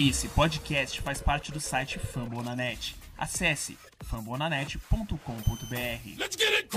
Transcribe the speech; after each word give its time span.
Esse 0.00 0.28
podcast 0.28 0.98
faz 1.02 1.20
parte 1.20 1.52
do 1.52 1.60
site 1.60 1.98
Fambonanet. 1.98 2.96
Acesse 3.18 3.76
fambonanet.com.br. 4.06 5.18
Let's 6.16 6.36
get 6.38 6.54
it 6.54 6.70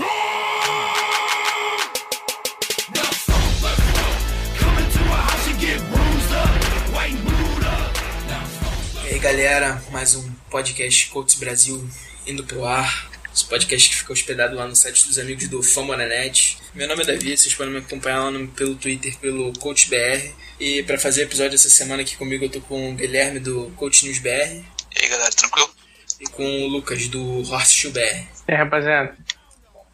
E 9.04 9.08
aí 9.08 9.18
galera, 9.18 9.82
mais 9.90 10.14
um 10.16 10.30
podcast 10.50 11.08
Coach 11.08 11.38
Brasil 11.38 11.82
indo 12.26 12.44
pro 12.44 12.66
ar. 12.66 13.10
Esse 13.34 13.46
podcast 13.46 13.88
que 13.88 13.96
fica 13.96 14.12
hospedado 14.12 14.54
lá 14.54 14.68
no 14.68 14.76
site 14.76 15.06
dos 15.06 15.18
amigos 15.18 15.48
do 15.48 15.62
Famonanet. 15.62 16.58
Meu 16.74 16.88
nome 16.88 17.02
é 17.02 17.06
Davi, 17.06 17.36
vocês 17.36 17.54
podem 17.54 17.72
me 17.72 17.78
acompanhar 17.78 18.24
lá 18.24 18.30
no- 18.32 18.48
pelo 18.48 18.74
Twitter, 18.74 19.16
pelo 19.18 19.52
CoachBR. 19.58 20.34
E 20.58 20.82
para 20.82 20.98
fazer 20.98 21.22
episódio 21.22 21.54
essa 21.54 21.70
semana 21.70 22.02
aqui 22.02 22.16
comigo 22.16 22.44
eu 22.44 22.48
tô 22.50 22.60
com 22.60 22.90
o 22.90 22.94
Guilherme 22.94 23.38
do 23.40 23.72
Coach 23.76 24.04
News 24.06 24.18
BR 24.18 24.30
E 24.94 25.02
aí 25.02 25.08
galera, 25.08 25.30
tranquilo? 25.30 25.70
e 26.20 26.24
com 26.30 26.44
o 26.64 26.68
Lucas 26.68 27.06
do 27.08 27.42
Horse 27.50 27.88
BR. 27.90 28.00
E 28.00 28.52
aí, 28.52 28.56
rapaziada? 28.56 29.16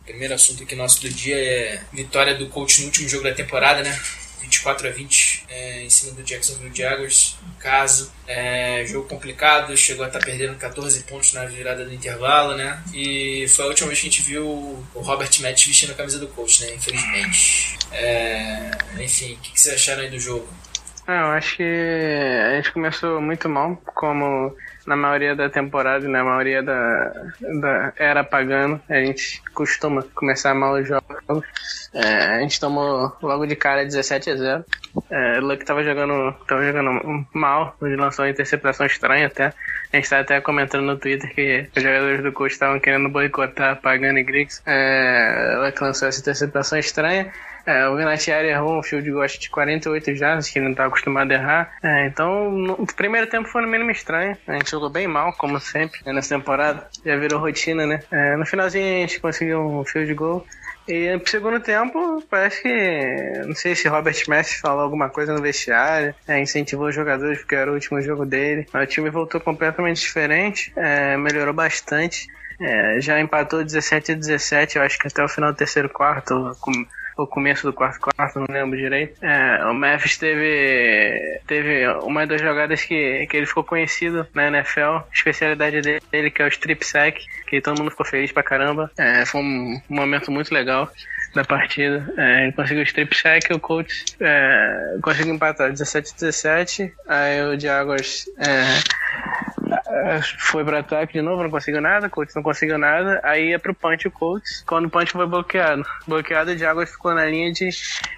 O 0.00 0.04
primeiro 0.04 0.34
assunto 0.34 0.62
aqui 0.62 0.74
nosso 0.74 1.00
do 1.02 1.08
dia 1.10 1.36
é 1.36 1.80
vitória 1.92 2.34
do 2.34 2.48
coach 2.48 2.80
no 2.80 2.86
último 2.86 3.08
jogo 3.08 3.24
da 3.24 3.34
temporada, 3.34 3.82
né? 3.82 3.98
24 4.40 4.88
a 4.88 4.90
20 4.90 5.29
é, 5.50 5.82
em 5.82 5.90
cima 5.90 6.12
do 6.12 6.22
Jacksonville 6.22 6.70
Jaguars, 6.72 7.36
no 7.42 7.54
caso. 7.54 8.12
É, 8.26 8.84
jogo 8.86 9.08
complicado, 9.08 9.76
chegou 9.76 10.04
a 10.04 10.06
estar 10.06 10.20
perdendo 10.20 10.56
14 10.56 11.02
pontos 11.02 11.32
na 11.32 11.44
virada 11.44 11.84
do 11.84 11.92
intervalo, 11.92 12.56
né? 12.56 12.80
E 12.94 13.46
foi 13.48 13.64
a 13.64 13.68
última 13.68 13.88
vez 13.88 14.00
que 14.00 14.06
a 14.06 14.10
gente 14.10 14.22
viu 14.22 14.46
o 14.46 15.00
Robert 15.00 15.30
Metz 15.40 15.66
vestindo 15.66 15.90
a 15.90 15.94
camisa 15.94 16.20
do 16.20 16.28
coach, 16.28 16.64
né? 16.64 16.74
Infelizmente. 16.74 17.76
É, 17.90 18.70
enfim, 19.00 19.34
o 19.34 19.36
que, 19.38 19.52
que 19.52 19.60
vocês 19.60 19.74
acharam 19.74 20.02
aí 20.02 20.10
do 20.10 20.20
jogo? 20.20 20.48
Ah, 21.06 21.22
eu 21.22 21.30
acho 21.32 21.56
que 21.56 21.62
a 21.62 22.56
gente 22.56 22.72
começou 22.72 23.20
muito 23.20 23.48
mal, 23.48 23.76
como 23.96 24.54
na 24.86 24.96
maioria 24.96 25.34
da 25.36 25.48
temporada 25.48 26.08
na 26.08 26.24
maioria 26.24 26.62
da, 26.62 27.12
da 27.60 27.92
era 27.96 28.24
pagando, 28.24 28.80
a 28.88 28.94
gente 28.94 29.42
costuma 29.54 30.02
começar 30.14 30.54
mal 30.54 30.74
os 30.74 30.88
jogos. 30.88 31.90
É, 31.92 32.36
a 32.36 32.40
gente 32.40 32.60
tomou 32.60 33.12
logo 33.22 33.46
de 33.46 33.56
cara 33.56 33.84
17 33.84 34.30
a 34.30 34.36
0. 34.36 34.64
É, 35.10 35.40
Luck 35.40 35.64
tava 35.64 35.82
jogando, 35.82 36.32
tava 36.46 36.64
jogando 36.64 37.26
mal, 37.32 37.76
lançou 37.80 38.24
uma 38.24 38.30
interceptação 38.30 38.86
estranha 38.86 39.26
até. 39.26 39.52
A 39.92 39.96
gente 39.96 40.08
tá 40.08 40.20
até 40.20 40.40
comentando 40.40 40.84
no 40.84 40.96
Twitter 40.96 41.34
que 41.34 41.68
os 41.76 41.82
jogadores 41.82 42.22
do 42.22 42.32
coach 42.32 42.52
estavam 42.52 42.78
querendo 42.78 43.08
boicotar 43.08 43.80
Pagano 43.80 44.18
e 44.18 44.22
Griggs. 44.22 44.62
É, 44.64 45.56
Luck 45.64 45.82
lançou 45.82 46.08
essa 46.08 46.20
interceptação 46.20 46.78
estranha. 46.78 47.32
É, 47.70 47.88
o 47.88 47.96
Vinatieri 47.96 48.48
errou 48.48 48.78
um 48.78 48.82
field 48.82 49.10
goal 49.10 49.26
de 49.26 49.48
48 49.50 50.14
jardas, 50.16 50.48
que 50.48 50.58
ele 50.58 50.68
não 50.68 50.74
tá 50.74 50.86
acostumado 50.86 51.30
a 51.30 51.34
errar. 51.34 51.72
É, 51.82 52.06
então, 52.06 52.50
no 52.50 52.72
o 52.74 52.86
primeiro 52.86 53.26
tempo 53.28 53.48
foi 53.48 53.62
no 53.62 53.68
mínimo 53.68 53.90
estranho. 53.90 54.36
A 54.46 54.54
gente 54.54 54.70
jogou 54.70 54.90
bem 54.90 55.06
mal, 55.06 55.32
como 55.34 55.60
sempre, 55.60 56.00
né, 56.04 56.12
nessa 56.12 56.34
temporada. 56.36 56.88
Já 57.04 57.16
virou 57.16 57.40
rotina, 57.40 57.86
né? 57.86 58.00
É, 58.10 58.36
no 58.36 58.44
finalzinho 58.46 58.84
a 58.84 59.00
gente 59.00 59.20
conseguiu 59.20 59.60
um 59.60 59.84
field 59.84 60.12
goal. 60.14 60.44
E 60.88 61.14
no 61.16 61.26
segundo 61.28 61.60
tempo, 61.60 62.22
parece 62.28 62.62
que. 62.62 63.42
Não 63.46 63.54
sei 63.54 63.74
se 63.76 63.86
Robert 63.88 64.16
Messi 64.28 64.60
falou 64.60 64.82
alguma 64.82 65.08
coisa 65.08 65.32
no 65.32 65.40
vestiário, 65.42 66.14
é, 66.26 66.40
incentivou 66.40 66.88
os 66.88 66.94
jogadores 66.94 67.38
porque 67.38 67.54
era 67.54 67.70
o 67.70 67.74
último 67.74 68.00
jogo 68.02 68.24
dele. 68.26 68.66
Mas 68.72 68.84
o 68.84 68.86
time 68.90 69.10
voltou 69.10 69.40
completamente 69.40 70.00
diferente, 70.00 70.72
é, 70.76 71.16
melhorou 71.16 71.54
bastante. 71.54 72.26
É, 72.60 73.00
já 73.00 73.20
empatou 73.20 73.64
17 73.64 74.12
a 74.12 74.14
17, 74.14 74.76
eu 74.76 74.82
acho 74.82 74.98
que 74.98 75.06
até 75.06 75.22
o 75.24 75.28
final 75.28 75.52
do 75.52 75.56
terceiro 75.56 75.88
quarto, 75.88 76.56
com- 76.60 76.84
ou 77.20 77.26
começo 77.26 77.66
do 77.66 77.72
quarto 77.72 78.00
quarto, 78.00 78.40
não 78.40 78.46
lembro 78.48 78.78
direito. 78.78 79.22
É, 79.22 79.64
o 79.66 79.74
Memphis 79.74 80.16
teve, 80.16 81.40
teve 81.46 81.86
uma 82.02 82.26
das 82.26 82.40
jogadas 82.40 82.82
que, 82.82 83.26
que 83.26 83.36
ele 83.36 83.46
ficou 83.46 83.62
conhecido 83.62 84.26
na 84.34 84.48
NFL, 84.48 85.04
especialidade 85.12 85.80
dele, 85.80 86.30
que 86.30 86.42
é 86.42 86.44
o 86.44 86.48
strip 86.48 86.84
sack, 86.84 87.24
que 87.46 87.60
todo 87.60 87.78
mundo 87.78 87.90
ficou 87.90 88.06
feliz 88.06 88.32
pra 88.32 88.42
caramba. 88.42 88.90
É, 88.96 89.24
foi 89.26 89.40
um 89.40 89.80
momento 89.88 90.30
muito 90.30 90.52
legal 90.52 90.90
da 91.34 91.44
partida. 91.44 92.12
É, 92.16 92.44
ele 92.44 92.52
conseguiu 92.52 92.82
o 92.82 92.86
strip 92.86 93.14
sack, 93.14 93.52
o 93.52 93.60
coach 93.60 94.04
é, 94.20 94.96
conseguiu 95.02 95.34
empatar 95.34 95.70
17 95.70 96.10
a 96.10 96.14
17, 96.14 96.94
aí 97.06 97.42
o 97.42 97.60
Jaguars 97.60 98.24
é, 98.38 99.59
foi 100.38 100.64
pro 100.64 100.76
ataque 100.76 101.14
de 101.14 101.22
novo, 101.22 101.42
não 101.42 101.50
conseguiu 101.50 101.80
nada, 101.80 102.08
coach 102.08 102.34
não 102.34 102.42
conseguiu 102.42 102.78
nada, 102.78 103.20
aí 103.22 103.50
ia 103.50 103.58
pro 103.58 103.74
punch 103.74 104.08
o 104.08 104.10
coach, 104.10 104.64
quando 104.66 104.86
o 104.86 104.90
punch 104.90 105.12
foi 105.12 105.26
bloqueado. 105.26 105.84
Bloqueado, 106.06 106.52
o 106.52 106.58
Jaguars 106.58 106.90
ficou 106.90 107.14
na 107.14 107.26
linha 107.26 107.52
de 107.52 107.68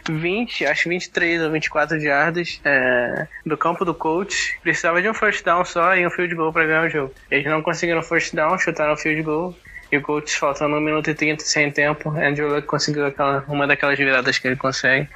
20, 0.08 0.66
acho 0.66 0.88
23 0.88 1.42
ou 1.42 1.50
24 1.50 2.00
jardas 2.00 2.60
é, 2.64 3.26
do 3.44 3.56
campo 3.56 3.84
do 3.84 3.94
coach. 3.94 4.58
Precisava 4.62 5.00
de 5.00 5.08
um 5.08 5.14
first 5.14 5.44
down 5.44 5.64
só 5.64 5.96
e 5.96 6.06
um 6.06 6.10
field 6.10 6.34
goal 6.34 6.52
pra 6.52 6.66
ganhar 6.66 6.86
o 6.86 6.90
jogo. 6.90 7.14
Eles 7.30 7.46
não 7.46 7.62
conseguiram 7.62 8.02
first 8.02 8.34
down, 8.34 8.58
chutaram 8.58 8.94
o 8.94 8.96
field 8.96 9.22
goal. 9.22 9.56
E 9.90 9.98
o 9.98 10.00
coach 10.00 10.38
faltando 10.38 10.76
1 10.76 10.80
minuto 10.80 11.10
e 11.10 11.14
30 11.14 11.44
sem 11.44 11.70
tempo. 11.70 12.08
Andrew 12.10 12.48
Luck 12.48 12.66
conseguiu 12.66 13.04
aquela, 13.04 13.44
uma 13.46 13.66
daquelas 13.66 13.98
viradas 13.98 14.38
que 14.38 14.48
ele 14.48 14.56
consegue. 14.56 15.06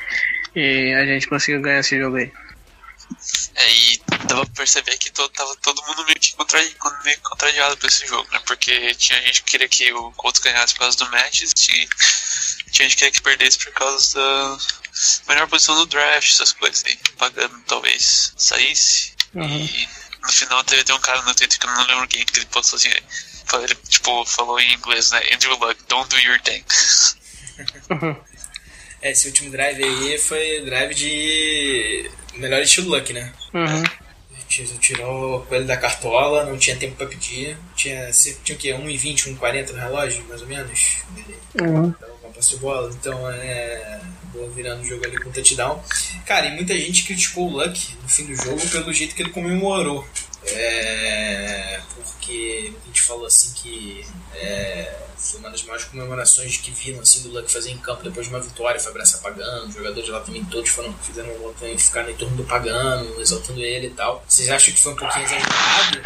E 0.55 0.93
a 0.93 1.07
gente 1.07 1.27
conseguiu 1.29 1.63
ganhar 1.63 1.81
esse 1.81 1.99
jogo 1.99 2.17
aí. 2.17 2.31
É, 3.57 3.95
e 3.95 3.96
dava 4.27 4.45
pra 4.47 4.55
perceber 4.57 4.97
que 4.99 5.11
todo, 5.11 5.29
tava 5.31 5.55
todo 5.57 5.83
mundo 5.87 6.05
meio 6.05 6.19
que 6.19 6.35
contrariado 7.23 7.77
pra 7.77 7.89
esse 7.89 8.07
jogo, 8.07 8.29
né? 8.33 8.41
Porque 8.47 8.95
tinha 8.95 9.21
gente 9.23 9.43
que 9.43 9.51
queria 9.53 9.69
que 9.69 9.93
o 9.93 10.13
Colts 10.13 10.41
ganhasse 10.41 10.75
por 10.75 10.81
causa 10.81 10.97
do 10.99 11.11
Matches, 11.11 11.53
tinha, 11.55 11.87
tinha 12.71 12.89
gente 12.89 12.91
que 12.91 12.97
queria 12.97 13.13
que 13.13 13.23
perdesse 13.23 13.59
por 13.59 13.73
causa 13.73 14.19
da 14.19 14.59
melhor 15.29 15.49
posição 15.49 15.75
do 15.77 15.87
draft, 15.87 16.31
essas 16.31 16.53
coisas 16.53 16.85
aí. 16.85 16.99
Pagando 17.19 17.59
talvez 17.67 18.33
saísse. 18.37 19.13
E 19.35 19.89
no 20.23 20.29
final 20.33 20.65
teve, 20.65 20.83
teve 20.85 20.99
um 20.99 21.03
cara 21.03 21.23
no 21.23 21.35
Twitter 21.35 21.59
que 21.59 21.67
eu 21.67 21.71
não 21.71 21.87
lembro 21.87 22.09
quem, 22.09 22.25
que 22.25 22.39
ele 22.39 22.47
postou 22.47 22.77
assim. 22.79 22.89
Ele, 22.89 23.75
tipo, 23.89 24.25
falou 24.25 24.59
em 24.59 24.75
inglês, 24.75 25.11
né? 25.13 25.21
Andrew 25.33 25.57
Luck, 25.59 25.81
don't 25.89 26.09
do 26.09 26.19
your 26.21 26.41
thing. 26.41 26.65
É, 29.03 29.11
esse 29.13 29.27
último 29.29 29.51
drive 29.51 29.85
aí 29.85 30.19
foi 30.19 30.63
drive 30.65 30.95
de 30.95 32.11
melhor 32.35 32.61
estilo 32.63 32.89
Luck, 32.97 33.13
né? 33.13 33.33
Uhum. 33.53 33.83
Tirou- 33.85 34.06
Tirou 34.49 35.39
o 35.39 35.47
coelho 35.47 35.67
da 35.67 35.77
cartola, 35.77 36.45
não 36.45 36.57
tinha 36.57 36.77
tempo 36.77 36.97
pra 36.97 37.07
pedir. 37.07 37.57
Tinha, 37.75 38.11
tinha 38.45 38.57
o 38.57 38.59
quê? 38.59 38.71
1,20, 38.71 39.37
1,40 39.37 39.73
no 39.73 39.79
relógio, 39.79 40.25
mais 40.29 40.43
ou 40.43 40.49
menos? 40.49 40.99
Uhum. 41.61 41.95
A 42.25 42.29
posse 42.29 42.57
bola, 42.57 42.91
então 42.93 43.31
é. 43.31 44.01
Acabou 44.37 44.51
virando 44.51 44.83
o 44.83 44.85
jogo 44.85 45.05
ali 45.07 45.17
com 45.17 45.31
touchdown. 45.31 45.83
Cara, 46.27 46.47
e 46.47 46.55
muita 46.55 46.79
gente 46.79 47.05
criticou 47.05 47.49
o 47.49 47.57
Luck 47.57 47.97
no 48.03 48.09
fim 48.09 48.27
do 48.27 48.37
jogo 48.37 48.61
pelo 48.69 48.93
jeito 48.93 49.15
que 49.15 49.23
ele 49.23 49.31
comemorou. 49.31 50.07
É, 50.49 51.76
falou 53.07 53.27
assim 53.27 53.53
que 53.55 54.07
é, 54.35 54.99
foi 55.17 55.41
uma 55.41 55.51
das 55.51 55.63
maiores 55.63 55.85
comemorações 55.87 56.57
que 56.59 56.71
viram 56.71 57.01
assim, 57.01 57.23
do 57.23 57.31
Luck 57.31 57.51
fazer 57.51 57.71
em 57.71 57.79
campo 57.79 58.03
depois 58.03 58.27
de 58.27 58.33
uma 58.35 58.41
vitória, 58.41 58.79
foi 58.81 58.91
abraçar 58.91 59.21
Pagano, 59.21 59.67
os 59.69 59.75
jogadores 59.75 60.09
lá 60.09 60.21
também 60.21 60.45
todos 60.45 60.71
foram, 60.71 60.93
fizeram 60.99 61.35
um 61.35 61.39
voto 61.39 61.65
em 61.65 61.79
ficar 61.79 62.03
no 62.05 62.11
entorno 62.11 62.37
do 62.37 62.45
Pagano, 62.45 63.21
exaltando 63.21 63.61
ele 63.63 63.89
e 63.89 63.91
tal. 63.91 64.25
Vocês 64.29 64.49
acham 64.51 64.75
que 64.75 64.81
foi 64.81 64.93
um 64.93 64.97
pouquinho 64.97 65.25
exagerado? 65.25 66.03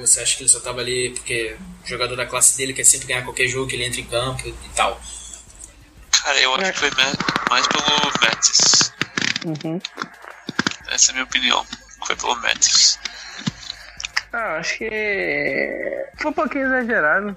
Ou 0.00 0.06
você 0.06 0.20
acha 0.20 0.36
que 0.36 0.42
ele 0.42 0.50
só 0.50 0.60
tava 0.60 0.80
ali 0.80 1.10
porque 1.10 1.56
o 1.84 1.88
jogador 1.88 2.16
da 2.16 2.26
classe 2.26 2.56
dele 2.56 2.72
quer 2.72 2.84
sempre 2.84 3.06
ganhar 3.08 3.22
qualquer 3.22 3.48
jogo 3.48 3.68
que 3.68 3.76
ele 3.76 3.84
entra 3.84 4.00
em 4.00 4.06
campo 4.06 4.46
e 4.46 4.52
tal? 4.74 5.00
Cara, 6.22 6.40
eu 6.40 6.54
acho 6.56 6.72
que 6.72 6.78
foi 6.78 6.90
ma- 6.90 7.48
mais 7.50 7.66
pelo 7.68 8.12
Mattis. 8.20 8.92
Uhum. 9.44 9.80
Essa 10.88 11.10
é 11.10 11.10
a 11.10 11.14
minha 11.14 11.24
opinião. 11.24 11.64
Foi 12.06 12.16
pelo 12.16 12.34
Mattis. 12.36 12.98
Ah, 14.38 14.58
acho 14.58 14.76
que 14.76 16.04
foi 16.18 16.30
um 16.30 16.34
pouquinho 16.34 16.66
exagerado. 16.66 17.34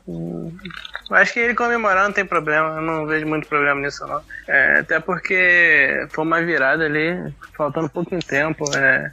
Acho 1.12 1.32
que 1.32 1.40
ele 1.40 1.56
comemorar 1.56 2.04
não 2.04 2.12
tem 2.12 2.26
problema, 2.26 2.76
eu 2.76 2.82
não 2.82 3.06
vejo 3.06 3.26
muito 3.26 3.48
problema 3.48 3.80
nisso 3.80 4.06
não. 4.06 4.22
É, 4.46 4.80
até 4.80 5.00
porque 5.00 6.06
foi 6.10 6.26
uma 6.26 6.42
virada 6.42 6.84
ali, 6.84 7.34
faltando 7.56 7.88
pouquinho 7.88 8.22
tempo. 8.22 8.66
É, 8.76 9.10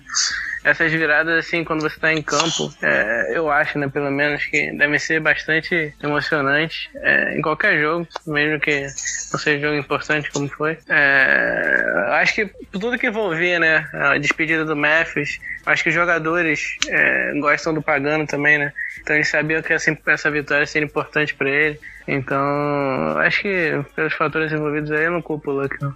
essas 0.66 0.90
viradas, 0.90 1.46
assim, 1.46 1.62
quando 1.62 1.80
você 1.80 1.96
tá 1.96 2.12
em 2.12 2.20
campo, 2.20 2.74
é, 2.82 3.38
eu 3.38 3.48
acho, 3.48 3.78
né, 3.78 3.88
pelo 3.88 4.10
menos, 4.10 4.44
que 4.46 4.72
devem 4.72 4.98
ser 4.98 5.20
bastante 5.20 5.94
emocionantes 6.02 6.88
é, 6.96 7.38
em 7.38 7.40
qualquer 7.40 7.80
jogo, 7.80 8.04
mesmo 8.26 8.58
que 8.58 8.80
não 9.32 9.38
seja 9.38 9.58
um 9.58 9.60
jogo 9.60 9.78
importante 9.78 10.28
como 10.32 10.48
foi. 10.48 10.76
É, 10.88 11.84
acho 12.14 12.34
que 12.34 12.46
tudo 12.72 12.98
que 12.98 13.06
envolvia, 13.06 13.60
né, 13.60 13.88
a 13.92 14.18
despedida 14.18 14.64
do 14.64 14.74
Memphis, 14.74 15.38
acho 15.64 15.84
que 15.84 15.90
os 15.90 15.94
jogadores 15.94 16.76
é, 16.88 17.32
gostam 17.38 17.72
do 17.72 17.80
Pagano 17.80 18.26
também, 18.26 18.58
né? 18.58 18.72
Então 19.00 19.14
eles 19.14 19.28
sabiam 19.28 19.62
que 19.62 19.72
essa, 19.72 19.96
essa 20.06 20.30
vitória 20.32 20.66
seria 20.66 20.86
importante 20.86 21.32
para 21.32 21.48
ele. 21.48 21.80
Então, 22.08 23.16
acho 23.18 23.42
que 23.42 23.84
pelos 23.94 24.14
fatores 24.14 24.50
envolvidos 24.50 24.90
aí, 24.90 25.04
eu 25.04 25.12
não 25.12 25.22
culpo 25.22 25.52
o 25.52 25.62
Luck, 25.62 25.80
não. 25.80 25.94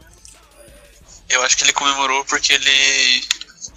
Eu 1.28 1.42
acho 1.42 1.56
que 1.56 1.64
ele 1.64 1.72
comemorou 1.72 2.24
porque 2.24 2.52
ele 2.52 3.20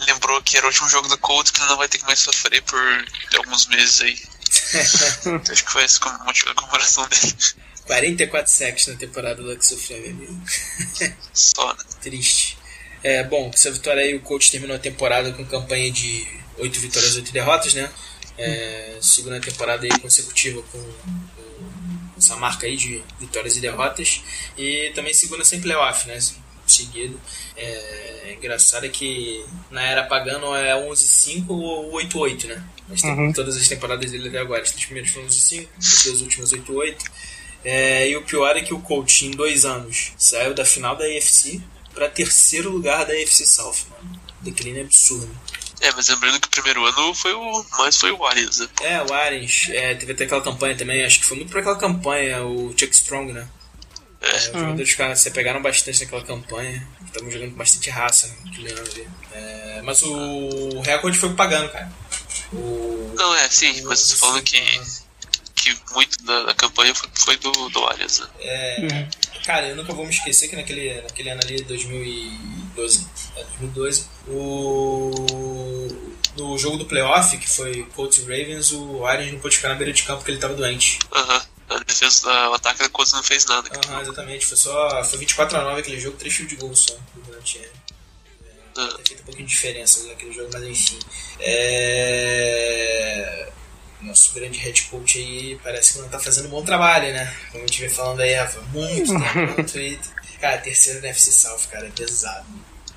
lembrou 0.06 0.42
que 0.42 0.58
era 0.58 0.66
o 0.66 0.70
último 0.70 0.90
jogo 0.90 1.08
do 1.08 1.18
Colts 1.18 1.52
que 1.52 1.60
ele 1.60 1.70
não 1.70 1.78
vai 1.78 1.88
ter 1.88 1.98
que 1.98 2.06
mais 2.06 2.20
sofrer 2.20 2.62
por 2.64 2.80
alguns 3.38 3.68
meses 3.68 4.02
aí. 4.02 4.20
Então, 5.20 5.42
acho 5.52 5.66
que 5.66 5.72
foi 5.72 5.84
esse 5.84 6.00
o 6.00 6.26
motivo 6.26 6.48
da 6.48 6.56
comemoração 6.56 7.08
dele. 7.08 7.36
44 7.86 8.52
sacks 8.52 8.88
na 8.88 8.96
temporada 8.96 9.42
do 9.42 9.66
sofreu, 9.66 10.00
meu 10.02 10.12
amigo. 10.12 10.42
Só, 11.34 11.74
né? 11.74 11.84
Triste. 12.02 12.58
É, 13.04 13.24
bom, 13.24 13.52
essa 13.54 13.70
vitória 13.70 14.02
aí, 14.02 14.16
o 14.16 14.22
coach 14.22 14.50
terminou 14.50 14.76
a 14.76 14.80
temporada 14.80 15.34
com 15.34 15.46
campanha 15.46 15.92
de 15.92 16.26
oito 16.58 16.80
vitórias, 16.80 17.16
oito 17.18 17.32
derrotas, 17.34 17.74
né? 17.74 17.92
É, 18.38 18.98
segunda 19.02 19.40
temporada 19.40 19.86
aí 19.86 20.00
consecutiva 20.00 20.64
com, 20.72 20.80
com 20.82 22.14
essa 22.18 22.36
marca 22.38 22.66
aí 22.66 22.78
de 22.78 23.04
vitórias 23.20 23.58
e 23.58 23.60
derrotas. 23.60 24.22
E 24.58 24.92
também 24.96 25.14
segunda 25.14 25.44
sem 25.44 25.60
playoff, 25.60 26.08
né? 26.08 26.18
Seguido. 26.66 27.20
É, 27.58 28.03
engraçado 28.36 28.86
é 28.86 28.90
que 28.90 29.44
na 29.72 29.82
era 29.84 30.04
pagano 30.04 30.56
é 30.56 30.74
11-5 30.76 31.46
ou 31.50 31.92
8-8, 31.94 32.46
né? 32.46 32.64
Mas 32.90 33.02
tem 33.02 33.12
Uhum. 33.12 33.32
todas 33.34 33.56
as 33.58 33.68
temporadas 33.68 34.12
dele 34.12 34.28
até 34.30 34.40
agora. 34.40 34.62
Os 34.64 34.72
primeiros 34.72 35.12
foram 35.12 35.28
11-5, 35.28 35.68
as 35.80 36.04
duas 36.04 36.22
últimas 36.22 36.52
8-8. 36.52 36.98
É, 37.66 38.10
e 38.10 38.16
o 38.18 38.24
pior 38.24 38.58
é 38.58 38.62
que 38.62 38.74
o 38.74 38.80
coach, 38.82 39.26
em 39.26 39.32
dois 39.32 39.64
anos, 39.66 40.12
saiu 40.18 40.54
da 40.54 40.66
final 40.66 40.96
da 40.98 41.06
AFC 41.06 41.62
para 41.94 42.10
terceiro 42.10 42.70
lugar 42.70 43.06
da 43.06 43.14
AFC 43.14 43.46
South, 43.46 43.76
mano. 43.90 44.20
Declínio 44.42 44.82
absurdo. 44.84 45.30
É, 45.80 45.92
mas 45.92 46.08
lembrando 46.10 46.40
que 46.40 46.48
o 46.48 46.52
primeiro 46.52 46.86
ano 46.86 47.14
foi 47.14 47.34
o. 47.34 47.66
mais 47.78 47.98
foi 47.98 48.12
o 48.12 48.26
Arias, 48.26 48.60
né? 48.60 48.68
É, 48.82 49.02
o 49.04 49.14
Arians, 49.14 49.68
é, 49.70 49.96
teve 49.96 50.12
até 50.14 50.24
aquela 50.26 50.42
campanha 50.42 50.76
também, 50.78 51.04
acho 51.04 51.20
que 51.20 51.26
foi 51.26 51.38
muito 51.38 51.50
pra 51.50 51.60
aquela 51.62 51.78
campanha, 51.78 52.44
o 52.44 52.70
Chuck 52.78 52.94
Strong, 52.96 53.32
né? 53.34 53.48
É, 54.24 54.38
os 54.38 54.44
jogadores 54.46 54.90
ficaram, 54.90 55.16
se 55.16 55.32
pegaram 55.32 55.62
bastante 55.62 56.04
naquela 56.04 56.24
campanha, 56.24 56.88
estavam 57.06 57.30
jogando 57.30 57.52
com 57.52 57.58
bastante 57.58 57.90
raça 57.90 58.28
né. 58.28 59.06
É, 59.34 59.82
mas 59.84 60.02
o 60.02 60.80
recorde 60.82 61.18
foi 61.18 61.34
pagando, 61.34 61.70
cara. 61.70 61.92
O, 62.54 63.14
Não, 63.18 63.36
é, 63.36 63.50
sim, 63.50 63.82
mas 63.82 64.08
tô 64.10 64.16
falando 64.16 64.44
que, 64.44 64.62
que 65.56 65.78
muito 65.94 66.24
da, 66.24 66.44
da 66.44 66.54
campanha 66.54 66.96
foi, 66.96 67.10
foi 67.14 67.38
do, 67.38 67.52
do 67.70 67.86
Arias, 67.88 68.20
né? 68.20 68.28
É, 68.40 69.08
cara, 69.46 69.68
eu 69.68 69.76
nunca 69.76 69.94
vou 69.94 70.06
me 70.06 70.12
esquecer 70.12 70.48
que 70.48 70.56
naquele, 70.56 71.02
naquele 71.02 71.30
ano 71.30 71.42
ali, 71.44 71.62
2012, 71.64 73.08
é, 73.36 73.44
2012, 73.44 74.06
o, 74.28 75.12
no 76.38 76.58
jogo 76.58 76.78
do 76.78 76.86
playoff, 76.86 77.38
que 77.38 77.50
foi 77.50 77.84
Colts 77.94 78.20
e 78.20 78.22
Ravens, 78.22 78.72
o 78.72 79.06
Arians 79.06 79.34
não 79.34 79.40
pôde 79.40 79.58
ficar 79.58 79.70
na 79.70 79.76
beira 79.76 79.92
de 79.92 80.04
campo 80.04 80.20
porque 80.20 80.32
ele 80.32 80.38
estava 80.38 80.54
doente. 80.54 81.00
Aham. 81.12 81.53
A 81.70 81.80
defesa, 81.80 82.30
a- 82.30 82.50
o 82.52 82.54
ataque 82.56 82.80
da 82.80 82.90
Colts 82.90 83.14
não 83.14 83.24
fez 83.24 83.46
nada. 83.46 83.70
Aham, 83.88 84.02
exatamente. 84.02 84.46
Foi 84.46 84.58
só. 84.58 85.04
Foi 85.04 85.18
24 85.20 85.58
a 85.58 85.62
9 85.64 85.80
aquele 85.82 86.00
jogo, 86.00 86.18
3 86.18 86.34
field 86.34 86.56
goals 86.58 86.80
só. 86.82 86.96
Durante, 87.16 87.58
é, 87.60 87.70
Ah, 88.76 88.88
ter 88.98 89.04
feito 89.08 89.22
um 89.22 89.26
pouquinho 89.26 89.48
de 89.48 89.54
diferença 89.54 90.04
naquele 90.08 90.34
jogo, 90.34 90.50
mas 90.54 90.64
enfim. 90.64 91.00
É... 92.04 93.50
Nosso 94.02 94.34
grande 94.34 94.58
head 94.60 94.82
coach 94.84 95.18
aí 95.18 95.58
parece 95.64 95.94
que 95.94 96.00
não 96.00 96.10
tá 96.10 96.20
fazendo 96.20 96.48
um 96.48 96.52
bom 96.52 96.64
trabalho, 96.64 97.14
né? 97.14 97.34
Como 97.52 97.64
a 97.64 97.68
gente 97.68 97.80
vem 97.80 97.90
falando 97.90 98.20
aí 98.20 98.36
há 98.36 98.52
muito 98.74 99.08
tempo 99.14 99.56
no 99.62 99.64
Twitter. 99.68 100.12
Cara, 100.42 100.58
terceiro 100.58 101.02
na 101.02 101.08
FC 101.10 101.32
South, 101.32 101.68
cara, 101.72 101.88
é 101.88 101.90
pesado. 101.92 102.46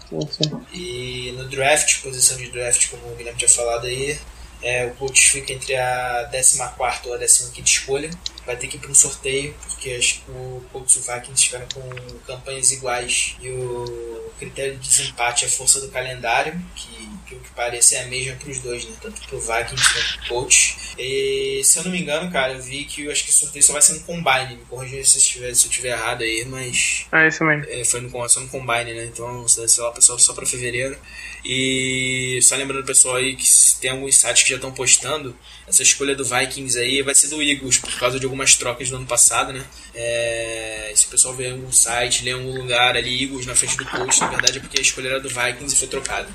Sim, 0.08 0.20
sim. 0.32 0.66
E 0.72 1.32
no 1.36 1.48
draft, 1.48 2.00
posição 2.02 2.36
de 2.36 2.48
draft, 2.50 2.88
como 2.88 3.12
o 3.12 3.14
Guilherme 3.16 3.38
tinha 3.38 3.48
falado 3.48 3.86
aí, 3.86 4.18
é, 4.62 4.86
o 4.86 4.90
coach 4.94 5.30
fica 5.30 5.52
entre 5.52 5.76
a 5.76 6.28
14 6.30 6.60
ou 7.06 7.14
a 7.14 7.18
15 7.18 7.62
escolha. 7.64 8.10
Vai 8.44 8.56
ter 8.56 8.68
que 8.68 8.76
ir 8.76 8.80
para 8.80 8.90
um 8.90 8.94
sorteio, 8.94 9.54
porque 9.66 9.90
acho 9.92 10.20
que 10.20 10.30
o 10.30 10.64
Colts 10.72 10.94
e 10.94 10.98
o 10.98 11.02
Vikings 11.02 11.44
ficaram 11.44 11.66
com 11.74 12.18
campanhas 12.26 12.70
iguais 12.70 13.36
e 13.40 13.50
o 13.50 14.32
critério 14.38 14.76
de 14.76 14.88
desempate 14.88 15.44
é 15.44 15.48
a 15.48 15.50
força 15.50 15.80
do 15.80 15.88
calendário, 15.88 16.52
que, 16.76 17.08
que 17.26 17.34
o 17.34 17.40
que 17.40 17.50
parece 17.56 17.96
é 17.96 18.02
a 18.02 18.06
mesma 18.06 18.36
para 18.36 18.50
os 18.50 18.60
dois, 18.60 18.84
né? 18.84 18.94
tanto 19.00 19.20
para 19.20 19.36
o 19.36 19.40
Vikings 19.40 19.92
quanto 19.92 20.18
para 20.18 20.24
o 20.24 20.28
Colts. 20.28 20.76
E 20.98 21.60
se 21.64 21.78
eu 21.78 21.84
não 21.84 21.90
me 21.90 22.00
engano, 22.00 22.30
cara, 22.30 22.52
eu 22.54 22.62
vi 22.62 22.84
que 22.84 23.04
eu 23.04 23.12
acho 23.12 23.24
que 23.24 23.30
o 23.30 23.32
sorteio 23.34 23.62
só 23.62 23.72
vai 23.72 23.82
ser 23.82 23.94
no 23.94 24.00
Combine. 24.00 24.56
Me 24.56 24.64
corrija 24.68 25.04
se 25.04 25.18
eu 25.18 25.22
estiver, 25.22 25.54
se 25.54 25.66
eu 25.66 25.70
estiver 25.70 25.90
errado 25.90 26.22
aí, 26.22 26.44
mas 26.46 27.06
É 27.12 27.28
isso 27.28 27.44
mesmo. 27.44 27.64
é, 27.68 27.84
foi 27.84 28.00
no, 28.00 28.28
só 28.28 28.40
no 28.40 28.48
Combine, 28.48 28.94
né? 28.94 29.04
Então, 29.04 29.46
sei 29.48 29.82
lá, 29.82 29.90
pessoal, 29.92 30.18
só 30.18 30.32
pra 30.32 30.46
fevereiro. 30.46 30.96
E 31.44 32.38
só 32.42 32.56
lembrando 32.56 32.84
pessoal 32.84 33.16
aí 33.16 33.36
que 33.36 33.46
tem 33.80 33.90
alguns 33.90 34.18
sites 34.18 34.42
que 34.42 34.50
já 34.50 34.56
estão 34.56 34.72
postando, 34.72 35.36
essa 35.68 35.82
escolha 35.82 36.14
do 36.14 36.24
Vikings 36.24 36.78
aí 36.78 37.02
vai 37.02 37.14
ser 37.14 37.28
do 37.28 37.42
Eagles, 37.42 37.78
por 37.78 37.94
causa 37.98 38.18
de 38.18 38.24
algumas 38.24 38.54
trocas 38.56 38.90
do 38.90 38.96
ano 38.96 39.06
passado, 39.06 39.52
né? 39.52 39.64
É, 39.94 40.92
se 40.94 41.06
o 41.06 41.08
pessoal 41.08 41.34
ver 41.34 41.52
algum 41.52 41.70
site, 41.70 42.24
ler 42.24 42.32
algum 42.32 42.56
lugar 42.56 42.96
ali, 42.96 43.22
Eagles 43.22 43.46
na 43.46 43.54
frente 43.54 43.76
do 43.76 43.84
post, 43.86 44.20
na 44.20 44.28
verdade 44.28 44.58
é 44.58 44.60
porque 44.60 44.78
a 44.78 44.82
escolha 44.82 45.08
era 45.08 45.20
do 45.20 45.28
Vikings 45.28 45.74
e 45.74 45.78
foi 45.78 45.88
trocada. 45.88 46.28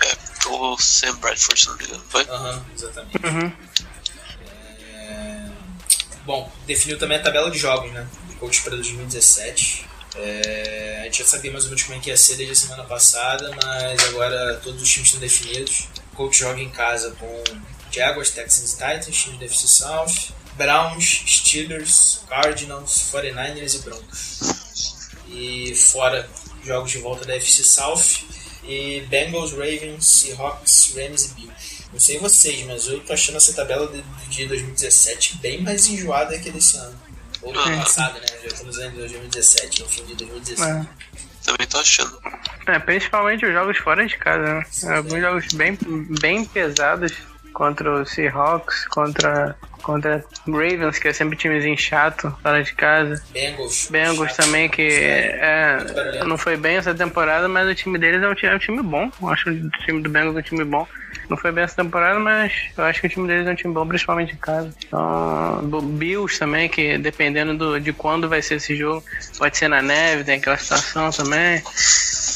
É, 0.00 0.48
o 0.48 0.78
Sam 0.78 1.16
Bradford, 1.16 1.60
se 1.60 1.68
não 1.68 1.76
me 1.76 1.84
engano. 1.84 2.04
Foi? 2.08 2.22
Aham, 2.28 2.66
exatamente. 2.74 3.26
Uhum. 3.26 3.52
É, 4.96 5.48
Bom, 6.24 6.52
definiu 6.66 6.98
também 6.98 7.18
a 7.18 7.22
tabela 7.22 7.50
de 7.50 7.58
jogos, 7.58 7.92
né? 7.92 8.06
Do 8.28 8.34
coach 8.36 8.62
para 8.62 8.76
2017. 8.76 9.86
É, 10.14 10.98
a 11.00 11.04
gente 11.04 11.18
já 11.18 11.24
sabia 11.24 11.50
mais 11.50 11.64
ou 11.64 11.70
menos 11.70 11.82
como 11.84 11.98
é 11.98 12.00
que 12.00 12.10
ia 12.10 12.16
ser 12.16 12.36
desde 12.36 12.52
a 12.52 12.56
semana 12.56 12.84
passada, 12.84 13.50
mas 13.62 14.04
agora 14.08 14.60
todos 14.62 14.82
os 14.82 14.88
times 14.88 15.08
estão 15.08 15.20
definidos. 15.20 15.88
O 16.12 16.16
coach 16.16 16.38
joga 16.38 16.60
em 16.60 16.70
casa 16.70 17.12
com 17.12 17.42
Jaguars, 17.90 18.30
Texans 18.30 18.72
e 18.72 18.76
Titans, 18.76 19.16
times 19.16 19.38
da 19.38 19.46
FC 19.46 19.66
South, 19.66 20.34
Browns, 20.54 21.22
Steelers, 21.26 22.20
Cardinals, 22.28 23.10
49ers 23.12 23.74
e 23.74 23.78
Broncos. 23.78 24.40
E 25.28 25.74
fora 25.74 26.28
jogos 26.62 26.90
de 26.90 26.98
volta 26.98 27.24
da 27.24 27.34
FC 27.34 27.64
South 27.64 28.24
e 28.64 29.00
Bengals, 29.08 29.52
Ravens, 29.52 30.06
Seahawks, 30.06 30.94
Rams 30.96 31.24
e 31.24 31.34
Bills. 31.34 31.82
Não 31.92 32.00
sei 32.00 32.18
vocês, 32.18 32.64
mas 32.66 32.86
eu 32.86 33.00
tô 33.00 33.12
achando 33.12 33.36
essa 33.36 33.52
tabela 33.52 33.86
de, 33.88 34.02
de 34.28 34.46
2017 34.46 35.38
bem 35.38 35.62
mais 35.62 35.86
enjoada 35.88 36.38
que 36.38 36.48
a 36.48 36.52
desse 36.52 36.76
ano. 36.78 36.98
Ou 37.42 37.52
do 37.52 37.58
ano 37.58 37.76
passado, 37.78 38.20
né? 38.20 38.26
Já 38.42 38.48
estamos 38.48 38.78
em 38.78 38.90
2017, 38.90 39.82
enfim, 39.82 40.04
de 40.04 40.14
2016. 40.14 40.70
É. 40.70 40.86
Também 41.44 41.66
tô 41.66 41.78
achando. 41.78 42.18
É, 42.66 42.78
principalmente 42.78 43.44
os 43.44 43.52
jogos 43.52 43.76
fora 43.78 44.06
de 44.06 44.16
casa, 44.16 44.54
né? 44.54 44.96
Alguns 44.96 45.20
jogos 45.20 45.52
bem, 45.52 45.76
bem 46.20 46.44
pesados 46.44 47.12
contra 47.52 47.90
o 48.00 48.06
Seahawks, 48.06 48.86
contra, 48.88 49.56
contra 49.82 50.24
Ravens, 50.46 50.98
que 50.98 51.08
é 51.08 51.12
sempre 51.12 51.36
timezinho 51.36 51.76
chato, 51.76 52.34
fora 52.42 52.62
de 52.62 52.72
casa. 52.74 53.22
Bengals. 53.32 53.88
Bengals 53.90 54.30
chato, 54.30 54.44
também, 54.46 54.68
que 54.68 54.82
é, 54.82 55.76
barulhento. 55.84 56.26
não 56.28 56.38
foi 56.38 56.56
bem 56.56 56.76
essa 56.76 56.94
temporada, 56.94 57.48
mas 57.48 57.68
o 57.68 57.74
time 57.74 57.98
deles 57.98 58.22
é 58.22 58.28
um, 58.28 58.34
ti- 58.34 58.46
é 58.46 58.54
um 58.54 58.58
time 58.58 58.82
bom. 58.82 59.10
Eu 59.20 59.28
acho 59.28 59.50
o 59.50 59.70
time 59.84 60.02
do 60.02 60.08
Bengals 60.10 60.36
um 60.36 60.42
time 60.42 60.64
bom. 60.64 60.86
Não 61.28 61.36
foi 61.36 61.52
bem 61.52 61.64
essa 61.64 61.76
temporada, 61.76 62.18
mas 62.18 62.52
eu 62.76 62.84
acho 62.84 63.00
que 63.00 63.06
o 63.06 63.10
time 63.10 63.28
deles 63.28 63.46
é 63.46 63.50
um 63.50 63.54
time 63.54 63.72
bom, 63.72 63.86
principalmente 63.86 64.34
em 64.34 64.36
casa. 64.36 64.70
Então, 64.86 65.80
Bills 65.82 66.38
também, 66.38 66.68
que 66.68 66.98
dependendo 66.98 67.56
do, 67.56 67.80
de 67.80 67.92
quando 67.92 68.28
vai 68.28 68.42
ser 68.42 68.56
esse 68.56 68.74
jogo, 68.76 69.04
pode 69.38 69.56
ser 69.56 69.68
na 69.68 69.80
neve, 69.80 70.24
tem 70.24 70.36
aquela 70.36 70.56
situação 70.58 71.10
também. 71.10 71.62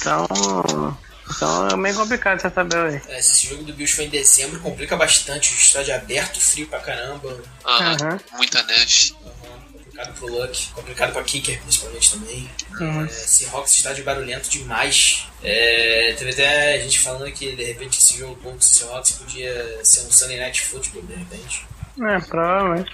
Então, 0.01 0.97
então 1.31 1.69
é 1.69 1.77
meio 1.77 1.95
complicado 1.95 2.37
essa 2.37 2.51
tabela 2.51 2.89
aí. 2.89 3.01
É, 3.09 3.19
esse 3.19 3.47
jogo 3.49 3.65
do 3.65 3.73
Bills 3.73 3.95
foi 3.95 4.05
em 4.07 4.11
dezembro, 4.11 4.61
complica 4.61 4.97
bastante. 4.97 5.53
O 5.53 5.57
estádio 5.57 5.95
aberto, 5.95 6.41
frio 6.41 6.67
pra 6.67 6.79
caramba. 6.81 7.41
Aham, 7.65 7.97
Aham. 8.01 8.21
muita 8.35 8.63
neve. 8.63 9.15
Uhum, 9.23 9.73
complicado 9.73 10.15
pro 10.15 10.27
Luck, 10.29 10.69
complicado 10.73 11.13
pra 11.13 11.23
Kicker, 11.25 11.61
principalmente 11.63 12.13
também. 12.13 12.51
Uhum. 12.81 13.05
É, 13.05 13.09
Seahawks 13.09 13.77
estádio 13.77 14.05
barulhento 14.05 14.49
demais. 14.49 15.27
É, 15.43 16.15
teve 16.19 16.31
até 16.31 16.81
gente 16.81 16.99
falando 17.01 17.31
que 17.33 17.55
de 17.55 17.65
repente 17.65 17.99
esse 17.99 18.19
jogo 18.19 18.37
contra 18.37 18.59
o 18.59 18.63
Seahawks 18.63 19.13
podia 19.13 19.81
ser 19.85 20.01
um 20.07 20.11
Sunday 20.13 20.39
Night 20.39 20.61
Football, 20.63 21.03
de 21.03 21.15
repente. 21.15 21.67
É, 22.01 22.19
provavelmente. 22.21 22.93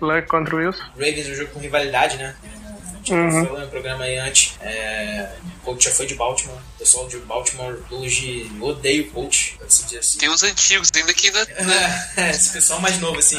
Luck 0.00 0.26
contra 0.26 0.56
o 0.56 0.58
Wilson. 0.58 0.82
Ravens 0.96 1.28
é 1.28 1.30
um 1.30 1.34
jogo 1.36 1.50
com 1.52 1.60
rivalidade, 1.60 2.16
né? 2.16 2.34
A 3.02 3.04
gente 3.04 3.12
Uhum. 3.14 3.46
falou 3.46 3.60
no 3.60 3.68
programa 3.68 4.04
aí 4.04 4.16
antes. 4.18 4.54
É, 4.60 5.28
o 5.58 5.60
coach 5.64 5.84
já 5.84 5.90
foi 5.90 6.06
de 6.06 6.14
Baltimore. 6.14 6.56
O 6.76 6.78
pessoal 6.78 7.08
de 7.08 7.16
Baltimore 7.18 7.78
hoje 7.90 8.50
odeia 8.60 9.02
o 9.02 9.10
coach, 9.10 9.56
pode 9.58 9.74
se 9.74 9.84
dizer 9.84 9.98
assim. 9.98 10.18
Tem 10.18 10.30
uns 10.30 10.42
antigos 10.42 10.88
ainda 10.94 11.12
que 11.12 11.26
ainda. 11.28 11.44
né? 11.64 12.08
É, 12.16 12.30
esse 12.30 12.50
pessoal 12.50 12.80
mais 12.80 12.98
novo, 13.00 13.18
assim, 13.18 13.38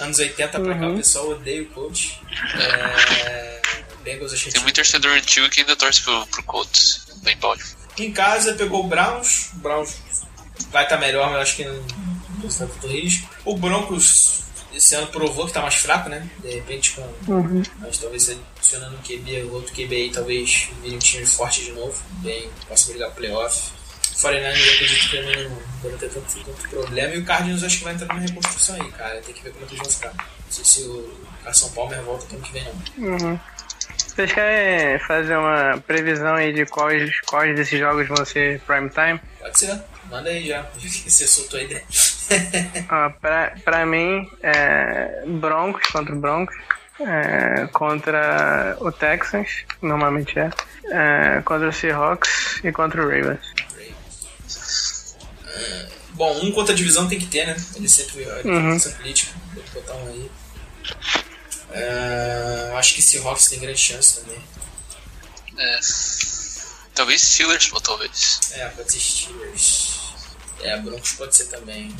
anos 0.00 0.18
80 0.18 0.60
pra 0.60 0.78
cá, 0.78 0.88
o 0.88 0.96
pessoal 0.96 1.28
odeia 1.30 1.62
o 1.62 1.66
coach. 1.66 2.20
É, 2.58 3.60
Bengals 4.02 4.32
achei 4.32 4.50
Tem 4.50 4.60
muito 4.62 4.74
torcedor 4.74 5.12
antigo 5.12 5.48
que 5.50 5.60
ainda 5.60 5.76
torce 5.76 6.00
pro, 6.02 6.26
pro 6.28 6.42
Colts. 6.44 7.06
Bem 7.22 7.36
Baltimore. 7.36 7.72
Em 7.98 8.10
casa 8.12 8.54
pegou 8.54 8.84
o 8.84 8.88
Browns. 8.88 9.50
O 9.52 9.56
Browns 9.58 9.96
vai 10.70 10.84
estar 10.84 10.96
melhor, 10.96 11.30
mas 11.30 11.42
acho 11.42 11.56
que 11.56 11.64
não 11.64 11.84
não 12.38 12.48
está 12.48 12.66
tanto 12.66 12.86
risco. 12.88 13.28
O 13.44 13.56
Broncos 13.56 14.40
esse 14.74 14.94
ano 14.94 15.06
provou 15.08 15.44
que 15.44 15.50
está 15.50 15.60
mais 15.60 15.74
fraco, 15.74 16.08
né? 16.08 16.28
De 16.40 16.54
repente 16.54 16.92
com. 16.92 17.62
Mas 17.78 17.98
talvez 17.98 18.30
adicionando 18.56 18.96
um 18.96 19.02
QB, 19.02 19.42
o 19.44 19.54
outro 19.54 19.72
QB 19.72 19.94
aí, 19.94 20.10
talvez 20.10 20.68
vire 20.82 20.96
um 20.96 20.98
time 20.98 21.26
forte 21.26 21.64
de 21.64 21.72
novo. 21.72 22.02
Bem, 22.22 22.50
possa 22.68 22.90
brigar 22.90 23.10
pro 23.10 23.18
playoff. 23.18 23.72
49 24.20 24.60
eu 24.60 24.74
acredito 24.74 25.10
que 25.10 25.16
também 25.16 25.48
não 25.48 25.90
vai 25.90 25.98
ter 25.98 26.08
tanto, 26.10 26.44
tanto 26.44 26.68
problema. 26.68 27.14
E 27.14 27.18
o 27.18 27.24
Cardinals 27.24 27.64
acho 27.64 27.78
que 27.78 27.84
vai 27.84 27.94
entrar 27.94 28.08
numa 28.08 28.20
reconstrução 28.20 28.76
aí, 28.76 28.90
cara. 28.92 29.20
Tem 29.22 29.34
que 29.34 29.42
ver 29.42 29.52
como 29.52 29.64
é 29.64 29.68
que 29.68 29.74
eles 29.74 29.82
vão 29.82 29.92
ficar. 29.92 30.12
Não 30.12 30.52
sei 30.52 30.64
se 30.64 30.82
o 30.82 31.12
Carson 31.42 31.68
Palmer 31.70 32.02
volta 32.02 32.26
pro 32.26 32.36
ano 32.36 32.44
que 32.44 32.52
vem, 32.52 32.64
não. 32.64 33.08
Uhum. 33.08 33.40
Vocês 33.96 34.32
querem 34.32 34.98
fazer 35.00 35.36
uma 35.36 35.82
previsão 35.86 36.34
aí 36.34 36.52
de 36.52 36.66
quais, 36.66 37.18
quais 37.22 37.56
desses 37.56 37.78
jogos 37.78 38.06
vão 38.06 38.24
ser 38.24 38.60
prime 38.60 38.90
time? 38.90 39.20
Pode 39.40 39.58
ser. 39.58 39.82
Manda 40.10 40.28
aí 40.28 40.46
já. 40.46 40.62
Você 40.78 41.26
soltou 41.26 41.58
a 41.58 41.62
ideia. 41.62 41.82
Ó, 42.90 43.10
pra, 43.20 43.54
pra 43.64 43.86
mim, 43.86 44.30
é 44.42 45.22
Broncos 45.26 45.86
contra 45.88 46.14
o 46.14 46.18
Broncos, 46.18 46.54
é, 47.00 47.66
contra 47.72 48.76
o 48.80 48.90
Texans, 48.92 49.64
normalmente 49.80 50.38
é, 50.38 50.50
é, 50.90 51.42
contra 51.44 51.68
o 51.68 51.72
Seahawks 51.72 52.60
e 52.64 52.70
contra 52.72 53.02
o 53.02 53.08
Ravens. 53.08 53.40
Bom, 56.14 56.38
um 56.44 56.52
contra 56.52 56.72
a 56.74 56.76
divisão 56.76 57.08
tem 57.08 57.18
que 57.18 57.26
ter, 57.26 57.46
né? 57.46 57.56
Ele 57.74 57.88
sempre 57.88 58.26
olha 58.28 58.44
Uhum. 58.46 58.74
essa 58.76 58.90
política. 58.90 59.32
Vou 59.54 59.64
botar 59.74 59.94
um 59.94 60.08
aí. 60.08 60.30
É, 61.70 62.72
acho 62.76 62.94
que 62.94 63.02
Seahawks 63.02 63.46
tem 63.48 63.58
grande 63.60 63.78
chance 63.78 64.20
também. 64.20 64.38
É. 65.58 65.80
Talvez 66.94 67.22
Steelers, 67.22 67.72
ou 67.72 67.80
talvez. 67.80 68.40
É, 68.52 68.68
pode 68.68 68.92
ser 68.92 69.00
Steelers. 69.00 70.00
É, 70.60 70.76
Broncos 70.78 71.12
pode 71.12 71.34
ser 71.34 71.46
também. 71.46 71.96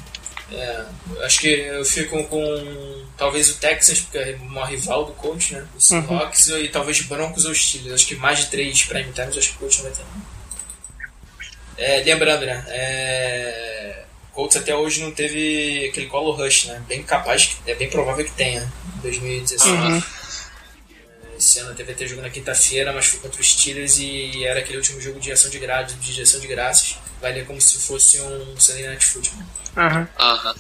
É, 0.55 0.85
acho 1.25 1.41
que 1.41 1.49
eu 1.49 1.85
fico 1.85 2.23
com 2.25 3.03
talvez 3.17 3.51
o 3.51 3.55
Texans, 3.55 4.01
porque 4.01 4.19
é 4.19 4.37
o 4.41 4.45
maior 4.45 4.69
rival 4.69 5.05
do 5.05 5.13
coach, 5.13 5.55
né? 5.55 5.67
O 5.77 5.81
Seahawks 5.81 6.49
e 6.49 6.69
talvez 6.69 7.01
Broncos 7.03 7.45
ou 7.45 7.55
Steelers. 7.55 7.95
Acho 7.95 8.07
que 8.07 8.17
mais 8.17 8.41
de 8.41 8.47
três 8.47 8.85
prime 8.85 9.13
times 9.13 9.37
acho 9.37 9.51
que 9.51 9.57
o 9.57 9.59
coach 9.61 9.77
não 9.79 9.85
vai 9.85 9.93
ter. 9.93 10.05
É, 11.77 12.03
lembrando, 12.05 12.47
né? 12.47 12.65
É, 12.69 14.05
o 14.31 14.35
Colts 14.35 14.57
até 14.57 14.75
hoje 14.75 15.03
não 15.03 15.11
teve 15.11 15.89
aquele 15.89 16.07
colo 16.07 16.33
rush, 16.33 16.67
né? 16.67 16.83
Bem 16.87 17.03
capaz, 17.03 17.57
é 17.67 17.75
bem 17.75 17.89
provável 17.91 18.25
que 18.25 18.33
tenha 18.33 18.71
em 18.97 19.01
2016. 19.01 19.73
Uhum. 19.73 20.03
Esse 21.37 21.59
ano 21.59 21.75
teve 21.75 21.93
até 21.93 22.07
jogo 22.07 22.23
na 22.23 22.31
quinta-feira, 22.31 22.93
mas 22.93 23.07
foi 23.07 23.21
contra 23.21 23.41
os 23.41 23.53
Steelers 23.53 23.99
e 23.99 24.45
era 24.45 24.61
aquele 24.61 24.79
último 24.79 25.01
jogo 25.01 25.19
de 25.19 25.33
ação 25.33 25.51
de 25.51 25.59
graças, 25.59 26.01
de 26.01 26.23
ação 26.23 26.41
de 26.41 26.47
graças. 26.47 26.97
Vai 27.23 27.33
ler 27.33 27.47
como 27.47 27.61
se 27.61 27.79
fosse 27.79 28.21
um 28.21 28.59
Sunday 28.59 28.89
Night 28.89 29.05
Football. 29.05 29.45
Aham. 29.77 30.09
Aham. 30.19 30.55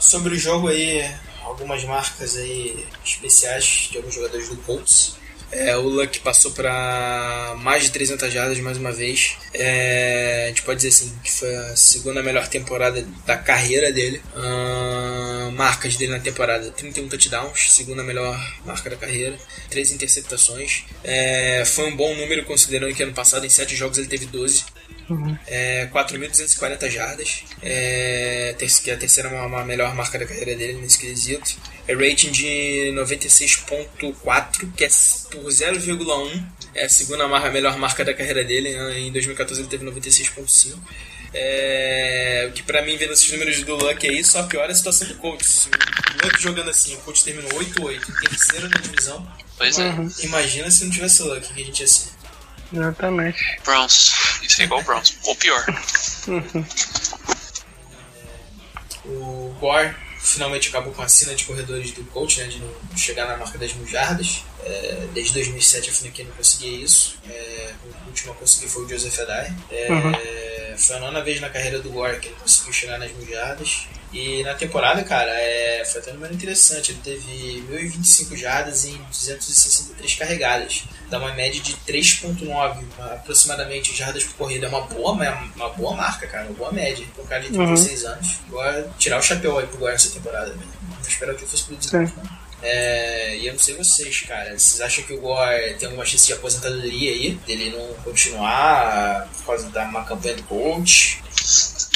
Sobre 0.00 0.34
o 0.34 0.38
jogo 0.38 0.66
aí, 0.66 1.08
algumas 1.44 1.84
marcas 1.84 2.36
aí 2.36 2.84
especiais 3.04 3.88
de 3.90 3.98
alguns 3.98 4.14
jogadores 4.14 4.48
do 4.48 4.56
Colts. 4.56 5.14
É, 5.52 5.76
o 5.76 5.82
Luck 5.82 6.20
passou 6.20 6.52
para 6.52 7.54
mais 7.58 7.82
de 7.84 7.90
300 7.90 8.32
jardas 8.32 8.58
mais 8.60 8.76
uma 8.76 8.92
vez. 8.92 9.36
É, 9.52 10.44
a 10.44 10.48
gente 10.48 10.62
pode 10.62 10.76
dizer 10.76 10.88
assim 10.88 11.12
que 11.24 11.32
foi 11.32 11.54
a 11.54 11.74
segunda 11.76 12.22
melhor 12.22 12.46
temporada 12.46 13.04
da 13.26 13.36
carreira 13.36 13.92
dele. 13.92 14.22
Ahn, 14.34 15.50
marcas 15.56 15.96
dele 15.96 16.12
na 16.12 16.20
temporada: 16.20 16.70
31 16.70 17.08
touchdowns, 17.08 17.72
segunda 17.72 18.02
melhor 18.04 18.38
marca 18.64 18.90
da 18.90 18.96
carreira, 18.96 19.36
3 19.68 19.90
interceptações. 19.92 20.84
É, 21.02 21.64
foi 21.66 21.86
um 21.86 21.96
bom 21.96 22.14
número 22.14 22.44
considerando 22.44 22.94
que 22.94 23.02
ano 23.02 23.12
passado 23.12 23.44
em 23.44 23.50
7 23.50 23.74
jogos 23.74 23.98
ele 23.98 24.06
teve 24.06 24.26
12. 24.26 24.64
É, 25.48 25.88
4.240 25.92 26.88
jardas, 26.88 27.42
é, 27.60 28.54
que 28.80 28.90
é 28.90 28.94
a 28.94 28.96
terceira 28.96 29.28
ma- 29.28 29.48
ma- 29.48 29.64
melhor 29.64 29.92
marca 29.96 30.16
da 30.16 30.24
carreira 30.24 30.54
dele 30.54 30.74
nesse 30.80 30.98
quesito. 30.98 31.56
É 31.88 31.94
rating 31.94 32.30
de 32.30 32.92
96.4, 32.94 34.72
que 34.76 34.84
é 34.84 34.88
por 35.30 35.44
0,1, 35.50 36.44
é 36.74 36.84
a 36.84 36.88
segunda 36.88 37.26
marca, 37.26 37.50
melhor 37.50 37.76
marca 37.78 38.04
da 38.04 38.14
carreira 38.14 38.44
dele. 38.44 38.74
né? 38.76 39.00
Em 39.00 39.12
2014 39.12 39.60
ele 39.62 39.68
teve 39.68 39.84
96.5. 39.84 40.76
É, 41.32 42.46
o 42.48 42.52
que 42.52 42.62
pra 42.62 42.82
mim, 42.82 42.96
vendo 42.96 43.12
esses 43.12 43.30
números 43.30 43.62
do 43.62 43.74
Luck 43.76 44.08
aí, 44.08 44.24
só 44.24 44.42
piora 44.44 44.72
a 44.72 44.74
situação 44.74 45.06
do 45.08 45.14
coach. 45.16 45.44
Se 45.44 45.68
o 45.68 46.24
Luck 46.26 46.42
jogando 46.42 46.70
assim, 46.70 46.94
o 46.94 46.98
coach 46.98 47.24
terminou 47.24 47.50
8-8, 47.52 48.08
em 48.08 48.28
terceiro 48.28 48.68
na 48.68 48.78
divisão. 48.78 49.26
Pois 49.56 49.78
é. 49.78 49.94
Imagina 50.24 50.70
se 50.70 50.84
não 50.84 50.90
tivesse 50.90 51.22
o 51.22 51.26
Luck, 51.26 51.46
o 51.50 51.54
que 51.54 51.62
a 51.62 51.64
gente 51.64 51.80
ia 51.80 51.86
ser. 51.86 52.10
Exatamente. 52.72 53.58
Browns. 53.64 54.12
Isso 54.42 54.60
é 54.62 54.64
igual 54.64 54.82
Browns. 54.82 55.16
Ou 55.24 55.34
pior. 55.36 55.64
O 59.04 59.54
Gore 59.58 59.94
finalmente 60.22 60.68
acabou 60.68 60.92
com 60.92 61.02
a 61.02 61.08
cena 61.08 61.34
de 61.34 61.44
corredores 61.44 61.92
do 61.92 62.04
coach, 62.04 62.40
né, 62.40 62.46
de 62.46 62.58
não 62.58 62.70
chegar 62.96 63.26
na 63.26 63.36
marca 63.36 63.58
das 63.58 63.72
mil 63.72 63.86
jardas. 63.86 64.44
É, 64.64 65.08
desde 65.14 65.32
2007 65.34 65.90
a 65.90 65.92
franquia 65.92 66.24
não 66.24 66.32
conseguia 66.32 66.84
isso. 66.84 67.18
É, 67.28 67.72
o 67.84 68.08
último 68.08 68.32
a 68.32 68.34
conseguir 68.34 68.68
foi 68.68 68.84
o 68.84 68.88
Joseph 68.88 69.18
Adai. 69.20 69.54
É, 69.70 70.74
Foi 70.76 70.96
a 70.96 71.00
nona 71.00 71.22
vez 71.22 71.40
na 71.40 71.48
carreira 71.48 71.78
do 71.80 71.90
Gore 71.90 72.20
que 72.20 72.28
ele 72.28 72.36
conseguiu 72.36 72.72
chegar 72.72 72.98
nas 72.98 73.10
mil 73.12 73.26
jardas. 73.28 73.86
E 74.12 74.42
na 74.42 74.54
temporada, 74.54 75.04
cara, 75.04 75.30
é, 75.30 75.84
foi 75.84 76.00
até 76.00 76.10
um 76.10 76.14
número 76.14 76.34
interessante. 76.34 76.92
Ele 76.92 77.00
teve 77.02 77.64
1.025 77.70 78.36
jardas 78.36 78.84
em 78.84 78.96
263 78.96 80.14
carregadas. 80.16 80.84
Dá 81.08 81.18
uma 81.18 81.32
média 81.32 81.60
de 81.60 81.74
3.9 81.86 82.82
aproximadamente 82.98 83.96
jardas 83.96 84.24
por 84.24 84.34
corrida. 84.34 84.66
É 84.66 84.68
uma 84.68 84.80
boa, 84.82 85.12
uma 85.54 85.68
boa 85.70 85.94
marca, 85.94 86.26
cara. 86.26 86.46
Uma 86.46 86.54
boa 86.54 86.72
média. 86.72 87.06
Por 87.14 87.28
cara 87.28 87.42
de 87.42 87.50
36 87.50 88.04
anos. 88.04 88.38
Agora, 88.48 88.90
tirar 88.98 89.18
o 89.18 89.22
chapéu 89.22 89.58
aí 89.58 89.66
pro 89.66 89.78
Gore 89.78 89.92
nessa 89.92 90.10
temporada. 90.10 90.52
Né? 90.54 90.62
Não 90.88 91.08
esperava 91.08 91.38
que 91.38 91.44
ele 91.44 91.50
fosse 91.50 91.64
pro 91.64 91.76
19. 91.76 92.12
não. 92.16 92.40
É, 92.62 93.38
e 93.38 93.46
eu 93.46 93.54
não 93.54 93.60
sei 93.60 93.74
vocês, 93.74 94.20
cara. 94.22 94.58
Vocês 94.58 94.80
acham 94.80 95.04
que 95.04 95.14
o 95.14 95.20
Gore 95.20 95.74
tem 95.78 95.86
alguma 95.86 96.04
chance 96.04 96.26
de 96.26 96.32
aposentadoria 96.32 97.12
aí? 97.12 97.30
Dele 97.46 97.70
não 97.70 97.94
continuar 98.02 99.28
por 99.38 99.46
causa 99.46 99.70
da 99.70 99.86
má 99.86 100.04
campanha 100.04 100.34
do 100.34 100.42
coach? 100.42 101.22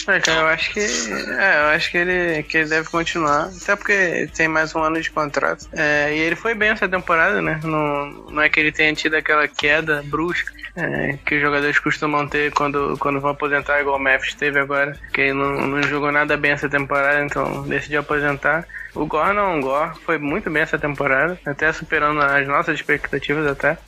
É, 0.06 0.20
cara, 0.20 0.40
eu 0.40 0.46
acho 0.49 0.73
que. 0.73 0.80
É, 0.80 1.61
eu 1.61 1.68
acho 1.75 1.90
que 1.90 1.99
ele, 1.99 2.42
que 2.42 2.58
ele 2.58 2.68
deve 2.68 2.88
continuar. 2.88 3.50
Até 3.62 3.76
porque 3.76 4.28
tem 4.34 4.49
mais 4.49 4.75
um 4.75 4.82
ano 4.82 5.00
de 5.00 5.11
contrato. 5.11 5.68
É, 5.73 6.14
e 6.14 6.18
ele 6.18 6.37
foi 6.37 6.54
bem 6.54 6.70
essa 6.70 6.88
temporada, 6.88 7.40
né? 7.40 7.61
Não, 7.62 8.06
não 8.30 8.42
é 8.42 8.49
que 8.49 8.61
ele 8.61 8.73
tenha 8.73 8.94
tido 8.94 9.14
aquela 9.14 9.49
queda 9.49 10.02
brusca 10.04 10.52
é, 10.76 11.16
que 11.25 11.37
os 11.37 11.40
jogadores 11.40 11.78
costumam 11.78 12.26
ter 12.26 12.52
quando, 12.52 12.96
quando 12.99 13.20
vão 13.20 13.30
aposentar, 13.30 13.80
igual 13.80 13.96
o 13.96 14.00
Memphis 14.00 14.34
teve 14.34 14.58
agora. 14.58 14.99
Que 15.12 15.23
ele 15.23 15.32
não, 15.34 15.66
não 15.68 15.82
jogou 15.82 16.11
nada 16.11 16.37
bem 16.37 16.52
essa 16.52 16.68
temporada, 16.68 17.25
então 17.25 17.62
decidiu 17.62 18.00
aposentar. 18.00 18.66
O 18.94 19.06
Gore 19.06 19.34
não, 19.34 19.58
o 19.58 19.62
Gore 19.62 19.99
foi 20.04 20.18
muito 20.18 20.50
bem 20.50 20.62
essa 20.62 20.78
temporada, 20.78 21.38
até 21.44 21.73
superando 21.73 22.20
as 22.20 22.46
nossas 22.46 22.75
expectativas 22.75 23.46
até. 23.46 23.78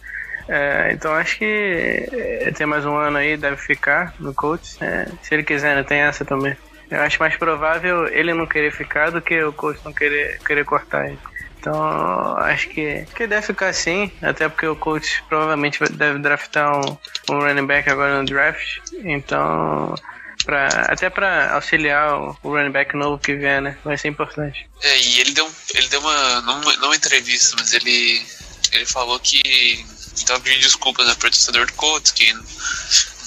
É, 0.48 0.90
então 0.92 1.12
acho 1.12 1.38
que 1.38 2.08
é, 2.12 2.50
tem 2.52 2.66
mais 2.66 2.84
um 2.84 2.96
ano 2.96 3.18
aí, 3.18 3.36
deve 3.36 3.56
ficar 3.56 4.14
no 4.18 4.32
Colts. 4.32 4.80
É, 4.80 5.06
se 5.22 5.34
ele 5.34 5.42
quiser, 5.42 5.74
né, 5.74 5.82
tem 5.82 6.00
essa 6.00 6.24
também. 6.24 6.56
Eu 6.90 7.00
acho 7.00 7.18
mais 7.18 7.36
provável 7.36 8.06
ele 8.06 8.32
não 8.32 8.46
querer 8.46 8.70
ficar 8.70 9.10
do 9.10 9.20
que 9.20 9.42
o 9.42 9.52
Colts 9.52 9.82
não 9.84 9.92
querer, 9.92 10.38
querer 10.40 10.64
cortar 10.64 11.06
ele. 11.06 11.18
Então 11.58 12.36
acho 12.38 12.68
que, 12.68 13.04
que 13.16 13.26
deve 13.26 13.44
ficar 13.44 13.72
sim, 13.72 14.10
até 14.22 14.48
porque 14.48 14.68
o 14.68 14.76
Colts 14.76 15.20
provavelmente 15.28 15.82
deve 15.92 16.20
draftar 16.20 16.78
um, 16.78 16.96
um 17.28 17.40
running 17.40 17.66
back 17.66 17.90
agora 17.90 18.18
no 18.18 18.24
draft. 18.24 18.78
Então, 19.02 19.96
pra, 20.44 20.68
até 20.88 21.10
pra 21.10 21.54
auxiliar 21.54 22.14
o, 22.14 22.38
o 22.44 22.50
running 22.50 22.70
back 22.70 22.96
novo 22.96 23.18
que 23.18 23.34
vier, 23.34 23.60
né? 23.60 23.76
Vai 23.84 23.98
ser 23.98 24.06
importante. 24.06 24.68
É, 24.80 24.96
e 24.96 25.20
ele 25.20 25.32
deu, 25.32 25.50
ele 25.74 25.88
deu 25.88 26.00
uma. 26.00 26.40
Não, 26.42 26.60
não 26.60 26.88
uma 26.88 26.96
entrevista, 26.96 27.56
mas 27.58 27.72
ele. 27.72 28.24
Ele 28.72 28.86
falou 28.86 29.18
que 29.18 29.84
tava 30.24 30.40
pedindo 30.40 30.62
desculpas 30.62 31.06
né, 31.06 31.14
pro 31.14 31.30
torcedor 31.30 31.66
do 31.66 31.72
Colts, 31.74 32.12
que 32.12 32.32
não 32.32 32.44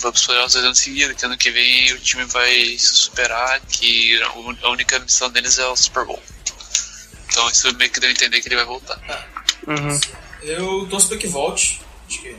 vai 0.01 0.11
pros 0.11 0.25
playoffs 0.25 0.53
dois 0.53 0.65
anos 0.65 0.79
seguidos, 0.79 1.15
que 1.15 1.25
ano 1.25 1.37
que 1.37 1.51
vem 1.51 1.93
o 1.93 1.99
time 1.99 2.25
vai 2.25 2.77
se 2.77 2.95
superar, 2.95 3.59
que 3.61 4.21
a 4.23 4.69
única 4.69 4.99
missão 4.99 5.29
deles 5.29 5.59
é 5.59 5.67
o 5.67 5.75
Super 5.75 6.05
Bowl. 6.05 6.21
Então 7.27 7.49
isso 7.49 7.73
meio 7.75 7.91
que 7.91 7.99
deu 7.99 8.09
a 8.09 8.11
entender 8.11 8.41
que 8.41 8.47
ele 8.47 8.55
vai 8.55 8.65
voltar. 8.65 8.99
Uhum. 9.67 9.99
Eu 10.41 10.87
torço 10.89 11.07
pra 11.09 11.17
que 11.17 11.27
volte. 11.27 11.81
Acho 12.07 12.21
que 12.21 12.35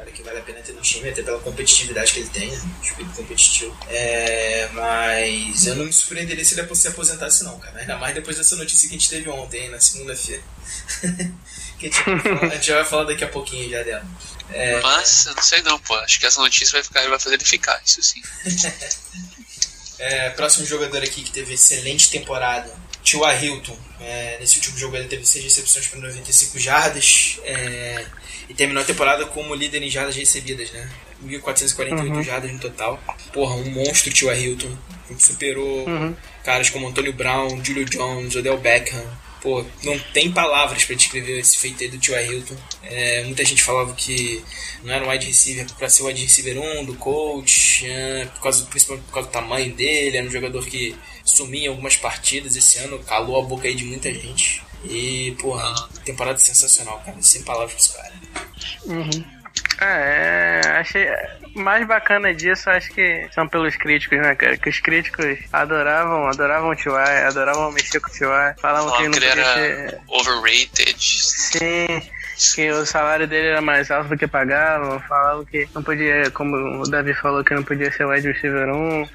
cara 0.00 0.10
que 0.10 0.22
vale 0.22 0.38
a 0.38 0.42
pena 0.42 0.60
ter 0.60 0.72
no 0.72 0.80
time, 0.80 1.08
até 1.08 1.22
pela 1.22 1.38
competitividade 1.40 2.12
que 2.12 2.20
ele 2.20 2.28
tem, 2.30 2.50
né? 2.50 2.60
Espírito 2.82 3.14
competitivo. 3.14 3.76
É, 3.88 4.68
mas 4.72 5.66
eu 5.66 5.76
não 5.76 5.84
me 5.84 5.92
surpreenderia 5.92 6.44
se 6.44 6.58
ele 6.58 6.74
se 6.74 6.88
aposentasse, 6.88 7.44
não, 7.44 7.58
cara. 7.58 7.80
Ainda 7.80 7.96
mais 7.98 8.14
depois 8.14 8.36
dessa 8.36 8.56
notícia 8.56 8.88
que 8.88 8.94
a 8.94 8.98
gente 8.98 9.10
teve 9.10 9.28
ontem, 9.28 9.68
na 9.68 9.78
segunda-feira. 9.78 10.42
que 11.80 11.86
a 11.86 11.90
gente, 11.90 12.04
vai 12.04 12.18
falar- 12.20 12.44
a 12.52 12.54
gente 12.54 12.66
já 12.66 12.74
vai 12.76 12.84
falar 12.84 13.04
daqui 13.04 13.24
a 13.24 13.28
pouquinho 13.28 13.70
já 13.70 13.82
dela. 13.82 14.06
É, 14.52 14.80
Mas 14.80 15.26
eu 15.26 15.34
não 15.34 15.42
sei 15.42 15.62
não, 15.62 15.78
pô. 15.78 15.94
Acho 15.96 16.18
que 16.20 16.26
essa 16.26 16.40
notícia 16.40 16.72
vai 16.72 16.82
ficar, 16.82 17.08
vai 17.08 17.18
fazer 17.18 17.36
ele 17.36 17.44
ficar, 17.44 17.80
isso 17.84 18.02
sim. 18.02 18.20
É, 19.98 20.30
próximo 20.30 20.64
jogador 20.64 21.02
aqui 21.02 21.22
que 21.22 21.30
teve 21.30 21.52
excelente 21.54 22.10
temporada, 22.10 22.72
Tua 23.04 23.34
Hilton. 23.34 23.76
É, 24.00 24.38
nesse 24.40 24.56
último 24.56 24.78
jogo 24.78 24.96
ele 24.96 25.08
teve 25.08 25.26
6 25.26 25.44
recepções 25.44 25.86
para 25.88 26.00
95 26.00 26.58
jardas 26.58 27.38
é, 27.44 28.06
e 28.48 28.54
terminou 28.54 28.82
a 28.82 28.86
temporada 28.86 29.26
como 29.26 29.54
líder 29.54 29.82
em 29.82 29.90
jardas 29.90 30.16
recebidas, 30.16 30.70
né? 30.70 30.90
1.448 31.22 32.22
jardas 32.22 32.50
no 32.50 32.58
total. 32.58 32.98
Porra, 33.30 33.56
um 33.56 33.70
monstro 33.70 34.10
Tua 34.14 34.34
Hilton. 34.34 34.74
Superou 35.18 35.84
caras 36.44 36.70
como 36.70 36.88
Antônio 36.88 37.12
Brown, 37.12 37.62
Julio 37.62 37.84
Jones, 37.84 38.34
Odell 38.36 38.56
Beckham. 38.56 39.04
Pô, 39.40 39.64
não 39.82 39.98
tem 40.12 40.30
palavras 40.30 40.84
para 40.84 40.94
descrever 40.94 41.38
esse 41.38 41.56
feito 41.56 41.82
aí 41.82 41.88
do 41.88 41.98
Tua 41.98 42.20
Hilton. 42.22 42.56
É, 42.82 43.24
muita 43.24 43.44
gente 43.44 43.62
falava 43.62 43.94
que 43.94 44.44
não 44.82 44.92
era 44.92 45.04
um 45.04 45.10
wide 45.10 45.26
receiver 45.26 45.66
para 45.78 45.88
ser 45.88 46.02
o 46.02 46.06
wide 46.06 46.22
receiver 46.22 46.58
1 46.58 46.84
do 46.84 46.94
coach, 46.94 47.86
é, 47.86 48.26
por 48.26 48.42
causa, 48.42 48.64
principalmente 48.66 49.04
por 49.06 49.14
causa 49.14 49.28
do 49.28 49.32
tamanho 49.32 49.74
dele. 49.74 50.18
Era 50.18 50.26
um 50.26 50.30
jogador 50.30 50.64
que 50.66 50.94
sumia 51.24 51.66
em 51.66 51.68
algumas 51.68 51.96
partidas 51.96 52.54
esse 52.54 52.78
ano, 52.78 52.98
calou 53.00 53.38
a 53.38 53.42
boca 53.42 53.66
aí 53.66 53.74
de 53.74 53.84
muita 53.84 54.12
gente. 54.12 54.62
E, 54.84 55.34
porra, 55.40 55.88
temporada 56.04 56.38
sensacional, 56.38 57.00
cara. 57.04 57.20
Sem 57.22 57.42
palavras 57.42 57.88
cara. 57.88 59.39
É, 59.80 60.60
achei 60.78 61.08
mais 61.54 61.86
bacana 61.86 62.34
disso, 62.34 62.68
acho 62.70 62.90
que 62.92 63.26
são 63.32 63.48
pelos 63.48 63.76
críticos, 63.76 64.18
né, 64.18 64.34
cara? 64.34 64.56
Que 64.56 64.68
os 64.68 64.78
críticos 64.80 65.38
adoravam, 65.52 66.28
adoravam 66.28 66.70
o 66.70 66.76
T.Y., 66.76 67.26
adoravam 67.26 67.72
mexer 67.72 68.00
com 68.00 68.10
o 68.10 68.12
T.Y., 68.12 68.54
falavam 68.60 68.96
que 68.96 69.10
que 69.10 69.16
ele 69.16 69.26
era 69.26 69.54
ser... 69.54 69.98
overrated. 70.08 70.96
Sim, 70.98 72.02
que 72.54 72.70
o 72.70 72.84
salário 72.86 73.26
dele 73.26 73.48
era 73.48 73.60
mais 73.60 73.90
alto 73.90 74.10
do 74.10 74.18
que 74.18 74.26
pagavam, 74.26 75.00
falavam 75.00 75.44
que 75.44 75.68
não 75.74 75.82
podia, 75.82 76.30
como 76.30 76.82
o 76.82 76.88
Davi 76.88 77.14
falou, 77.14 77.44
que 77.44 77.54
não 77.54 77.62
podia 77.62 77.90
ser 77.90 78.06
wide 78.06 78.30
receiver 78.30 78.68
1. 78.68 79.08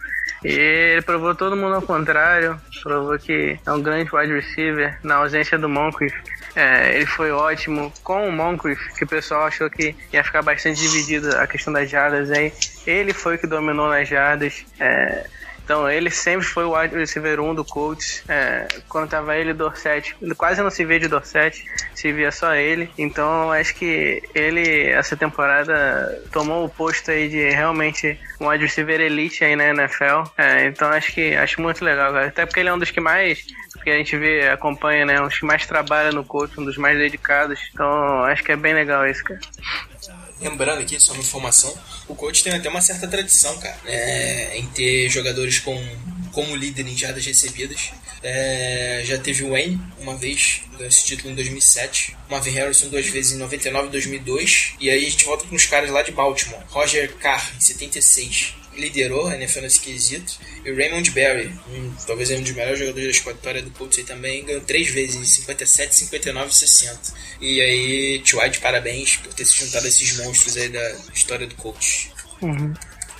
E 0.43 0.49
ele 0.49 1.01
provou 1.01 1.33
todo 1.33 1.55
mundo 1.55 1.75
ao 1.75 1.81
contrário, 1.81 2.59
provou 2.83 3.17
que 3.17 3.57
é 3.65 3.71
um 3.71 3.81
grande 3.81 4.13
wide 4.15 4.33
receiver 4.33 4.97
na 5.03 5.15
ausência 5.15 5.57
do 5.57 5.69
Moncrief. 5.69 6.13
É, 6.55 6.95
ele 6.95 7.05
foi 7.05 7.31
ótimo 7.31 7.91
com 8.03 8.27
o 8.27 8.31
Moncrief, 8.31 8.79
que 8.95 9.03
o 9.03 9.07
pessoal 9.07 9.45
achou 9.45 9.69
que 9.69 9.95
ia 10.13 10.23
ficar 10.23 10.41
bastante 10.41 10.79
dividido 10.79 11.35
a 11.37 11.45
questão 11.45 11.73
das 11.73 11.89
jardas 11.89 12.31
aí. 12.31 12.53
Ele 12.87 13.13
foi 13.13 13.37
que 13.37 13.45
dominou 13.45 13.89
nas 13.89 14.07
jardas. 14.07 14.65
É, 14.79 15.25
então 15.65 15.89
ele 15.89 16.11
sempre 16.11 16.45
foi 16.45 16.63
o 16.63 16.77
wide 16.77 16.95
receiver 16.95 17.39
1 17.41 17.55
do 17.55 17.65
Colts. 17.65 18.23
É, 18.29 18.67
quando 18.87 19.09
tava 19.09 19.35
ele 19.35 19.49
e 19.49 19.53
Dorset, 19.53 20.15
quase 20.37 20.61
não 20.61 20.69
se 20.69 20.85
vê 20.85 20.99
de 20.99 21.07
Dorset, 21.07 21.65
se 21.95 22.11
via 22.11 22.31
só 22.31 22.53
ele. 22.53 22.89
Então 22.97 23.51
acho 23.51 23.73
que 23.73 24.21
ele, 24.35 24.89
essa 24.89 25.17
temporada, 25.17 26.21
tomou 26.31 26.63
o 26.63 26.69
posto 26.69 27.09
aí 27.09 27.27
de 27.27 27.49
realmente 27.49 28.17
um 28.39 28.47
wide 28.47 28.63
receiver 28.63 29.01
elite 29.01 29.43
aí 29.43 29.55
na 29.55 29.69
NFL. 29.69 30.29
É, 30.37 30.67
então 30.67 30.87
acho 30.89 31.11
que 31.11 31.35
acho 31.35 31.59
muito 31.59 31.83
legal, 31.83 32.13
cara. 32.13 32.27
Até 32.27 32.45
porque 32.45 32.59
ele 32.59 32.69
é 32.69 32.73
um 32.73 32.79
dos 32.79 32.91
que 32.91 33.01
mais 33.01 33.43
que 33.85 33.91
a 33.91 33.97
gente 33.97 34.17
vê, 34.17 34.49
acompanha, 34.49 35.05
né? 35.05 35.21
Dos 35.21 35.37
que 35.37 35.45
mais 35.45 35.65
trabalha 35.65 36.11
no 36.11 36.25
coach, 36.25 36.59
um 36.59 36.65
dos 36.65 36.75
mais 36.75 36.97
dedicados. 36.97 37.59
Então 37.71 38.23
acho 38.23 38.43
que 38.43 38.51
é 38.51 38.55
bem 38.55 38.73
legal 38.73 39.07
isso, 39.07 39.23
cara. 39.23 39.39
Lembrando 40.41 40.81
aqui, 40.81 40.99
só 40.99 41.13
uma 41.13 41.21
informação, 41.21 41.73
o 42.07 42.15
coach 42.15 42.43
tem 42.43 42.53
até 42.53 42.67
uma 42.67 42.81
certa 42.81 43.07
tradição, 43.07 43.57
cara, 43.57 43.77
é, 43.85 44.57
em 44.57 44.65
ter 44.67 45.07
jogadores 45.09 45.59
com, 45.59 45.81
como 46.33 46.55
líder 46.55 46.85
em 46.87 46.97
jardas 46.97 47.25
recebidas. 47.25 47.93
É, 48.21 49.01
já 49.05 49.17
teve 49.17 49.43
o 49.43 49.51
Wayne 49.51 49.79
uma 49.99 50.15
vez, 50.15 50.63
ganhou 50.73 50.87
esse 50.87 51.05
título 51.05 51.31
em 51.31 51.35
2007. 51.35 52.17
Marvin 52.29 52.51
Harrison 52.51 52.89
duas 52.89 53.05
vezes 53.05 53.33
em 53.33 53.37
99 53.37 53.87
e 53.87 53.91
2002. 53.91 54.73
E 54.79 54.89
aí 54.89 55.05
a 55.05 55.09
gente 55.09 55.23
volta 55.25 55.45
com 55.45 55.55
os 55.55 55.65
caras 55.67 55.91
lá 55.91 56.01
de 56.01 56.11
Baltimore. 56.11 56.59
Roger 56.69 57.13
Carr, 57.17 57.53
em 57.55 57.61
76 57.61 58.55
liderou 58.75 59.27
a 59.27 59.35
NFL 59.35 59.61
nesse 59.61 59.79
quesito. 59.79 60.39
E 60.63 60.71
o 60.71 60.75
Raymond 60.75 61.09
Berry, 61.11 61.53
um, 61.69 61.93
talvez 62.05 62.29
um 62.31 62.41
dos 62.41 62.51
melhores 62.51 62.79
jogadores 62.79 63.21
da 63.23 63.31
história 63.31 63.61
do 63.61 63.71
Colts 63.71 63.97
aí 63.99 64.03
também, 64.03 64.45
ganhou 64.45 64.61
três 64.61 64.89
vezes, 64.89 65.15
em 65.15 65.23
57, 65.23 65.95
59 65.95 66.49
e 66.49 66.55
60. 66.55 66.99
E 67.41 67.61
aí, 67.61 68.19
Tio 68.19 68.41
White, 68.41 68.59
parabéns 68.59 69.17
por 69.17 69.33
ter 69.33 69.45
se 69.45 69.55
juntado 69.55 69.85
a 69.85 69.89
esses 69.89 70.17
monstros 70.17 70.57
aí 70.57 70.69
da 70.69 70.97
história 71.13 71.47
do 71.47 71.55
Colts. 71.55 72.09
Uhum. 72.41 72.73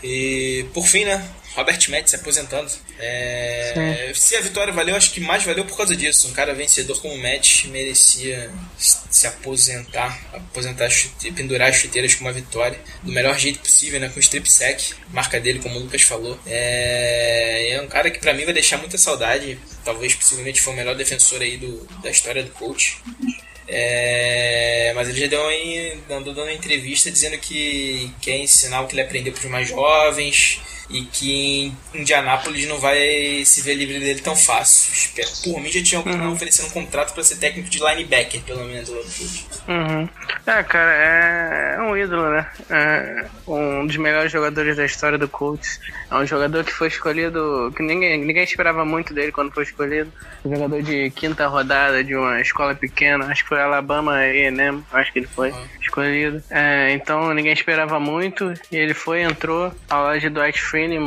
E 0.04 0.66
por 0.74 0.86
fim, 0.86 1.06
né? 1.06 1.28
Robert 1.56 1.80
Metz 1.90 2.10
se 2.10 2.18
aposentando. 2.18 2.70
É, 3.00 4.12
se 4.14 4.36
a 4.36 4.42
vitória 4.42 4.74
valeu, 4.74 4.96
acho 4.96 5.12
que 5.12 5.22
mais 5.22 5.44
valeu 5.44 5.64
por 5.64 5.78
causa 5.78 5.96
disso. 5.96 6.28
Um 6.28 6.34
cara 6.34 6.54
vencedor 6.54 7.02
como 7.02 7.14
o 7.14 7.18
Metz 7.18 7.64
merecia 7.66 8.52
se 8.78 9.26
aposentar, 9.26 10.20
aposentar 10.34 10.90
e 11.24 11.32
pendurar 11.32 11.70
as 11.70 11.78
chuteiras 11.78 12.14
com 12.14 12.26
uma 12.26 12.34
vitória 12.34 12.78
do 13.02 13.12
melhor 13.12 13.38
jeito 13.40 13.60
possível, 13.60 14.00
né? 14.00 14.10
Com 14.10 14.20
strip 14.20 14.52
sack, 14.52 14.94
marca 15.14 15.40
dele, 15.40 15.60
como 15.60 15.78
o 15.78 15.80
Lucas 15.80 16.02
falou. 16.02 16.38
É, 16.46 17.72
é 17.72 17.82
um 17.82 17.88
cara 17.88 18.12
que 18.12 18.20
para 18.20 18.34
mim 18.34 18.44
vai 18.44 18.54
deixar 18.54 18.78
muita 18.78 18.98
saudade. 18.98 19.58
Talvez 19.86 20.14
possivelmente 20.14 20.62
foi 20.62 20.74
o 20.74 20.76
melhor 20.76 20.96
defensor 20.96 21.42
aí 21.42 21.56
do, 21.56 21.88
da 22.04 22.10
história 22.10 22.44
do 22.44 22.52
coach. 22.52 23.02
É, 23.68 24.92
mas 24.94 25.08
ele 25.10 25.22
já 25.22 25.28
deu 25.28 25.42
uma, 25.42 26.18
andou 26.18 26.34
dando 26.34 26.48
uma 26.48 26.54
entrevista 26.54 27.10
dizendo 27.10 27.38
que 27.38 28.12
quer 28.22 28.38
ensinar 28.38 28.82
o 28.82 28.88
que 28.88 28.94
ele 28.94 29.02
aprendeu 29.02 29.34
para 29.34 29.44
os 29.44 29.50
mais 29.50 29.70
jovens 29.70 30.62
e 30.90 31.02
que 31.04 31.74
em 31.94 32.02
Indianápolis 32.02 32.68
não 32.68 32.78
vai 32.78 33.44
se 33.46 33.62
ver 33.62 33.76
livre 33.76 34.00
dele 34.00 34.22
tão 34.22 34.36
fácil. 34.36 34.94
Espero. 34.94 35.30
Por 35.44 35.62
mim 35.62 35.72
já 35.72 35.84
tinha 35.84 36.02
uhum. 36.02 36.34
oferecendo 36.34 36.68
um 36.68 36.72
contrato 36.72 37.14
para 37.14 37.24
ser 37.24 37.38
técnico 37.38 37.70
de 37.70 37.80
linebacker, 37.80 38.42
pelo 38.42 38.66
menos. 38.66 38.90
Uhum. 38.90 40.08
É, 40.46 40.64
cara, 40.64 40.94
é, 40.94 41.76
é 41.78 41.82
um 41.82 41.98
ídolo, 41.98 42.30
né? 42.30 42.48
É 42.70 43.26
um 43.48 43.86
dos 43.86 43.98
melhores 43.98 44.32
jogadores 44.32 44.78
da 44.78 44.86
história 44.86 45.18
do 45.18 45.28
Colts. 45.28 45.80
É 46.10 46.16
um 46.16 46.26
jogador 46.26 46.64
que 46.64 46.72
foi 46.72 46.88
escolhido, 46.88 47.74
que 47.76 47.82
ninguém, 47.82 48.20
ninguém 48.20 48.44
esperava 48.44 48.86
muito 48.86 49.14
dele 49.14 49.32
quando 49.32 49.52
foi 49.52 49.64
escolhido. 49.64 50.12
Um 50.44 50.54
jogador 50.54 50.82
de 50.84 51.10
quinta 51.12 51.48
rodada 51.48 52.04
de 52.04 52.16
uma 52.16 52.40
escola 52.40 52.76
pequena, 52.76 53.26
acho 53.26 53.44
que 53.44 53.50
foi 53.50 53.62
Alabama 53.62 54.18
A&M, 54.18 54.84
acho 54.94 55.12
que 55.12 55.20
ele 55.20 55.28
foi 55.28 55.50
uhum. 55.50 55.66
escolhido. 55.82 56.44
É, 56.50 56.92
então 56.92 57.34
ninguém 57.34 57.54
esperava 57.54 58.00
muito 58.00 58.54
e 58.72 58.78
ele 58.78 58.94
foi, 58.94 59.22
entrou 59.22 59.74
ao 59.90 60.04
lado 60.04 60.20
de 60.20 60.30
Dwight 60.30 60.60
Freeney, 60.76 61.00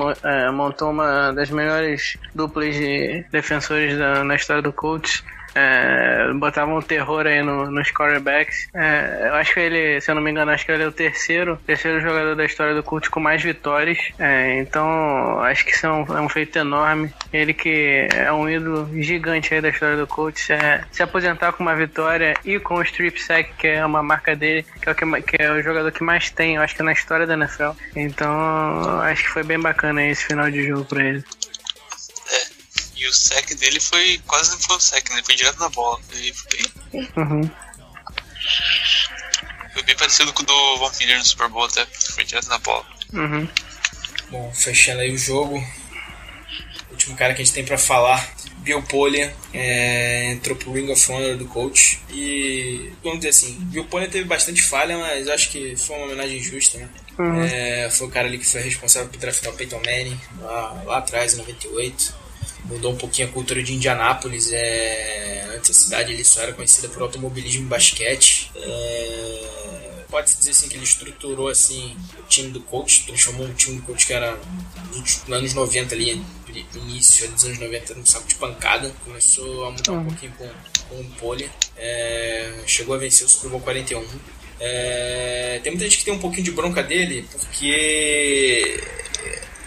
montou 0.51 0.91
uma 0.91 1.31
das 1.33 1.51
melhores 1.51 2.17
duplas 2.35 2.75
de 2.75 3.23
defensores 3.31 3.99
da, 3.99 4.25
na 4.25 4.35
história 4.35 4.63
do 4.63 4.73
Colts 4.73 5.23
é, 5.55 6.33
botavam 6.35 6.77
um 6.77 6.83
terror 6.83 7.27
aí 7.27 7.43
no, 7.43 7.71
nos 7.71 7.91
quarterbacks. 7.91 8.69
É, 8.75 9.29
eu 9.29 9.35
acho 9.35 9.55
que 9.55 9.61
ele, 9.61 10.01
se 10.01 10.11
eu 10.11 10.15
não 10.15 10.23
me 10.23 10.31
engano, 10.31 10.51
acho 10.51 10.65
que 10.65 10.73
ele 10.73 10.83
é 10.83 10.87
o 10.87 10.93
terceiro, 10.93 11.59
terceiro 11.67 12.01
jogador 12.01 12.35
da 12.35 12.45
história 12.45 12.75
do 12.75 12.83
Cult 12.83 13.11
com 13.11 13.21
mais 13.21 13.43
vitórias. 13.43 13.99
É, 14.19 14.59
então, 14.61 15.41
acho 15.41 15.65
que 15.65 15.73
isso 15.73 15.87
é 15.87 15.93
um, 15.93 16.17
é 16.17 16.21
um, 16.21 16.29
feito 16.29 16.59
enorme. 16.59 17.13
Ele 17.33 17.53
que 17.53 18.09
é 18.15 18.33
um 18.33 18.49
ídolo 18.49 18.89
gigante 19.03 19.55
aí 19.55 19.61
da 19.61 19.69
história 19.69 19.97
do 19.97 20.07
Cult, 20.07 20.53
é, 20.53 20.85
se 20.91 21.03
aposentar 21.03 21.53
com 21.53 21.63
uma 21.63 21.75
vitória 21.75 22.35
e 22.45 22.59
com 22.59 22.77
o 22.77 22.83
strip 22.83 23.21
sack, 23.21 23.53
que 23.59 23.67
é 23.67 23.85
uma 23.85 24.03
marca 24.03 24.35
dele, 24.35 24.65
que 24.81 24.89
é 24.89 24.93
o, 24.93 24.95
que, 24.95 25.23
que 25.23 25.43
é 25.43 25.51
o 25.51 25.63
jogador 25.63 25.91
que 25.93 26.03
mais 26.03 26.31
tem, 26.31 26.57
eu 26.57 26.63
acho 26.63 26.75
que 26.75 26.83
na 26.83 26.93
história 26.93 27.27
da 27.27 27.35
NFL. 27.35 27.71
Então, 27.97 29.01
acho 29.03 29.25
que 29.25 29.31
foi 29.31 29.43
bem 29.43 29.59
bacana 29.59 30.05
esse 30.05 30.25
final 30.25 30.51
de 30.51 30.67
jogo 30.67 30.85
para 30.85 31.05
ele. 31.05 31.25
E 32.99 33.07
o 33.07 33.13
sec 33.13 33.55
dele 33.55 33.79
foi. 33.79 34.21
Quase 34.27 34.51
não 34.51 34.59
foi 34.59 34.77
um 34.77 34.81
sec, 34.81 35.09
né? 35.11 35.23
Foi 35.25 35.35
direto 35.37 35.61
na 35.61 35.69
bola. 35.69 36.01
Foi 36.09 36.33
bem. 36.51 37.07
Uhum. 37.17 37.51
Foi 39.73 39.83
bem 39.85 39.97
parecido 39.97 40.33
com 40.33 40.43
o 40.43 40.47
do 40.47 40.79
Von 40.79 40.91
Miller 40.99 41.19
no 41.19 41.25
Super 41.25 41.49
Bowl 41.49 41.65
até. 41.65 41.87
Foi 41.87 42.25
direto 42.25 42.49
na 42.49 42.59
bola. 42.59 42.85
Uhum. 43.13 43.49
Bom, 44.31 44.53
fechando 44.53 45.01
aí 45.01 45.13
o 45.13 45.19
jogo. 45.19 45.57
O 46.89 46.93
último 46.93 47.17
cara 47.17 47.35
que 47.35 47.43
a 47.43 47.45
gente 47.45 47.55
tem 47.55 47.65
pra 47.65 47.79
falar. 47.79 48.37
Bill 48.59 48.83
Polian 48.83 49.31
é, 49.55 50.33
entrou 50.33 50.57
pro 50.57 50.73
Ring 50.73 50.91
of 50.91 51.13
Honor 51.13 51.37
do 51.37 51.47
coach. 51.47 52.01
E 52.11 52.93
vamos 53.03 53.21
dizer 53.21 53.31
assim, 53.31 53.57
Bill 53.61 53.85
Polian 53.85 54.11
teve 54.11 54.25
bastante 54.25 54.63
falha, 54.63 54.99
mas 54.99 55.29
acho 55.29 55.51
que 55.51 55.77
foi 55.77 55.97
uma 55.97 56.07
homenagem 56.07 56.43
justa, 56.43 56.79
né? 56.79 56.89
Uhum. 57.19 57.43
É, 57.45 57.89
foi 57.91 58.09
o 58.09 58.11
cara 58.11 58.27
ali 58.27 58.39
que 58.39 58.47
foi 58.47 58.61
responsável 58.61 59.09
por 59.09 59.19
draftar 59.19 59.53
o 59.53 59.57
Peyton 59.57 59.79
Manning 59.79 60.21
lá, 60.41 60.83
lá 60.85 60.99
atrás, 60.99 61.35
em 61.35 61.37
98 61.39 62.18
mudou 62.65 62.93
um 62.93 62.97
pouquinho 62.97 63.29
a 63.29 63.31
cultura 63.31 63.63
de 63.63 63.75
Indianápolis. 63.75 64.51
É, 64.53 65.55
antes 65.57 65.71
a 65.71 65.75
cidade 65.75 66.13
ele 66.13 66.25
só 66.25 66.43
era 66.43 66.53
conhecida 66.53 66.89
por 66.89 67.03
automobilismo 67.03 67.63
e 67.63 67.67
basquete. 67.67 68.51
É, 68.57 69.59
Pode-se 70.11 70.39
dizer 70.39 70.53
assim 70.53 70.69
que 70.69 70.77
ele 70.77 70.85
estruturou 70.85 71.49
assim 71.49 71.95
o 72.19 72.23
time 72.23 72.51
do 72.51 72.63
coach, 72.63 73.05
transformou 73.05 73.47
um 73.47 73.53
time 73.53 73.77
do 73.77 73.83
coach 73.83 74.07
que 74.07 74.13
era 74.15 74.39
dos 74.91 75.23
anos 75.31 75.53
90 75.53 75.95
ali, 75.95 76.25
início 76.75 77.31
dos 77.31 77.45
anos 77.45 77.59
90, 77.59 77.95
no 77.95 78.07
saco 78.07 78.27
de 78.27 78.35
pancada. 78.37 78.91
Começou 79.05 79.67
a 79.67 79.71
mudar 79.71 79.93
um 79.93 80.07
pouquinho 80.07 80.33
com, 80.39 80.49
com 80.89 81.01
o 81.03 81.05
pole. 81.21 81.51
É, 81.77 82.63
chegou 82.67 82.95
a 82.95 82.99
vencer 82.99 83.27
o 83.27 83.29
Super 83.29 83.51
Bowl 83.51 83.61
41. 83.61 84.03
É, 84.59 85.61
tem 85.63 85.73
muita 85.73 85.85
gente 85.85 85.99
que 85.99 86.05
tem 86.07 86.15
um 86.15 86.19
pouquinho 86.19 86.45
de 86.45 86.53
bronca 86.53 86.83
dele 86.83 87.29
porque 87.31 88.83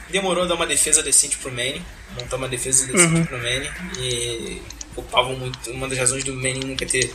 demorou 0.09 0.43
a 0.43 0.47
dar 0.47 0.55
uma 0.55 0.65
defesa 0.65 1.03
decente 1.03 1.37
pro 1.37 1.51
Manning 1.51 1.85
montar 2.19 2.37
uma 2.37 2.47
defesa 2.47 2.91
uhum. 2.91 3.25
pro 3.25 3.37
Manning 3.37 3.69
e 3.99 4.61
culpavam 4.93 5.35
muito. 5.35 5.71
Uma 5.71 5.87
das 5.87 5.97
razões 5.97 6.23
do 6.23 6.33
Manning 6.33 6.65
nunca 6.65 6.85
ter 6.85 7.13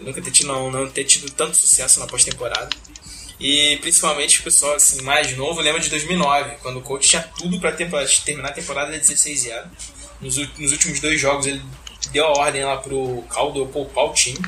nunca 0.00 0.22
ter 0.22 0.30
tido, 0.30 0.46
não, 0.46 0.70
não 0.70 0.88
ter 0.88 1.04
tido 1.04 1.30
tanto 1.30 1.56
sucesso 1.56 1.98
na 2.00 2.06
pós-temporada. 2.06 2.68
E 3.40 3.76
principalmente 3.80 4.40
o 4.40 4.42
pessoal 4.42 4.74
assim, 4.74 5.02
mais 5.02 5.36
novo 5.36 5.60
lembra 5.60 5.80
de 5.80 5.88
2009, 5.90 6.56
quando 6.60 6.78
o 6.78 6.82
coach 6.82 7.08
tinha 7.08 7.22
tudo 7.22 7.60
para 7.60 7.72
terminar 7.72 8.48
a 8.48 8.52
temporada 8.52 8.96
16 8.98 9.40
0 9.40 9.70
nos, 10.20 10.36
nos 10.58 10.72
últimos 10.72 11.00
dois 11.00 11.20
jogos 11.20 11.46
ele 11.46 11.62
deu 12.10 12.24
a 12.26 12.38
ordem 12.38 12.64
lá 12.64 12.76
pro 12.78 13.22
Caldwell 13.28 13.66
poupar 13.66 14.06
o 14.06 14.12
time. 14.12 14.38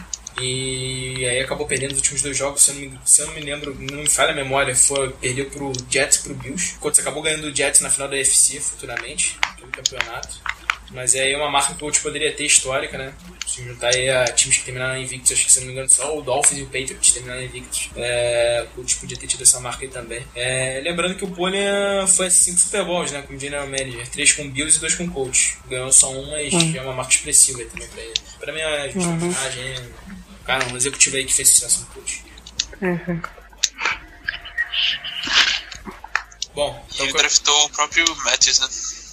E 0.41 1.27
aí 1.27 1.41
acabou 1.41 1.67
perdendo 1.67 1.93
os 1.93 1.99
últimos 1.99 2.23
dois 2.23 2.37
jogos, 2.37 2.63
se 2.63 2.71
eu 2.71 2.75
não 2.75 2.83
me, 2.83 3.01
se 3.05 3.21
eu 3.21 3.27
não 3.27 3.35
me 3.35 3.41
lembro, 3.41 3.77
não 3.79 3.99
me 3.99 4.09
falha 4.09 4.33
a 4.33 4.35
memória, 4.35 4.75
foi, 4.75 5.11
perdeu 5.13 5.47
pro 5.51 5.73
Jets 5.91 6.19
pro 6.19 6.35
Bills. 6.35 6.77
O 6.77 6.81
Colts 6.81 7.01
acabou 7.01 7.23
ganhando 7.23 7.45
o 7.45 7.55
Jets 7.55 7.81
na 7.81 7.91
final 7.91 8.09
da 8.09 8.17
UFC 8.17 8.59
futuramente, 8.61 9.39
no 9.61 9.69
campeonato. 9.69 10.41
Mas 10.93 11.15
é 11.15 11.23
aí 11.23 11.37
uma 11.37 11.49
marca 11.49 11.69
que 11.69 11.75
o 11.75 11.79
Colts 11.79 12.01
poderia 12.01 12.33
ter 12.33 12.45
histórica, 12.45 12.99
né? 12.99 13.13
Se 13.47 13.63
juntar 13.65 13.95
aí 13.95 14.11
a 14.11 14.25
times 14.25 14.59
que 14.59 14.65
terminaram 14.65 15.01
invictos, 15.01 15.33
acho 15.33 15.47
que 15.47 15.53
se 15.53 15.61
não 15.61 15.67
me 15.67 15.73
engano 15.73 15.89
só 15.89 16.17
o 16.17 16.23
Dolphins 16.23 16.59
e 16.59 16.63
o 16.63 16.67
Patriots 16.67 17.13
terminaram 17.13 17.43
invictos. 17.43 17.91
É, 17.97 18.67
o 18.67 18.75
Colts 18.75 18.95
podia 18.95 19.17
ter 19.17 19.27
tido 19.27 19.43
essa 19.43 19.61
marca 19.61 19.85
aí 19.85 19.89
também. 19.91 20.25
É, 20.35 20.81
lembrando 20.83 21.15
que 21.15 21.25
o 21.25 21.29
Polian 21.29 22.07
foi 22.09 22.29
cinco 22.31 22.59
Super 22.59 22.85
Bowls, 22.85 23.13
né? 23.13 23.23
Como 23.23 23.39
General 23.39 23.67
Manager. 23.67 24.09
Três 24.09 24.33
com 24.33 24.49
Bills 24.51 24.77
e 24.77 24.81
dois 24.81 24.95
com 24.95 25.09
Colts. 25.09 25.59
Ganhou 25.69 25.93
só 25.93 26.11
um, 26.11 26.31
mas 26.31 26.53
uhum. 26.53 26.75
é 26.77 26.83
uma 26.83 26.95
marca 26.95 27.13
expressiva 27.13 27.61
aí 27.61 27.67
também 27.67 27.89
pra 27.89 28.03
ele. 28.03 28.15
Pra 28.41 28.53
mim 28.53 28.61
é 28.61 28.93
uma 28.95 29.07
uhum. 29.07 29.35
Cara, 30.45 30.67
um 30.67 30.77
executivo 30.77 31.17
aí 31.17 31.25
que 31.25 31.33
fez 31.33 31.49
sucesso 31.51 31.81
no 31.81 31.87
coach. 31.87 32.25
Uhum. 32.81 33.23
Bom, 36.55 36.87
então. 36.93 37.07
E 37.07 37.13
draftou 37.13 37.67
o 37.67 37.71
próprio 37.71 38.17
Matthews, 38.25 38.59
né? 38.59 38.69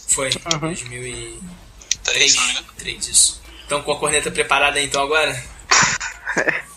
Foi, 0.10 0.30
uhum. 0.30 0.60
2003. 0.60 2.36
3, 2.78 3.08
isso. 3.08 3.42
Então 3.66 3.84
com 3.84 3.92
a 3.92 4.00
corneta 4.00 4.32
preparada 4.32 4.82
então 4.82 5.04
agora? 5.04 5.44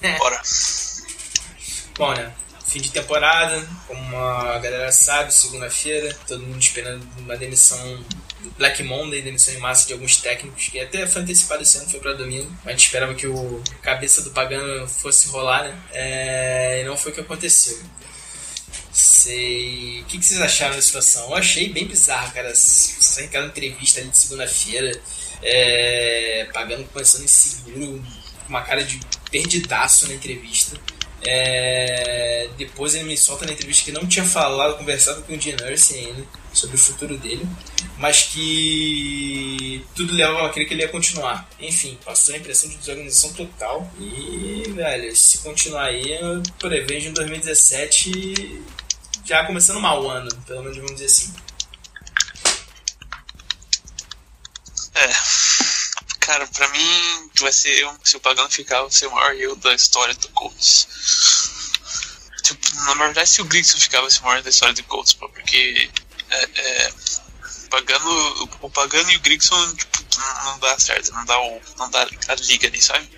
Bora. 0.19 0.43
Bom, 1.97 2.15
né? 2.15 2.33
fim 2.71 2.81
de 2.81 2.91
temporada, 2.91 3.69
como 3.89 4.17
a 4.17 4.57
galera 4.61 4.93
sabe, 4.93 5.35
segunda-feira, 5.35 6.17
todo 6.29 6.47
mundo 6.47 6.63
esperando 6.63 7.05
uma 7.19 7.37
demissão 7.37 8.05
Black 8.57 8.83
Monday, 8.83 9.23
demissão 9.23 9.55
em 9.55 9.59
massa 9.59 9.87
de 9.87 9.93
alguns 9.93 10.17
técnicos, 10.17 10.69
que 10.69 10.81
até 10.81 11.07
foi 11.07 11.23
antecipado 11.23 11.63
esse 11.63 11.79
ano, 11.79 11.91
foi 11.91 12.01
para 12.01 12.15
domingo. 12.15 12.51
A 12.65 12.71
gente 12.71 12.87
esperava 12.87 13.15
que 13.15 13.27
o 13.27 13.63
cabeça 13.83 14.23
do 14.23 14.31
Pagano 14.31 14.89
fosse 14.89 15.29
rolar, 15.29 15.65
né? 15.65 15.79
É, 15.93 16.81
e 16.81 16.85
não 16.85 16.97
foi 16.97 17.13
o 17.13 17.15
que 17.15 17.21
aconteceu. 17.21 17.79
Sei. 18.93 20.01
O 20.03 20.05
que, 20.07 20.19
que 20.19 20.25
vocês 20.25 20.41
acharam 20.41 20.75
da 20.75 20.83
situação? 20.83 21.25
Eu 21.29 21.37
achei 21.37 21.69
bem 21.69 21.87
bizarro, 21.87 22.33
cara. 22.33 22.53
Sem 22.55 23.27
aquela 23.27 23.47
entrevista 23.47 24.01
ali 24.01 24.09
de 24.09 24.19
segunda-feira, 24.19 25.01
é, 25.43 26.49
Pagano 26.53 26.85
começando 26.85 27.25
inseguro, 27.25 28.03
com 28.45 28.49
uma 28.49 28.63
cara 28.63 28.83
de 28.83 29.01
perdidaço 29.31 30.09
na 30.09 30.15
entrevista. 30.15 30.77
É, 31.23 32.49
depois 32.57 32.95
ele 32.95 33.05
me 33.05 33.17
solta 33.17 33.45
na 33.45 33.53
entrevista 33.53 33.85
que 33.85 33.93
não 33.93 34.07
tinha 34.07 34.25
falado, 34.25 34.79
conversado 34.79 35.23
com 35.23 35.35
o 35.35 35.37
Dean 35.37 35.57
Nurse 35.57 35.95
ainda 35.95 36.40
sobre 36.53 36.77
o 36.77 36.79
futuro 36.79 37.17
dele, 37.17 37.47
mas 37.97 38.25
que 38.25 39.85
tudo 39.95 40.15
levava 40.15 40.47
a 40.47 40.51
crer 40.51 40.67
que 40.67 40.75
ele 40.75 40.83
ia 40.83 40.89
continuar. 40.89 41.49
Enfim, 41.59 41.99
passou 42.05 42.35
a 42.35 42.39
impressão 42.39 42.69
de 42.69 42.77
desorganização 42.77 43.33
total. 43.33 43.91
E, 43.99 44.71
velho, 44.73 45.15
se 45.17 45.39
continuar 45.39 45.85
aí, 45.85 46.13
eu 46.13 46.43
prevejo 46.59 47.09
em 47.09 47.13
2017 47.13 48.63
já 49.25 49.45
começando 49.45 49.81
mal 49.81 50.03
o 50.03 50.11
ano, 50.11 50.29
pelo 50.47 50.63
menos 50.63 50.77
vamos 50.77 50.93
dizer 50.93 51.07
assim. 51.07 51.35
É. 54.95 55.13
Cara, 56.21 56.47
pra 56.47 56.69
mim 56.69 57.31
vai 57.41 57.53
ser 57.53 57.87
um, 57.87 57.97
se 58.05 58.17
o 58.17 58.21
Pagano 58.21 58.51
ficar, 58.51 58.83
vai 58.83 58.91
ser 58.91 59.07
o 59.07 59.13
maior 59.13 59.35
erro 59.35 59.57
da 59.57 59.75
história 59.75 60.15
do 60.15 60.29
Colts. 60.31 60.89
Tipo, 62.43 62.75
na 62.85 62.95
verdade, 62.95 63.29
se 63.29 63.41
o 63.41 63.45
Grigson 63.45 63.79
ficar, 63.79 64.01
vai 64.01 64.11
ser 64.11 64.21
o 64.21 64.25
maior 64.25 64.43
da 64.43 64.51
história 64.51 64.75
do 64.75 64.83
Colts, 64.85 65.13
pô, 65.13 65.29
porque 65.29 65.91
é, 66.31 66.49
é, 66.55 66.93
Pagano, 67.71 68.49
o 68.61 68.71
Pagano 68.71 69.11
e 69.11 69.17
o 69.17 69.21
Grigson 69.21 69.75
tipo, 69.75 69.99
não, 70.19 70.45
não 70.53 70.59
dá 70.59 70.79
certo, 70.79 71.13
não 71.13 71.25
dá, 71.25 71.39
o, 71.41 71.61
não 71.79 71.91
dá 71.91 72.03
a 72.29 72.35
liga 72.35 72.67
ali, 72.69 72.81
sabe? 72.83 73.09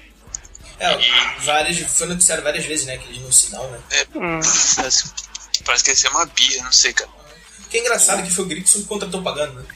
É, 0.79 0.93
E- 1.01 1.41
várias, 1.45 1.79
foi 1.93 2.07
noticiado 2.09 2.43
várias 2.43 2.65
vezes, 2.65 2.87
né, 2.87 2.99
que 2.99 3.09
eles 3.09 3.23
não 3.23 3.33
se 3.33 3.51
dão, 3.51 3.71
né. 3.71 3.81
É, 3.91 4.05
parece, 4.77 5.13
parece 5.65 5.85
que 5.85 5.91
ia 5.91 5.97
ser 5.97 6.09
uma 6.09 6.27
birra, 6.27 6.65
não 6.65 6.73
sei, 6.73 6.93
cara. 6.93 7.11
O 7.65 7.69
que 7.69 7.79
é 7.79 7.81
engraçado 7.81 8.21
é 8.21 8.23
que 8.25 8.31
foi 8.35 8.45
o 8.45 8.49
Grigson 8.49 8.81
que 8.81 8.87
contratou 8.87 9.23
pagando, 9.23 9.55
né, 9.61 9.67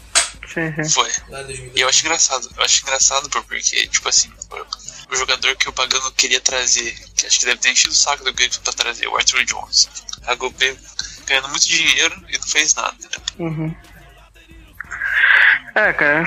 Sim, 0.53 0.85
sim. 0.85 0.89
Foi. 0.91 1.11
lá 1.29 1.43
em 1.43 1.47
2002. 1.47 1.77
E 1.77 1.81
eu 1.81 1.89
acho 1.89 2.01
engraçado, 2.01 2.51
eu 2.57 2.63
acho 2.65 2.83
engraçado 2.83 3.29
porque, 3.31 3.87
tipo 3.89 4.09
assim, 4.09 4.31
o, 4.51 5.15
o 5.15 5.17
jogador 5.17 5.55
que 5.57 5.69
o 5.69 5.73
Pagano 5.73 6.11
queria 6.13 6.41
trazer, 6.41 6.95
que 7.15 7.27
acho 7.27 7.39
que 7.41 7.45
deve 7.47 7.59
ter 7.59 7.71
enchido 7.71 7.93
o 7.93 7.97
saco 7.97 8.25
do 8.25 8.33
Grigson 8.33 8.61
pra 8.63 8.73
trazer, 8.73 9.07
o 9.07 9.17
Arthur 9.17 9.45
Jones. 9.45 9.89
Acabou 10.23 10.51
pe- 10.53 10.77
ganhando 11.27 11.49
muito 11.49 11.67
dinheiro 11.69 12.15
e 12.29 12.39
não 12.39 12.47
fez 12.47 12.75
nada, 12.75 12.95
né? 13.03 13.19
Uhum. 13.39 13.75
É, 15.75 15.93
cara. 15.93 16.25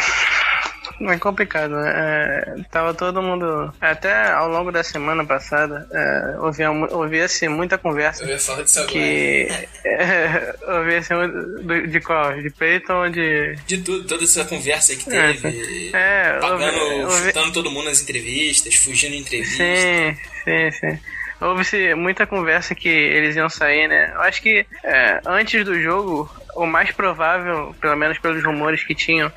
É 1.01 1.17
complicado, 1.17 1.71
né? 1.75 1.93
É, 1.95 2.55
tava 2.69 2.93
todo 2.93 3.21
mundo. 3.21 3.73
Até 3.79 4.31
ao 4.31 4.49
longo 4.49 4.69
da 4.69 4.83
semana 4.83 5.23
passada, 5.25 5.87
é, 5.93 6.37
ouvia, 6.39 6.69
ouvia-se 6.71 7.47
muita 7.47 7.77
conversa 7.77 8.25
Eu 8.25 8.29
ia 8.31 8.39
falar 8.39 8.63
disso 8.63 8.79
agora. 8.79 8.91
que. 8.91 9.47
É, 9.85 10.55
ouvia-se 10.77 11.13
muito- 11.15 11.63
do- 11.63 11.87
de 11.87 12.01
qual? 12.01 12.33
De 12.41 12.49
Peyton 12.49 12.93
ou 13.05 13.09
de. 13.09 13.55
De 13.65 13.77
tudo, 13.77 14.05
toda 14.09 14.25
essa 14.25 14.43
conversa 14.43 14.91
aí 14.91 14.97
que 14.97 15.09
É, 15.15 15.33
teve. 15.33 15.89
é, 15.93 16.33
pagando, 16.41 16.77
ouvi- 16.77 17.03
ouvi- 17.05 17.25
chutando 17.27 17.53
todo 17.53 17.71
mundo 17.71 17.85
nas 17.85 18.01
entrevistas, 18.01 18.75
fugindo 18.75 19.15
em 19.15 19.19
entrevistas. 19.19 19.57
Sim, 19.57 20.17
sim, 20.43 20.71
sim. 20.81 20.99
Houve-se 21.41 21.93
muita 21.95 22.27
conversa 22.27 22.75
que 22.75 22.89
eles 22.89 23.35
iam 23.35 23.49
sair, 23.49 23.87
né? 23.87 24.11
Eu 24.13 24.21
acho 24.21 24.41
que 24.41 24.65
é, 24.83 25.21
antes 25.25 25.63
do 25.63 25.81
jogo, 25.81 26.29
o 26.55 26.65
mais 26.65 26.91
provável, 26.91 27.73
pelo 27.79 27.95
menos 27.95 28.17
pelos 28.17 28.43
rumores 28.43 28.83
que 28.83 28.93
tinham, 28.93 29.31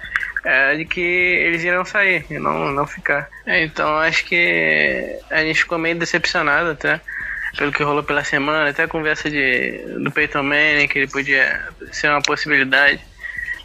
é 0.44 0.74
de 0.74 0.84
que 0.84 1.00
eles 1.00 1.62
iriam 1.62 1.84
sair 1.84 2.24
e 2.28 2.38
não, 2.38 2.72
não 2.72 2.86
ficar. 2.86 3.28
É, 3.46 3.62
Então 3.62 3.98
acho 3.98 4.24
que 4.24 5.18
a 5.30 5.42
gente 5.42 5.60
ficou 5.60 5.78
meio 5.78 5.94
decepcionado 5.94 6.70
até 6.70 7.00
pelo 7.56 7.70
que 7.70 7.82
rolou 7.82 8.02
pela 8.02 8.24
semana, 8.24 8.70
até 8.70 8.84
a 8.84 8.88
conversa 8.88 9.30
de, 9.30 9.78
do 10.02 10.10
Peyton 10.10 10.42
Manning, 10.42 10.88
que 10.88 11.00
ele 11.00 11.08
podia 11.08 11.68
ser 11.92 12.08
uma 12.08 12.22
possibilidade. 12.22 13.00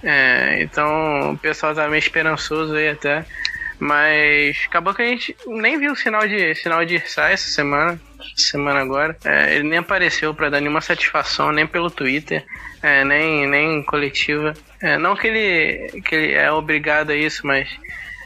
É, 0.04 0.62
então 0.62 1.32
o 1.32 1.38
pessoal 1.38 1.74
tá 1.74 1.88
meio 1.88 2.00
esperançoso 2.00 2.76
aí 2.76 2.90
até. 2.90 3.26
Mas 3.80 4.58
acabou 4.68 4.94
que 4.94 5.02
a 5.02 5.06
gente 5.06 5.36
nem 5.46 5.80
viu 5.80 5.96
sinal 5.96 6.28
de 6.28 6.56
sinal 6.56 6.84
de 6.84 6.96
Irsay 6.96 7.34
essa 7.34 7.50
semana, 7.50 8.00
semana 8.36 8.82
agora. 8.82 9.18
É, 9.26 9.56
ele 9.56 9.70
nem 9.70 9.80
apareceu 9.80 10.34
para 10.34 10.50
dar 10.50 10.60
nenhuma 10.60 10.82
satisfação, 10.82 11.52
nem 11.52 11.68
pelo 11.68 11.90
Twitter, 11.90 12.46
é, 12.82 13.04
nem, 13.04 13.48
nem 13.48 13.84
coletiva. 13.84 14.54
É, 14.82 14.98
não 14.98 15.16
que 15.16 15.28
ele, 15.28 16.02
que 16.02 16.16
ele 16.16 16.34
é 16.34 16.52
obrigado 16.52 17.12
a 17.12 17.16
isso, 17.16 17.46
mas 17.46 17.68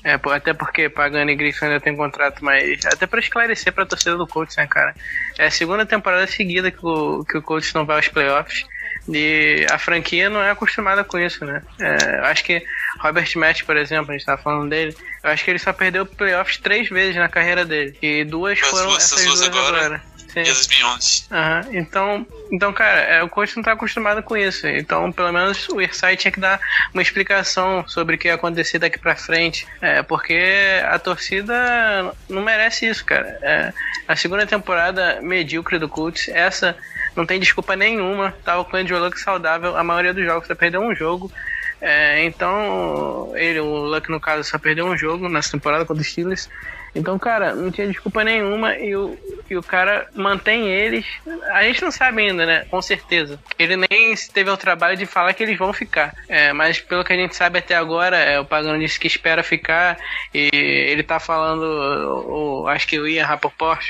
é, 0.04 0.14
até 0.14 0.54
porque 0.54 0.90
Pagano 0.90 1.30
e 1.30 1.36
Grayson 1.36 1.66
ainda 1.66 1.80
tem 1.80 1.96
contrato, 1.96 2.44
mas 2.44 2.86
até 2.86 3.06
para 3.06 3.20
esclarecer 3.20 3.72
pra 3.72 3.86
torcida 3.86 4.18
do 4.18 4.28
Colts, 4.28 4.56
né, 4.58 4.66
cara? 4.68 4.96
É 5.38 5.46
a 5.46 5.52
segunda 5.52 5.86
temporada 5.86 6.26
seguida 6.26 6.72
que 6.72 6.86
o, 6.86 7.24
que 7.24 7.38
o 7.38 7.42
Colts 7.42 7.74
não 7.74 7.86
vai 7.86 7.98
aos 7.98 8.08
playoffs. 8.08 8.66
E 9.10 9.66
a 9.70 9.78
franquia 9.80 10.30
não 10.30 10.42
é 10.42 10.52
acostumada 10.52 11.04
com 11.04 11.18
isso, 11.20 11.44
né? 11.46 11.62
É, 11.80 12.20
eu 12.20 12.26
acho 12.26 12.44
que 12.44 12.64
Robert 13.00 13.30
Matt, 13.36 13.64
por 13.64 13.76
exemplo, 13.78 14.12
a 14.12 14.18
gente 14.18 14.26
tava 14.26 14.42
falando 14.42 14.70
dele, 14.70 14.96
eu 15.24 15.30
acho 15.32 15.44
que 15.44 15.50
ele 15.52 15.60
só 15.60 15.74
perdeu 15.74 16.06
playoffs 16.06 16.58
três 16.58 16.88
vezes 16.90 17.16
na 17.16 17.28
carreira 17.30 17.66
dele. 17.66 17.98
E 18.02 18.24
duas 18.24 18.60
As 18.62 18.68
foram 18.70 18.90
duas- 18.90 19.04
essas 19.04 19.26
duas 19.26 19.42
agora. 19.42 19.78
agora. 19.86 20.12
Sim. 20.32 20.40
E 20.40 20.50
a 20.50 20.54
2011. 20.54 21.26
Aham, 21.30 21.62
Então, 21.74 22.26
então, 22.54 22.72
cara, 22.72 23.02
é, 23.02 23.22
o 23.24 23.28
coach 23.28 23.54
não 23.58 23.64
tá 23.64 23.74
acostumado 23.74 24.24
com 24.24 24.38
isso. 24.38 24.66
Então, 24.66 25.12
pelo 25.12 25.30
menos 25.34 25.68
o 25.68 25.82
Irsay 25.82 26.16
tinha 26.16 26.32
que 26.32 26.40
dar 26.40 26.58
uma 26.94 27.02
explicação 27.02 27.86
sobre 27.86 28.16
o 28.16 28.18
que 28.18 28.30
ia 28.30 28.36
acontecer 28.36 28.80
daqui 28.80 28.98
pra 28.98 29.14
frente. 29.16 29.68
É, 29.82 30.02
porque 30.02 30.40
a 30.86 30.98
torcida 31.00 32.14
não 32.30 32.42
merece 32.42 32.88
isso, 32.88 33.04
cara. 33.04 33.28
É, 33.42 33.74
a 34.08 34.16
segunda 34.16 34.46
temporada 34.46 35.20
medíocre 35.22 35.78
do 35.78 35.90
Colts, 35.90 36.30
essa 36.30 36.78
não 37.16 37.26
tem 37.26 37.40
desculpa 37.40 37.76
nenhuma. 37.76 38.34
Tava 38.44 38.64
com 38.64 38.76
o 38.76 38.80
Andrew 38.80 39.00
Luck 39.00 39.20
saudável, 39.20 39.76
a 39.76 39.84
maioria 39.84 40.14
dos 40.14 40.24
jogos 40.24 40.48
só 40.48 40.56
perdeu 40.56 40.82
um 40.82 40.96
jogo. 40.96 41.32
É, 41.80 42.24
então, 42.26 43.32
ele, 43.36 43.60
o 43.60 43.86
Luck 43.86 44.10
no 44.12 44.20
caso, 44.20 44.44
só 44.44 44.60
perdeu 44.60 44.86
um 44.86 44.96
jogo 44.96 45.28
nessa 45.28 45.52
temporada 45.52 45.86
contra 45.86 46.02
os 46.02 46.08
Steelers. 46.08 46.50
Então, 46.94 47.18
cara, 47.18 47.56
não 47.56 47.72
tinha 47.72 47.88
desculpa 47.88 48.24
nenhuma 48.24 48.76
e 48.78 48.96
o, 48.96 49.18
e 49.50 49.56
o 49.56 49.64
cara 49.64 50.08
mantém 50.14 50.68
eles. 50.68 51.06
A 51.52 51.64
gente 51.64 51.82
não 51.82 51.92
sabe 51.92 52.22
ainda, 52.22 52.46
né? 52.46 52.66
Com 52.70 52.82
certeza. 52.82 53.40
Ele 53.58 53.78
nem 53.78 54.14
teve 54.34 54.50
o 54.50 54.58
trabalho 54.58 54.98
de 54.98 55.06
falar 55.06 55.34
que 55.34 55.42
eles 55.42 55.58
vão 55.58 55.72
ficar. 55.72 56.14
É, 56.28 56.52
mas 56.52 56.80
pelo 56.80 57.04
que 57.04 57.14
a 57.14 57.16
gente 57.16 57.36
sabe 57.36 57.60
até 57.60 57.76
agora, 57.76 58.18
é, 58.18 58.40
o 58.40 58.46
Pagano 58.46 58.80
disse 58.80 59.00
que 59.00 59.08
espera 59.08 59.42
ficar 59.42 59.98
e 60.34 60.50
ele 60.54 61.04
tá 61.04 61.20
falando, 61.20 61.64
o, 61.64 62.68
acho 62.68 62.88
que 62.88 63.00
o 63.00 63.08
Ian 63.08 63.26
Rapoport 63.26 63.86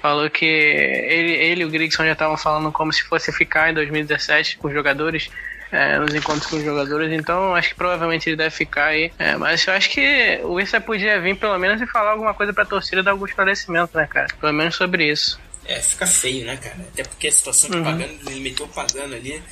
falou 0.00 0.30
que 0.30 0.46
ele, 0.46 1.32
ele 1.32 1.62
e 1.62 1.64
o 1.64 1.70
Grigson 1.70 2.04
já 2.04 2.12
estavam 2.12 2.36
falando 2.36 2.72
como 2.72 2.92
se 2.92 3.02
fosse 3.02 3.30
ficar 3.32 3.70
em 3.70 3.74
2017 3.74 4.56
com 4.58 4.68
os 4.68 4.74
jogadores 4.74 5.30
é, 5.76 5.98
nos 5.98 6.14
encontros 6.14 6.46
com 6.46 6.56
os 6.56 6.64
jogadores, 6.64 7.12
então 7.12 7.54
acho 7.54 7.68
que 7.68 7.74
provavelmente 7.74 8.28
ele 8.30 8.36
deve 8.36 8.50
ficar 8.50 8.86
aí. 8.86 9.12
É, 9.18 9.36
mas 9.36 9.66
eu 9.66 9.74
acho 9.74 9.90
que 9.90 10.40
o 10.42 10.58
Issa 10.58 10.80
podia 10.80 11.20
vir 11.20 11.36
pelo 11.36 11.58
menos 11.58 11.82
e 11.82 11.86
falar 11.86 12.12
alguma 12.12 12.32
coisa 12.32 12.52
pra 12.52 12.64
torcida 12.64 13.02
dar 13.02 13.10
algum 13.10 13.26
esclarecimento, 13.26 13.94
né, 13.94 14.06
cara? 14.06 14.28
Pelo 14.40 14.54
menos 14.54 14.74
sobre 14.74 15.10
isso. 15.10 15.38
É, 15.66 15.80
fica 15.80 16.06
feio, 16.06 16.46
né, 16.46 16.56
cara? 16.56 16.76
Até 16.92 17.04
porque 17.04 17.28
a 17.28 17.32
situação 17.32 17.68
que 17.68 17.82
pagando, 17.82 18.30
ele 18.30 18.40
meteu 18.40 18.66
pagando 18.68 19.14
ali. 19.14 19.42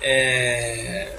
É, 0.00 1.16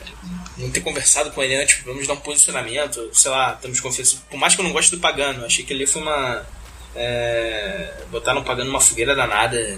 não 0.57 0.71
ter 0.71 0.79
conversado 0.79 1.31
com 1.31 1.43
ele 1.43 1.55
antes, 1.55 1.81
vamos 1.83 2.07
dar 2.07 2.13
um 2.13 2.17
posicionamento, 2.17 3.09
sei 3.11 3.31
lá, 3.31 3.53
estamos 3.53 3.81
confiança. 3.81 4.17
Por 4.29 4.37
mais 4.37 4.55
que 4.55 4.61
eu 4.61 4.65
não 4.65 4.71
goste 4.71 4.95
do 4.95 5.01
pagano, 5.01 5.45
achei 5.45 5.65
que 5.65 5.73
ali 5.73 5.85
foi 5.85 6.01
uma. 6.01 6.45
É, 6.95 7.93
botar 8.09 8.33
no 8.33 8.45
pagano 8.45 8.69
uma 8.69 8.79
fogueira 8.79 9.13
danada. 9.13 9.77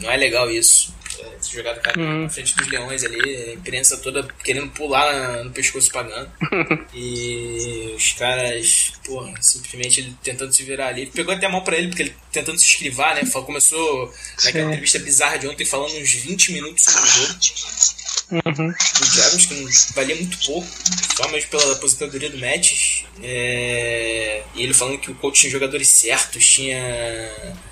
Não 0.00 0.10
é 0.10 0.16
legal 0.16 0.50
isso. 0.50 0.94
O 1.24 1.82
cara 1.82 1.96
na 1.96 2.28
frente 2.28 2.54
dos 2.56 2.68
leões 2.68 3.04
ali, 3.04 3.36
a 3.36 3.52
imprensa 3.54 3.96
toda 3.98 4.22
querendo 4.42 4.70
pular 4.70 5.44
no 5.44 5.50
pescoço 5.50 5.90
pagando. 5.90 6.30
e 6.94 7.94
os 7.96 8.12
caras, 8.12 8.92
porra, 9.04 9.32
simplesmente 9.40 10.00
ele 10.00 10.14
tentando 10.22 10.52
se 10.52 10.62
virar 10.62 10.88
ali. 10.88 11.06
Pegou 11.06 11.34
até 11.34 11.46
a 11.46 11.50
mão 11.50 11.62
pra 11.62 11.76
ele, 11.76 11.88
porque 11.88 12.02
ele 12.02 12.16
tentando 12.32 12.58
se 12.58 12.66
esquivar, 12.66 13.14
né? 13.14 13.22
Começou 13.44 14.12
naquela 14.44 14.64
Sim. 14.64 14.68
entrevista 14.68 14.98
bizarra 14.98 15.38
de 15.38 15.48
ontem 15.48 15.64
falando 15.64 15.96
uns 15.96 16.12
20 16.12 16.52
minutos 16.52 16.84
sobre 16.84 17.00
o 17.00 17.06
jogo 17.06 18.03
Uhum. 18.30 18.42
do 18.68 19.14
Dragons, 19.14 19.46
que 19.46 19.54
não 19.54 19.68
valia 19.94 20.16
muito 20.16 20.38
pouco, 20.46 20.66
só 21.14 21.28
mesmo 21.28 21.50
pela 21.50 21.72
aposentadoria 21.72 22.30
do 22.30 22.38
Matches. 22.38 23.04
É, 23.22 24.42
E 24.54 24.62
ele 24.62 24.72
falando 24.72 24.98
que 24.98 25.10
o 25.10 25.14
coach 25.14 25.40
tinha 25.40 25.50
jogadores 25.50 25.88
certos, 25.88 26.46
tinha. 26.46 26.78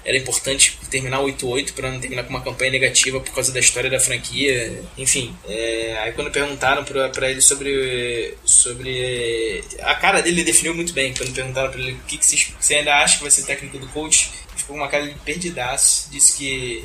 Era 0.04 0.16
importante 0.16 0.78
terminar 0.90 1.20
8-8 1.20 1.72
para 1.72 1.90
não 1.90 2.00
terminar 2.00 2.24
com 2.24 2.30
uma 2.30 2.42
campanha 2.42 2.70
negativa 2.70 3.18
por 3.20 3.32
causa 3.32 3.52
da 3.52 3.60
história 3.60 3.88
da 3.88 3.98
franquia. 3.98 4.82
Enfim, 4.98 5.34
é, 5.48 5.96
aí 6.02 6.12
quando 6.12 6.30
perguntaram 6.30 6.84
pra 6.84 7.30
ele 7.30 7.40
sobre. 7.40 8.36
sobre. 8.44 9.64
A 9.80 9.94
cara 9.94 10.20
dele 10.20 10.32
ele 10.32 10.44
definiu 10.44 10.74
muito 10.74 10.92
bem. 10.92 11.14
Quando 11.14 11.32
perguntaram 11.32 11.70
pra 11.70 11.80
ele 11.80 11.92
o 11.92 11.98
que, 12.06 12.18
que 12.18 12.26
você, 12.26 12.74
ainda 12.74 12.94
acha 12.96 13.16
que 13.16 13.22
vai 13.22 13.30
ser 13.30 13.44
técnico 13.44 13.78
do 13.78 13.86
coach, 13.88 14.30
ficou 14.56 14.76
com 14.76 14.82
uma 14.82 14.88
cara 14.88 15.06
de 15.06 15.14
perdidaço. 15.20 16.08
Disse 16.10 16.36
que 16.36 16.84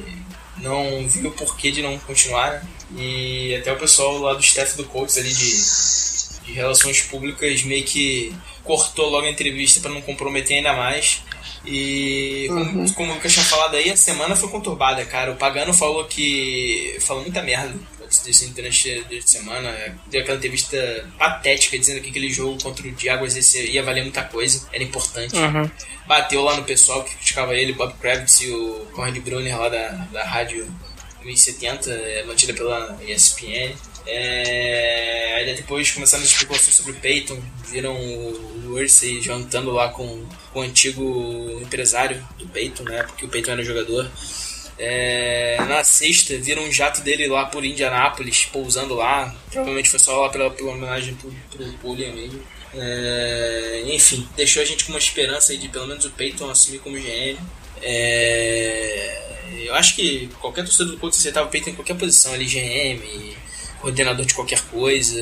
não 0.61 1.07
viu 1.07 1.29
o 1.29 1.33
porquê 1.33 1.71
de 1.71 1.81
não 1.81 1.97
continuar, 1.99 2.51
né? 2.51 2.61
E 2.95 3.55
até 3.55 3.71
o 3.71 3.77
pessoal 3.77 4.17
lá 4.17 4.33
do 4.33 4.41
staff 4.41 4.77
do 4.77 4.85
Colts 4.85 5.17
ali 5.17 5.33
de, 5.33 6.45
de 6.45 6.53
relações 6.53 7.01
públicas 7.01 7.63
meio 7.63 7.83
que 7.83 8.33
cortou 8.63 9.09
logo 9.09 9.25
a 9.25 9.29
entrevista 9.29 9.79
para 9.79 9.91
não 9.91 10.01
comprometer 10.01 10.57
ainda 10.57 10.73
mais. 10.73 11.21
E 11.65 12.47
como, 12.47 12.93
como 12.93 13.11
o 13.11 13.15
Lucas 13.15 13.33
tinha 13.33 13.45
falado 13.45 13.75
aí, 13.75 13.89
a 13.89 13.97
semana 13.97 14.35
foi 14.35 14.49
conturbada, 14.49 15.03
cara. 15.05 15.31
O 15.31 15.35
Pagano 15.35 15.73
falou 15.73 16.05
que. 16.05 16.97
falou 17.01 17.23
muita 17.23 17.41
merda 17.41 17.75
desse 18.25 18.47
durante 18.49 19.05
a 19.17 19.21
semana. 19.21 19.99
Deu 20.07 20.21
aquela 20.21 20.37
entrevista 20.37 21.07
patética 21.17 21.77
dizendo 21.77 22.01
que 22.01 22.09
aquele 22.09 22.31
jogo 22.31 22.61
contra 22.61 22.85
o 22.85 22.95
esse 23.25 23.65
ia 23.65 23.83
valer 23.83 24.03
muita 24.03 24.23
coisa, 24.23 24.67
era 24.71 24.83
importante. 24.83 25.35
Uhum. 25.35 25.69
Bateu 26.07 26.41
lá 26.41 26.55
no 26.55 26.63
pessoal 26.63 27.03
que 27.03 27.15
criticava 27.15 27.55
ele, 27.55 27.73
Bob 27.73 27.93
Kravitz 27.99 28.41
e 28.41 28.51
o 28.51 28.87
Conrad 28.93 29.17
Brunner 29.19 29.57
lá 29.57 29.69
da, 29.69 29.89
da 30.11 30.23
rádio 30.23 30.67
1070, 31.23 31.91
é, 31.91 32.23
mantida 32.23 32.53
pela 32.53 32.97
ESPN. 33.05 33.75
É, 34.05 35.35
aí 35.35 35.55
depois 35.55 35.91
começaram 35.91 36.23
as 36.23 36.29
especulações 36.29 36.75
sobre 36.75 36.93
o 36.93 36.95
Peyton, 36.95 37.41
viram 37.69 37.93
o 37.93 38.71
Ursay 38.71 39.21
jantando 39.21 39.71
lá 39.71 39.89
com, 39.89 40.25
com 40.53 40.59
o 40.59 40.63
antigo 40.63 41.59
empresário 41.61 42.25
do 42.39 42.47
Peyton, 42.47 42.83
né? 42.83 43.03
Porque 43.03 43.25
o 43.25 43.27
Peyton 43.27 43.51
era 43.51 43.63
jogador. 43.63 44.09
É, 44.79 45.57
na 45.67 45.83
sexta, 45.83 46.37
viram 46.37 46.63
um 46.63 46.71
jato 46.71 47.01
dele 47.01 47.27
lá 47.27 47.45
por 47.45 47.65
Indianápolis, 47.65 48.45
pousando 48.45 48.95
lá. 48.95 49.35
Provavelmente 49.51 49.89
foi 49.89 49.99
só 49.99 50.21
lá 50.21 50.29
pela, 50.29 50.51
pela 50.51 50.71
homenagem 50.71 51.15
pro, 51.15 51.33
pro 51.51 51.73
Pulliam 51.79 52.13
mesmo. 52.13 52.41
É, 52.73 53.83
enfim, 53.87 54.27
deixou 54.35 54.61
a 54.61 54.65
gente 54.65 54.85
com 54.85 54.91
uma 54.91 54.99
esperança 54.99 55.55
de 55.57 55.67
pelo 55.69 55.87
menos 55.87 56.05
o 56.05 56.11
Peyton 56.11 56.49
assumir 56.49 56.79
como 56.79 56.95
GM. 56.95 57.37
É, 57.81 59.27
eu 59.65 59.73
acho 59.75 59.95
que 59.95 60.29
qualquer 60.39 60.63
torcedor 60.63 60.93
do 60.93 60.99
Colts 60.99 61.19
aceitava 61.19 61.47
o 61.47 61.49
Peyton 61.49 61.71
em 61.71 61.75
qualquer 61.75 61.95
posição 61.95 62.33
ali, 62.33 62.45
GM, 62.45 63.35
coordenador 63.79 64.25
de 64.25 64.33
qualquer 64.33 64.61
coisa, 64.63 65.15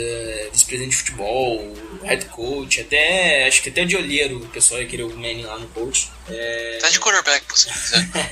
vice-presidente 0.51 0.91
de 0.91 0.97
futebol, 0.97 1.73
head 2.03 2.25
coach, 2.25 2.81
até 2.81 3.47
acho 3.47 3.61
que 3.61 3.69
até 3.69 3.85
de 3.85 3.95
olheiro 3.95 4.37
o 4.37 4.47
pessoal 4.47 4.81
ia 4.81 4.87
querer 4.87 5.03
o 5.03 5.09
Manning 5.09 5.43
lá 5.43 5.59
no 5.59 5.67
coach. 5.67 6.09
É, 6.29 6.77
Tá 6.81 6.89
de 6.89 6.99
quarterback, 6.99 7.45
se 7.57 7.69
você 7.69 8.05
quiser. 8.05 8.31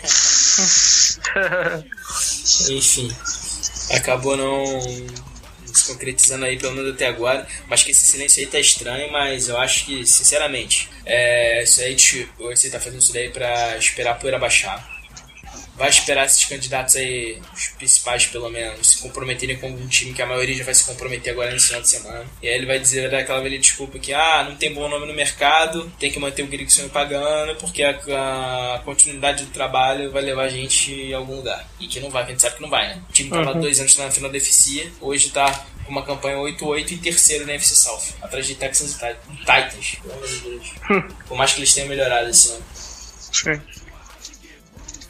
enfim, 2.72 3.16
acabou 3.92 4.38
não 4.38 4.82
se 5.74 5.92
concretizando 5.92 6.46
aí 6.46 6.58
pelo 6.58 6.74
menos 6.74 6.94
até 6.94 7.08
agora. 7.08 7.48
Mas 7.68 7.84
que 7.84 7.92
esse 7.92 8.06
silêncio 8.06 8.42
aí 8.42 8.48
tá 8.48 8.60
estranho, 8.60 9.12
mas 9.12 9.50
eu 9.50 9.58
acho 9.58 9.86
que, 9.86 10.06
sinceramente, 10.06 10.90
é, 11.06 11.64
isso 11.64 11.82
aí, 11.82 11.96
você 12.40 12.70
tá 12.70 12.80
fazendo 12.80 13.02
isso 13.02 13.14
daí 13.14 13.30
pra 13.30 13.78
esperar 13.78 14.12
a 14.12 14.16
poeira 14.16 14.40
baixar. 14.40 14.93
Vai 15.76 15.90
esperar 15.90 16.26
esses 16.28 16.46
candidatos 16.46 16.96
aí, 16.96 17.42
os 17.52 17.68
principais 17.70 18.28
pelo 18.28 18.48
menos, 18.50 18.92
se 18.92 19.02
comprometerem 19.02 19.58
com 19.58 19.66
algum 19.68 19.88
time 19.88 20.14
que 20.14 20.22
a 20.22 20.26
maioria 20.26 20.56
já 20.56 20.64
vai 20.64 20.76
se 20.76 20.84
comprometer 20.84 21.34
agora 21.34 21.52
nesse 21.52 21.68
final 21.68 21.82
de 21.82 21.90
semana. 21.90 22.26
E 22.44 22.48
aí 22.48 22.54
ele 22.56 22.68
vai 22.68 22.78
dizer, 22.78 23.02
vai 23.02 23.10
dar 23.10 23.18
aquela 23.20 23.42
velha 23.42 23.58
desculpa 23.58 23.98
que, 23.98 24.14
ah, 24.14 24.46
não 24.48 24.56
tem 24.56 24.72
bom 24.72 24.88
nome 24.88 25.08
no 25.08 25.14
mercado, 25.16 25.92
tem 26.00 26.12
que 26.12 26.20
manter 26.20 26.44
o 26.44 26.48
Grigson 26.48 26.88
pagando, 26.90 27.56
porque 27.56 27.82
a, 27.82 27.90
a 28.76 28.82
continuidade 28.86 29.46
do 29.46 29.52
trabalho 29.52 30.12
vai 30.12 30.22
levar 30.22 30.44
a 30.44 30.50
gente 30.50 31.12
a 31.12 31.18
algum 31.18 31.38
lugar. 31.38 31.68
E 31.80 31.88
que 31.88 32.00
não 32.00 32.12
vai, 32.12 32.24
que 32.24 32.30
a 32.30 32.34
gente 32.34 32.42
sabe 32.44 32.56
que 32.58 32.62
não 32.62 32.70
vai, 32.70 32.90
né? 32.90 33.02
O 33.10 33.12
time 33.12 33.30
tava 33.32 33.50
há 33.50 33.54
dois 33.54 33.80
anos 33.80 33.98
na 33.98 34.12
final 34.12 34.30
da 34.30 34.38
FC, 34.38 34.92
hoje 35.02 35.32
tá 35.32 35.66
com 35.86 35.92
uma 35.92 36.06
campanha 36.06 36.38
8-8 36.38 36.92
e 36.92 36.98
terceiro 36.98 37.46
na 37.48 37.54
FC 37.54 37.74
South, 37.76 38.14
atrás 38.22 38.46
de 38.46 38.54
Texans 38.56 38.92
e 38.96 39.00
Tit- 39.00 39.18
Titans. 39.40 39.96
Pelo 40.02 40.14
amor 40.14 40.28
de 40.28 40.40
Deus. 40.40 40.68
Por 41.28 41.36
mais 41.38 41.52
que 41.52 41.60
eles 41.60 41.74
tenham 41.74 41.90
melhorado 41.90 42.30
esse 42.30 42.52
ano. 42.52 42.64
Sim. 42.74 43.60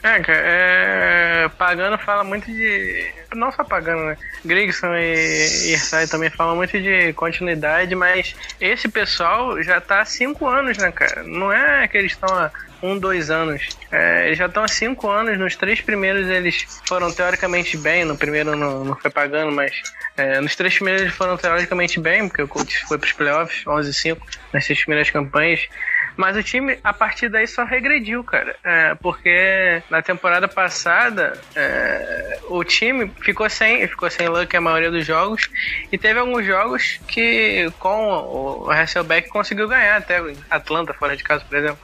É, 0.04 0.20
cara, 0.20 0.38
é... 0.38 1.48
Pagano 1.56 1.96
fala 1.96 2.22
muito 2.22 2.44
de. 2.44 3.10
Não 3.34 3.50
só 3.50 3.64
Pagano, 3.64 4.04
né? 4.04 4.18
Grigson 4.44 4.94
e 4.94 5.72
Irsay 5.72 6.06
também 6.06 6.28
falam 6.28 6.56
muito 6.56 6.78
de 6.78 7.14
continuidade, 7.14 7.94
mas 7.94 8.36
esse 8.60 8.86
pessoal 8.86 9.62
já 9.62 9.80
tá 9.80 10.02
há 10.02 10.04
cinco 10.04 10.46
anos, 10.46 10.76
né, 10.76 10.92
cara? 10.92 11.22
Não 11.22 11.50
é 11.50 11.88
que 11.88 11.96
eles 11.96 12.12
estão 12.12 12.28
há 12.36 12.50
um, 12.82 12.98
dois 12.98 13.30
anos. 13.30 13.66
É, 13.90 14.26
eles 14.26 14.36
já 14.36 14.44
estão 14.44 14.62
há 14.62 14.68
cinco 14.68 15.08
anos. 15.08 15.38
Nos 15.38 15.56
três 15.56 15.80
primeiros 15.80 16.28
eles 16.28 16.66
foram 16.86 17.10
teoricamente 17.10 17.78
bem. 17.78 18.04
No 18.04 18.14
primeiro 18.14 18.54
não, 18.54 18.84
não 18.84 18.96
foi 18.96 19.10
pagando, 19.10 19.52
mas 19.52 19.72
é, 20.18 20.38
nos 20.38 20.54
três 20.54 20.74
primeiros 20.74 21.00
eles 21.00 21.14
foram 21.14 21.38
teoricamente 21.38 21.98
bem, 21.98 22.28
porque 22.28 22.42
o 22.42 22.48
Colts 22.48 22.76
foi 22.86 22.98
pros 22.98 23.12
playoffs, 23.12 23.64
11-5, 23.64 24.18
nas 24.52 24.66
três 24.66 24.80
primeiras 24.80 25.08
campanhas. 25.08 25.66
Mas 26.16 26.36
o 26.36 26.42
time, 26.42 26.78
a 26.84 26.92
partir 26.92 27.28
daí, 27.28 27.46
só 27.46 27.64
regrediu, 27.64 28.22
cara. 28.22 28.54
É, 28.62 28.94
porque 28.94 29.82
na 29.90 30.00
temporada 30.00 30.46
passada, 30.46 31.38
é, 31.56 32.38
o 32.48 32.62
time 32.62 33.10
ficou 33.20 33.48
sem, 33.50 33.86
ficou 33.88 34.08
sem 34.10 34.28
luck 34.28 34.56
a 34.56 34.60
maioria 34.60 34.90
dos 34.90 35.04
jogos. 35.04 35.50
E 35.90 35.98
teve 35.98 36.18
alguns 36.20 36.46
jogos 36.46 37.00
que, 37.08 37.70
com 37.78 38.64
o 38.64 38.70
Hasselbeck, 38.70 39.28
conseguiu 39.28 39.68
ganhar, 39.68 39.96
até 39.96 40.22
Atlanta 40.50 40.94
fora 40.94 41.16
de 41.16 41.24
casa, 41.24 41.44
por 41.44 41.56
exemplo. 41.56 41.78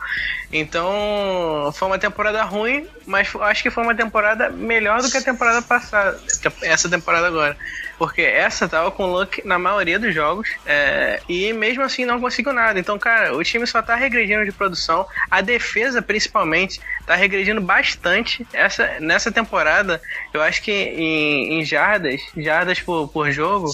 Então, 0.52 1.70
foi 1.74 1.88
uma 1.88 1.98
temporada 1.98 2.42
ruim, 2.42 2.86
mas 3.06 3.32
acho 3.40 3.62
que 3.62 3.70
foi 3.70 3.84
uma 3.84 3.94
temporada 3.94 4.48
melhor 4.48 5.00
do 5.00 5.10
que 5.10 5.16
a 5.16 5.22
temporada 5.22 5.62
passada, 5.62 6.18
que 6.40 6.66
essa 6.66 6.88
temporada 6.88 7.26
agora. 7.26 7.56
Porque 8.00 8.22
essa 8.22 8.66
tava 8.66 8.90
com 8.90 9.12
luck 9.12 9.46
na 9.46 9.58
maioria 9.58 9.98
dos 9.98 10.14
jogos 10.14 10.48
é, 10.64 11.20
e 11.28 11.52
mesmo 11.52 11.82
assim 11.82 12.06
não 12.06 12.18
conseguiu 12.18 12.50
nada. 12.50 12.80
Então, 12.80 12.98
cara, 12.98 13.36
o 13.36 13.44
time 13.44 13.66
só 13.66 13.82
tá 13.82 13.94
regredindo 13.94 14.42
de 14.42 14.52
produção. 14.52 15.06
A 15.30 15.42
defesa, 15.42 16.00
principalmente, 16.00 16.80
tá 17.04 17.14
regredindo 17.14 17.60
bastante. 17.60 18.46
Essa, 18.54 18.98
nessa 19.00 19.30
temporada, 19.30 20.00
eu 20.32 20.40
acho 20.40 20.62
que 20.62 20.72
em, 20.72 21.60
em 21.60 21.64
jardas, 21.66 22.22
jardas 22.34 22.80
por, 22.80 23.06
por 23.08 23.30
jogo, 23.30 23.70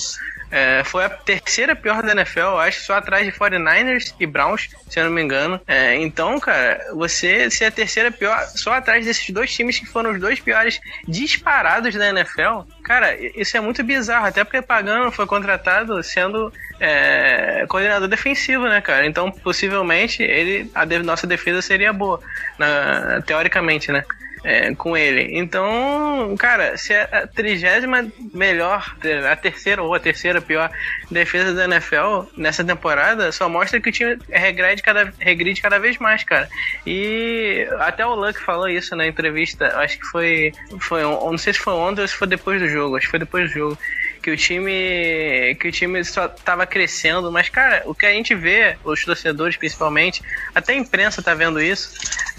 é, 0.51 0.83
foi 0.85 1.05
a 1.05 1.09
terceira 1.09 1.75
pior 1.75 2.03
da 2.03 2.13
NFL, 2.13 2.57
acho, 2.59 2.81
só 2.85 2.95
atrás 2.95 3.25
de 3.27 3.33
49ers 3.33 4.15
e 4.21 4.27
Browns, 4.27 4.69
se 4.89 4.99
eu 5.01 5.05
não 5.05 5.11
me 5.13 5.23
engano. 5.23 5.61
É, 5.67 5.95
então, 5.97 6.39
cara, 6.39 6.81
você 6.95 7.51
ser 7.51 7.67
a 7.67 7.71
terceira 7.71 8.11
pior, 8.11 8.41
só 8.55 8.75
atrás 8.75 9.05
desses 9.05 9.29
dois 9.31 9.53
times 9.53 9.79
que 9.79 9.87
foram 9.87 10.13
os 10.13 10.21
dois 10.21 10.41
piores 10.41 10.81
disparados 11.07 11.95
da 11.95 12.09
NFL, 12.09 12.63
cara, 12.85 13.17
isso 13.39 13.57
é 13.57 13.61
muito 13.61 13.83
bizarro, 13.83 14.27
até 14.27 14.45
porque 14.45 14.63
Pagano 14.63 15.11
foi 15.11 15.27
contratado 15.27 16.03
sendo 16.03 16.53
é, 16.79 17.65
coordenador 17.69 18.09
defensivo, 18.09 18.69
né, 18.69 18.81
cara? 18.81 19.07
Então, 19.07 19.31
possivelmente, 19.31 20.23
ele, 20.23 20.71
a 20.75 20.85
nossa 21.03 21.27
defesa 21.27 21.61
seria 21.63 21.93
boa, 21.93 22.21
na- 22.59 23.23
teoricamente, 23.27 23.91
né? 23.91 24.05
É, 24.47 24.73
com 24.77 24.97
ele. 24.97 25.37
Então, 25.37 26.37
cara, 26.39 26.77
se 26.77 26.93
é 26.93 27.03
a 27.11 27.27
trigésima 27.27 28.07
melhor, 28.33 28.95
a 29.29 29.35
terceira 29.35 29.83
ou 29.83 29.93
a 29.93 29.99
terceira 29.99 30.41
pior 30.41 30.71
defesa 31.11 31.53
da 31.53 31.65
NFL 31.65 32.31
nessa 32.37 32.63
temporada, 32.63 33.33
só 33.33 33.49
mostra 33.49 33.81
que 33.81 33.89
o 33.89 33.93
time 33.93 34.17
regride 34.31 34.83
cada, 34.85 35.13
regride 35.19 35.61
cada 35.61 35.81
vez 35.81 35.99
mais, 35.99 36.23
cara. 36.23 36.49
E 36.87 37.67
até 37.81 38.07
o 38.07 38.15
Luck 38.15 38.41
falou 38.41 38.69
isso 38.69 38.95
na 38.95 39.09
entrevista, 39.09 39.67
acho 39.79 39.99
que 39.99 40.07
foi, 40.07 40.53
foi 40.79 41.03
não 41.03 41.37
sei 41.37 41.53
se 41.53 41.59
foi 41.59 41.73
ontem 41.73 42.03
ou 42.03 42.09
se 42.09 42.15
foi 42.15 42.29
depois 42.29 42.61
do 42.61 42.69
jogo, 42.69 42.97
acho 42.97 43.07
que 43.07 43.11
foi 43.11 43.19
depois 43.19 43.51
do 43.51 43.53
jogo 43.53 43.79
que 44.27 44.31
o 44.33 44.37
time 44.37 45.55
que 45.61 45.69
o 45.69 45.71
time 45.73 46.05
só 46.05 46.27
tava 46.27 46.67
crescendo, 46.67 47.31
mas 47.31 47.49
cara, 47.49 47.85
o 47.87 47.95
que 47.95 48.05
a 48.05 48.11
gente 48.11 48.35
vê, 48.35 48.77
os 48.83 49.05
torcedores 49.05 49.57
principalmente, 49.57 50.21
até 50.53 50.73
a 50.73 50.77
imprensa 50.77 51.23
tá 51.23 51.33
vendo 51.33 51.63
isso, 51.63 51.93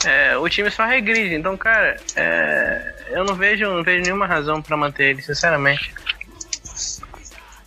é, 0.04 0.36
o 0.38 0.50
time 0.50 0.70
só 0.70 0.86
regride. 0.86 1.36
Então, 1.36 1.56
cara, 1.56 1.96
é, 2.14 2.94
eu 3.12 3.24
não 3.24 3.36
vejo, 3.36 3.64
não 3.70 3.86
vejo 3.86 4.04
nenhuma 4.04 4.28
razão 4.28 4.62
pra 4.62 4.76
manter 4.76 5.12
ele, 5.12 5.22
sinceramente. 5.22 5.94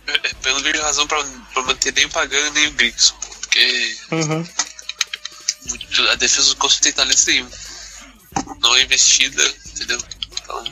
Eu 0.05 0.15
eu 0.45 0.53
não 0.53 0.61
vejo 0.61 0.83
razão 0.83 1.07
pra, 1.07 1.17
pra 1.51 1.63
manter 1.63 1.91
nem 1.95 2.05
o 2.05 2.09
Pagano 2.09 2.51
nem 2.51 2.67
o 2.67 2.71
Grigson. 2.73 3.15
Porque 3.39 3.95
Uhum. 4.11 4.47
a 6.11 6.15
defesa 6.15 6.49
não 6.49 6.55
consegue 6.57 6.83
ter 6.83 6.93
talento 6.93 7.25
nenhum. 7.25 7.49
Não 8.61 8.75
é 8.75 8.83
investida, 8.83 9.43
entendeu? 9.73 9.97
Então, 10.43 10.63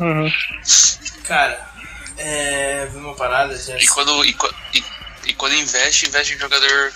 Uhum. 0.00 0.32
Cara, 1.24 1.70
é. 2.20 2.86
Vi 2.86 2.96
uma 2.98 3.14
parada. 3.14 3.56
Já... 3.56 3.76
e, 3.78 3.86
quando, 3.86 4.24
e, 4.24 4.36
e, 4.74 4.84
e 5.26 5.34
quando 5.34 5.54
investe, 5.54 6.06
investe 6.06 6.34
em 6.34 6.38
jogador 6.38 6.92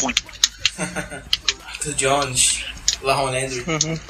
ruim. 0.00 0.14
Arthur 1.66 1.94
Jones, 1.94 2.64
Lahon 3.02 3.30
Landry. 3.30 3.64
Uhum. 3.66 4.00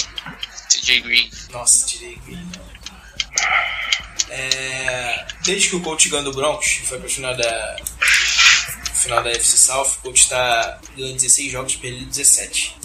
TJ 0.68 1.00
Green. 1.00 1.30
Nossa, 1.50 1.86
tirei 1.86 2.16
Green. 2.26 2.50
É, 4.30 5.26
desde 5.44 5.68
que 5.68 5.76
o 5.76 5.80
coach 5.80 6.08
ganhou 6.08 6.24
do 6.24 6.32
Broncos 6.32 6.80
foi 6.84 6.98
pro 6.98 7.08
final 7.08 7.36
da 7.36 7.76
final 8.94 9.22
da 9.22 9.30
FC 9.30 9.56
South, 9.58 9.96
o 9.98 10.02
coach 10.02 10.28
tá 10.28 10.78
ganhando 10.96 11.14
16 11.16 11.50
jogos, 11.52 11.76
perdendo 11.76 12.06
17. 12.06 12.76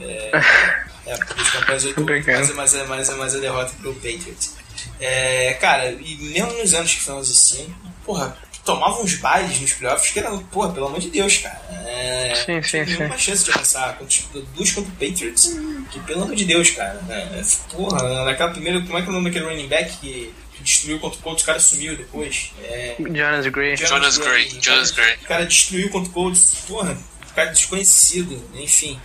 É, 0.00 0.30
é 1.06 1.16
duas 1.16 1.50
campanhas 1.50 1.84
8 1.84 2.00
Obrigado. 2.00 2.54
mas, 2.54 2.74
é- 2.74 2.84
mas, 2.84 3.08
é- 3.08 3.14
mas, 3.14 3.34
é- 3.34 3.38
a 3.38 3.40
derrota 3.40 3.72
pro 3.80 3.94
Patriots. 3.94 4.54
É, 5.00 5.54
cara, 5.60 5.90
e 5.92 6.16
mesmo 6.16 6.52
nos 6.54 6.74
anos 6.74 6.92
que 6.94 7.00
ficamos 7.00 7.30
assim, 7.30 7.72
porra, 8.04 8.36
tomava 8.64 9.00
uns 9.02 9.14
bailes 9.16 9.60
nos 9.60 9.72
playoffs 9.72 10.12
que 10.12 10.18
eram, 10.20 10.38
porra, 10.44 10.72
pelo 10.72 10.86
amor 10.86 11.00
de 11.00 11.10
Deus, 11.10 11.38
cara. 11.38 11.60
É, 11.86 12.34
Sim, 12.46 12.62
sim, 12.62 12.84
sim. 12.86 12.96
nenhuma 12.96 13.18
chance 13.18 13.44
de 13.44 13.50
avançar 13.50 13.96
contra 13.98 14.06
os 14.06 14.44
duas 14.54 14.70
contra 14.72 14.90
o 14.90 14.94
Patriots. 14.94 15.56
Que 15.90 16.00
pelo 16.00 16.22
amor 16.22 16.34
de 16.36 16.44
Deus, 16.44 16.70
cara. 16.70 17.00
É, 17.10 17.42
porra, 17.72 18.24
naquela 18.24 18.50
primeira. 18.52 18.80
Como 18.82 18.96
é 18.96 19.02
que 19.02 19.08
é 19.08 19.10
o 19.10 19.14
nome 19.14 19.30
daquele 19.30 19.44
running 19.50 19.68
back 19.68 19.96
que, 19.98 20.32
destruiu 20.60 21.00
contra 21.00 21.18
o 21.18 21.22
Colts? 21.22 21.42
O 21.42 21.46
cara 21.46 21.58
sumiu 21.58 21.96
depois. 21.96 22.52
É, 22.62 22.94
Jonas 22.98 23.46
Gray. 23.48 23.76
Jonas 23.76 24.16
Gray, 24.18 24.46
o 24.46 24.62
Jonas 24.62 24.90
cara- 24.92 25.06
Gray. 25.08 25.16
O 25.24 25.26
cara 25.26 25.44
destruiu 25.46 25.90
contra 25.90 26.08
o 26.10 26.12
Colts. 26.12 26.54
Porra, 26.68 26.96
o 27.30 27.34
cara 27.34 27.50
desconhecido, 27.50 28.42
enfim. 28.54 28.98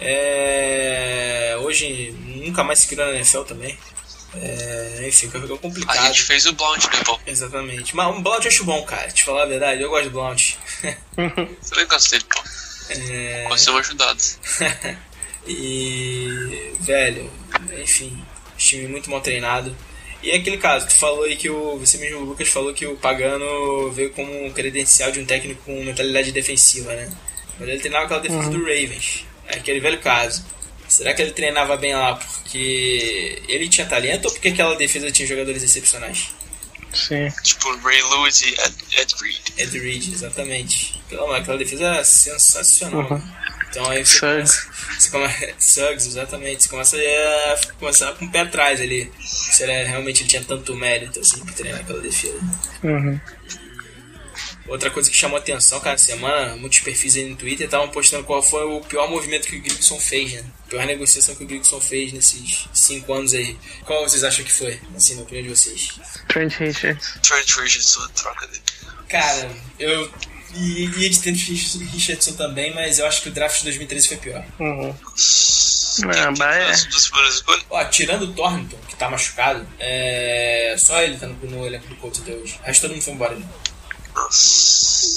É, 0.00 1.56
hoje 1.60 2.14
nunca 2.24 2.64
mais 2.64 2.80
se 2.80 2.88
criou 2.88 3.06
na 3.06 3.14
NFL 3.16 3.42
também. 3.42 3.76
É, 4.42 5.04
enfim, 5.08 5.30
ficou 5.30 5.56
A 5.56 5.58
complicado. 5.58 6.06
gente 6.06 6.22
fez 6.22 6.46
o 6.46 6.52
Blount, 6.52 6.84
né, 6.84 7.02
pô? 7.04 7.18
Exatamente. 7.26 7.94
Mas 7.96 8.16
o 8.16 8.20
Blount 8.20 8.44
eu 8.44 8.48
acho 8.48 8.64
bom, 8.64 8.82
cara. 8.84 9.10
Te 9.10 9.24
falar 9.24 9.42
a 9.44 9.46
verdade, 9.46 9.82
eu 9.82 9.90
gosto 9.90 10.04
do 10.04 10.10
Blount. 10.10 10.54
Eu 11.16 11.76
nem 11.76 11.86
gosto 11.86 12.10
dele, 12.10 12.24
pô. 12.28 12.42
É, 12.90 13.44
Pode 13.48 13.60
ser 13.60 13.70
um 13.70 13.76
ajudado. 13.78 14.22
e. 15.46 16.72
Velho, 16.80 17.30
enfim, 17.82 18.22
time 18.56 18.86
muito 18.86 19.10
mal 19.10 19.20
treinado. 19.20 19.76
E 20.22 20.30
é 20.30 20.36
aquele 20.36 20.58
caso, 20.58 20.86
tu 20.88 20.94
falou 20.94 21.24
aí 21.24 21.36
que 21.36 21.48
o. 21.50 21.78
Você 21.78 21.98
mesmo, 21.98 22.20
o 22.20 22.24
Lucas, 22.24 22.48
falou 22.48 22.72
que 22.74 22.86
o 22.86 22.96
Pagano 22.96 23.90
veio 23.92 24.10
como 24.12 24.46
um 24.46 24.50
credencial 24.52 25.10
de 25.12 25.20
um 25.20 25.24
técnico 25.26 25.62
com 25.64 25.84
mentalidade 25.84 26.32
defensiva, 26.32 26.92
né? 26.94 27.10
Mas 27.58 27.68
ele 27.68 27.78
treinava 27.78 28.04
aquela 28.04 28.20
defesa 28.20 28.50
do 28.50 28.58
Ravens. 28.58 29.24
É 29.46 29.56
aquele 29.56 29.80
velho 29.80 29.98
caso. 30.00 30.44
Será 30.88 31.12
que 31.14 31.20
ele 31.22 31.32
treinava 31.32 31.76
bem 31.76 31.94
lá 31.94 32.14
porque 32.16 33.42
ele 33.48 33.68
tinha 33.68 33.86
talento 33.86 34.24
ou 34.26 34.32
porque 34.32 34.48
aquela 34.48 34.74
defesa 34.76 35.10
tinha 35.10 35.28
jogadores 35.28 35.62
excepcionais? 35.62 36.28
Sim. 36.94 37.28
Tipo, 37.42 37.76
Ray 37.78 38.02
Lewis 38.02 38.40
e 38.42 38.48
Ed, 38.48 38.74
Ed 38.96 39.14
Reed. 39.20 39.40
Ed 39.58 39.78
Reed, 39.78 40.12
exatamente. 40.14 40.98
Pelo 41.08 41.24
amor, 41.24 41.36
aquela 41.36 41.58
defesa 41.58 41.96
é 41.96 42.04
sensacional. 42.04 43.10
Uhum. 43.12 43.22
Então 43.68 43.90
aí 43.90 44.04
você 44.04 44.18
Suggs. 44.18 44.62
começa, 44.64 44.98
você 44.98 45.10
come- 45.10 45.54
Suggs, 45.60 46.06
exatamente. 46.08 46.62
Você 46.62 46.68
começa 46.70 46.96
a 46.96 47.72
começar 47.78 48.12
com 48.14 48.24
o 48.24 48.30
pé 48.30 48.40
atrás 48.40 48.80
ali. 48.80 49.12
Se 49.20 49.62
ele, 49.64 49.84
realmente 49.84 50.22
ele 50.22 50.30
tinha 50.30 50.42
tanto 50.42 50.74
mérito 50.74 51.20
assim 51.20 51.44
pra 51.44 51.52
treinar 51.52 51.80
aquela 51.82 52.00
defesa. 52.00 52.40
Uhum. 52.82 53.20
Outra 54.68 54.90
coisa 54.90 55.10
que 55.10 55.16
chamou 55.16 55.38
atenção, 55.38 55.80
cara, 55.80 55.94
essa 55.94 56.04
semana, 56.04 56.54
muitos 56.56 56.80
perfis 56.80 57.16
aí 57.16 57.24
no 57.24 57.36
Twitter 57.36 57.64
estavam 57.64 57.88
postando 57.88 58.24
qual 58.24 58.42
foi 58.42 58.64
o 58.64 58.80
pior 58.80 59.08
movimento 59.08 59.48
que 59.48 59.56
o 59.56 59.62
Grigson 59.62 59.98
fez, 59.98 60.34
né? 60.34 60.44
A 60.66 60.68
pior 60.68 60.86
negociação 60.86 61.34
que 61.34 61.42
o 61.42 61.46
Grigson 61.46 61.80
fez 61.80 62.12
nesses 62.12 62.68
cinco 62.74 63.14
anos 63.14 63.32
aí. 63.32 63.56
Qual 63.84 64.06
vocês 64.06 64.22
acham 64.22 64.44
que 64.44 64.52
foi, 64.52 64.78
assim, 64.94 65.14
na 65.14 65.22
opinião 65.22 65.44
de 65.44 65.50
vocês? 65.50 65.98
Trent 66.28 66.54
Richards. 66.56 67.14
Trent 67.22 67.50
Richardson, 67.56 68.08
troca 68.08 68.46
dele. 68.46 68.62
Cara, 69.08 69.50
eu 69.78 70.10
ia 70.54 71.10
de 71.10 71.18
Trent 71.18 71.38
Richardson 71.92 72.32
também, 72.32 72.74
mas 72.74 72.98
eu 72.98 73.06
acho 73.06 73.22
que 73.22 73.30
o 73.30 73.32
draft 73.32 73.58
de 73.58 73.64
2013 73.64 74.08
foi 74.08 74.16
pior. 74.18 74.44
Uhum. 74.60 74.94
Não, 76.00 76.34
duas 76.90 77.08
primeiras 77.08 77.34
escolhas? 77.34 77.64
Ó, 77.70 77.84
tirando 77.86 78.22
o 78.22 78.32
Thornton, 78.34 78.76
que 78.88 78.96
tá 78.96 79.10
machucado, 79.10 79.66
é... 79.78 80.76
só 80.78 81.02
ele 81.02 81.16
tá 81.16 81.26
no, 81.26 81.34
no 81.34 81.66
elenco 81.66 81.88
do 81.88 81.96
Colts 81.96 82.20
até 82.20 82.32
hoje. 82.32 82.58
O 82.62 82.66
resto 82.66 82.82
todo 82.82 82.92
mundo 82.92 83.02
foi 83.02 83.14
embora. 83.14 83.34
Né? 83.34 83.46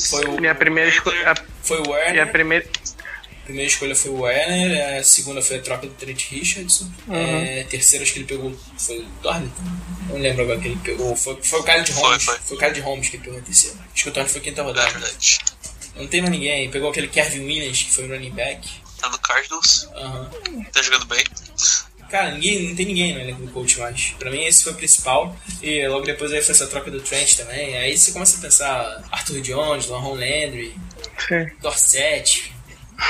Foi 0.09 0.25
o, 0.25 0.39
Minha 0.39 0.55
primeira 0.55 0.89
escolha. 0.89 1.33
foi 1.63 1.79
o 1.79 1.85
a 1.85 1.89
Werner, 1.97 2.31
primeira. 2.31 2.65
a 2.67 3.43
primeira 3.45 3.67
escolha 3.69 3.95
foi 3.95 4.11
o 4.11 4.21
Werner, 4.21 4.99
a 4.99 5.03
segunda 5.03 5.41
foi 5.41 5.57
a 5.57 5.61
troca 5.61 5.87
do 5.87 5.93
Trent 5.93 6.25
Richardson, 6.29 6.89
é, 7.09 7.61
a 7.61 7.69
terceira 7.69 8.03
acho 8.03 8.13
que 8.13 8.19
ele 8.19 8.25
pegou 8.25 8.55
foi 8.77 8.99
o 8.99 9.05
Thornton. 9.21 9.51
Não 10.09 10.17
lembro 10.17 10.43
agora 10.43 10.59
que 10.59 10.67
ele 10.67 10.79
pegou. 10.83 11.15
Foi, 11.15 11.37
foi 11.41 11.59
o 11.59 11.63
cara 11.63 11.81
de 11.81 11.93
Foi, 11.93 12.03
Holmes. 12.03 12.23
foi. 12.23 12.37
Foi, 12.39 12.57
o 12.57 12.59
cara 12.59 12.73
de 12.73 12.81
Holmes 12.81 13.07
que 13.09 13.15
ele 13.15 13.23
pegou 13.23 13.39
a 13.39 13.41
terceira. 13.43 13.77
Acho 13.93 14.03
que 14.03 14.09
o 14.09 14.11
Thornton 14.11 14.31
foi 14.31 14.41
quinta 14.41 14.61
É 14.61 14.63
rodada. 14.63 14.89
verdade. 14.91 15.39
Não 15.95 16.07
tem 16.07 16.21
mais 16.21 16.31
ninguém. 16.33 16.69
Pegou 16.69 16.89
aquele 16.89 17.07
Kevin 17.07 17.45
Williams, 17.45 17.83
que 17.83 17.91
foi 17.93 18.05
o 18.05 18.09
running 18.09 18.31
back. 18.31 18.67
Tá 18.99 19.09
no 19.09 19.17
Cardinals. 19.19 19.87
Aham. 19.95 20.29
Tá 20.73 20.81
jogando 20.81 21.05
bem. 21.05 21.23
Cara, 22.11 22.31
ninguém, 22.31 22.67
não 22.69 22.75
tem 22.75 22.85
ninguém 22.85 23.13
no 23.13 23.21
elenco 23.21 23.41
do 23.45 23.51
coach 23.53 23.79
mais. 23.79 24.13
Pra 24.19 24.29
mim 24.29 24.43
esse 24.43 24.63
foi 24.65 24.73
o 24.73 24.75
principal. 24.75 25.33
E 25.63 25.87
logo 25.87 26.05
depois 26.05 26.31
aí 26.33 26.41
foi 26.41 26.53
essa 26.53 26.67
troca 26.67 26.91
do 26.91 26.99
Trent 26.99 27.35
também. 27.35 27.77
Aí 27.77 27.97
você 27.97 28.11
começa 28.11 28.37
a 28.37 28.41
pensar 28.41 29.03
Arthur 29.11 29.39
Jones, 29.41 29.87
Lon 29.87 30.13
Landry, 30.15 30.75
Sim. 31.27 31.49
Dorset. 31.61 32.53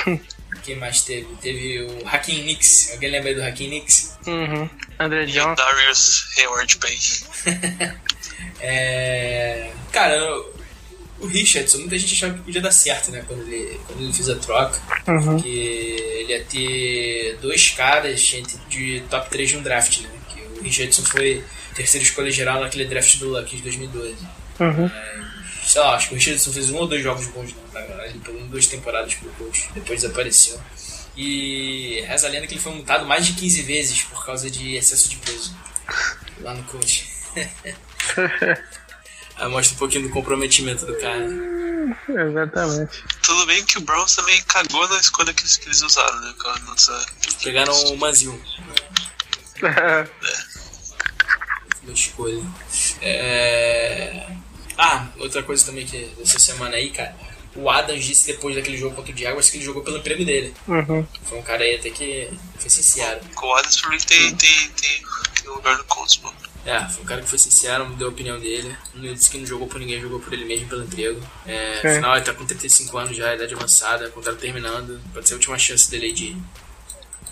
Quem 0.63 0.75
mais 0.75 1.01
teve? 1.01 1.27
Teve 1.41 1.81
o 1.81 2.07
Hakim 2.07 2.43
Nix. 2.43 2.91
Alguém 2.91 3.09
lembra 3.09 3.29
aí 3.29 3.35
do 3.35 3.43
Hakim 3.43 3.69
Nix? 3.69 4.15
Uhum. 4.27 4.69
André 4.99 5.25
John. 5.25 5.55
Darius 5.55 6.27
Hayward 6.37 6.77
bem. 6.77 6.99
É... 8.59 9.71
Cara, 9.91 10.23
o- 10.23 10.53
o 11.21 11.27
Richardson, 11.27 11.79
muita 11.79 11.97
gente 11.97 12.13
achava 12.13 12.33
que 12.33 12.41
podia 12.41 12.61
dar 12.61 12.71
certo, 12.71 13.11
né? 13.11 13.23
Quando 13.27 13.41
ele, 13.41 13.79
quando 13.85 14.01
ele 14.01 14.13
fez 14.13 14.29
a 14.29 14.35
troca. 14.35 14.79
Uhum. 15.07 15.39
Que 15.39 15.49
ele 15.49 16.33
ia 16.33 16.43
ter 16.43 17.37
dois 17.41 17.69
caras 17.69 18.33
entre, 18.33 18.57
de 18.69 19.03
top 19.09 19.29
3 19.29 19.49
de 19.49 19.57
um 19.57 19.61
draft, 19.61 20.01
né? 20.01 20.09
Que 20.29 20.59
o 20.59 20.63
Richardson 20.63 21.03
foi 21.03 21.43
terceira 21.75 22.05
escolha 22.05 22.31
geral 22.31 22.59
naquele 22.59 22.85
draft 22.85 23.17
do 23.17 23.29
Luck 23.29 23.55
de 23.55 23.61
2012. 23.61 24.15
Uhum. 24.59 24.91
Sei 25.65 25.79
lá, 25.79 25.95
acho 25.95 26.09
que 26.09 26.15
o 26.15 26.17
Richardson 26.17 26.51
fez 26.51 26.69
um 26.71 26.77
ou 26.77 26.87
dois 26.87 27.01
jogos 27.01 27.27
bons 27.27 27.53
na 27.73 27.81
verdade, 27.81 28.09
ele 28.09 28.19
pegou 28.19 28.41
duas 28.47 28.67
temporadas 28.67 29.13
pro 29.15 29.29
coach, 29.31 29.69
depois 29.73 30.01
desapareceu. 30.01 30.59
E 31.15 32.03
reza 32.07 32.27
a 32.27 32.29
lenda 32.29 32.47
que 32.47 32.53
ele 32.53 32.61
foi 32.61 32.73
multado 32.73 33.05
mais 33.05 33.25
de 33.25 33.33
15 33.33 33.61
vezes 33.63 34.01
por 34.03 34.25
causa 34.25 34.49
de 34.49 34.75
excesso 34.75 35.09
de 35.09 35.17
peso 35.17 35.55
lá 36.41 36.53
no 36.53 36.63
coach. 36.63 37.09
Aí 39.41 39.49
mostra 39.49 39.75
um 39.75 39.79
pouquinho 39.79 40.03
do 40.03 40.09
comprometimento 40.13 40.85
do 40.85 40.95
cara. 40.99 41.27
Exatamente. 42.07 43.03
Tudo 43.23 43.47
bem 43.47 43.65
que 43.65 43.79
o 43.79 43.81
Browns 43.81 44.15
também 44.15 44.39
cagou 44.43 44.87
na 44.87 44.99
escolha 44.99 45.33
que 45.33 45.41
eles, 45.41 45.57
que 45.57 45.67
eles 45.67 45.81
usaram, 45.81 46.21
né? 46.21 46.31
Nossa... 46.67 47.05
Pegaram 47.43 47.73
o 47.85 47.97
Manzil. 47.97 48.39
Uma 51.83 51.93
escolha. 51.93 52.43
É... 53.01 54.27
Ah, 54.77 55.07
outra 55.17 55.41
coisa 55.41 55.65
também 55.65 55.87
que 55.87 56.05
dessa 56.19 56.37
semana 56.37 56.75
aí, 56.75 56.91
cara. 56.91 57.15
O 57.55 57.67
Adams 57.67 58.05
disse 58.05 58.27
depois 58.27 58.55
daquele 58.55 58.77
jogo 58.77 58.95
contra 58.95 59.11
o 59.11 59.17
Jaguars 59.17 59.49
que 59.49 59.57
ele 59.57 59.65
jogou 59.65 59.81
pelo 59.81 59.97
emprego 59.97 60.23
dele. 60.23 60.53
uhum. 60.67 61.05
Foi 61.23 61.39
um 61.39 61.41
cara 61.41 61.63
aí 61.63 61.77
até 61.77 61.89
que 61.89 62.29
foi 62.59 62.69
sincero. 62.69 63.19
Com 63.33 63.47
o 63.47 63.55
Adams, 63.55 63.81
pra 63.81 63.89
mim, 63.89 63.97
tem, 63.97 64.35
tem, 64.35 64.69
tem, 64.69 65.03
tem 65.33 65.49
lugar 65.51 65.79
no 65.79 65.83
Colts, 65.85 66.19
mano. 66.19 66.50
É, 66.65 66.79
foi 66.85 67.03
um 67.03 67.05
cara 67.05 67.21
que 67.21 67.27
foi 67.27 67.39
sincero, 67.39 67.85
deu 67.95 68.07
a 68.07 68.11
opinião 68.11 68.39
dele. 68.39 68.75
Não 68.93 69.13
disse 69.13 69.29
que 69.31 69.37
não 69.37 69.45
jogou 69.45 69.67
por 69.67 69.79
ninguém, 69.79 69.99
jogou 69.99 70.19
por 70.19 70.31
ele 70.33 70.45
mesmo, 70.45 70.67
pelo 70.67 70.83
emprego. 70.83 71.19
É, 71.45 71.79
Sim. 71.81 71.87
afinal, 71.87 72.15
ele 72.15 72.25
tá 72.25 72.33
com 72.33 72.45
35 72.45 72.97
anos 72.97 73.17
já, 73.17 73.33
idade 73.33 73.53
avançada, 73.53 74.09
contrato 74.09 74.37
terminando. 74.37 75.01
Pode 75.13 75.27
ser 75.27 75.33
a 75.33 75.37
última 75.37 75.57
chance 75.57 75.89
dele 75.89 76.07
aí 76.07 76.13
de 76.13 76.37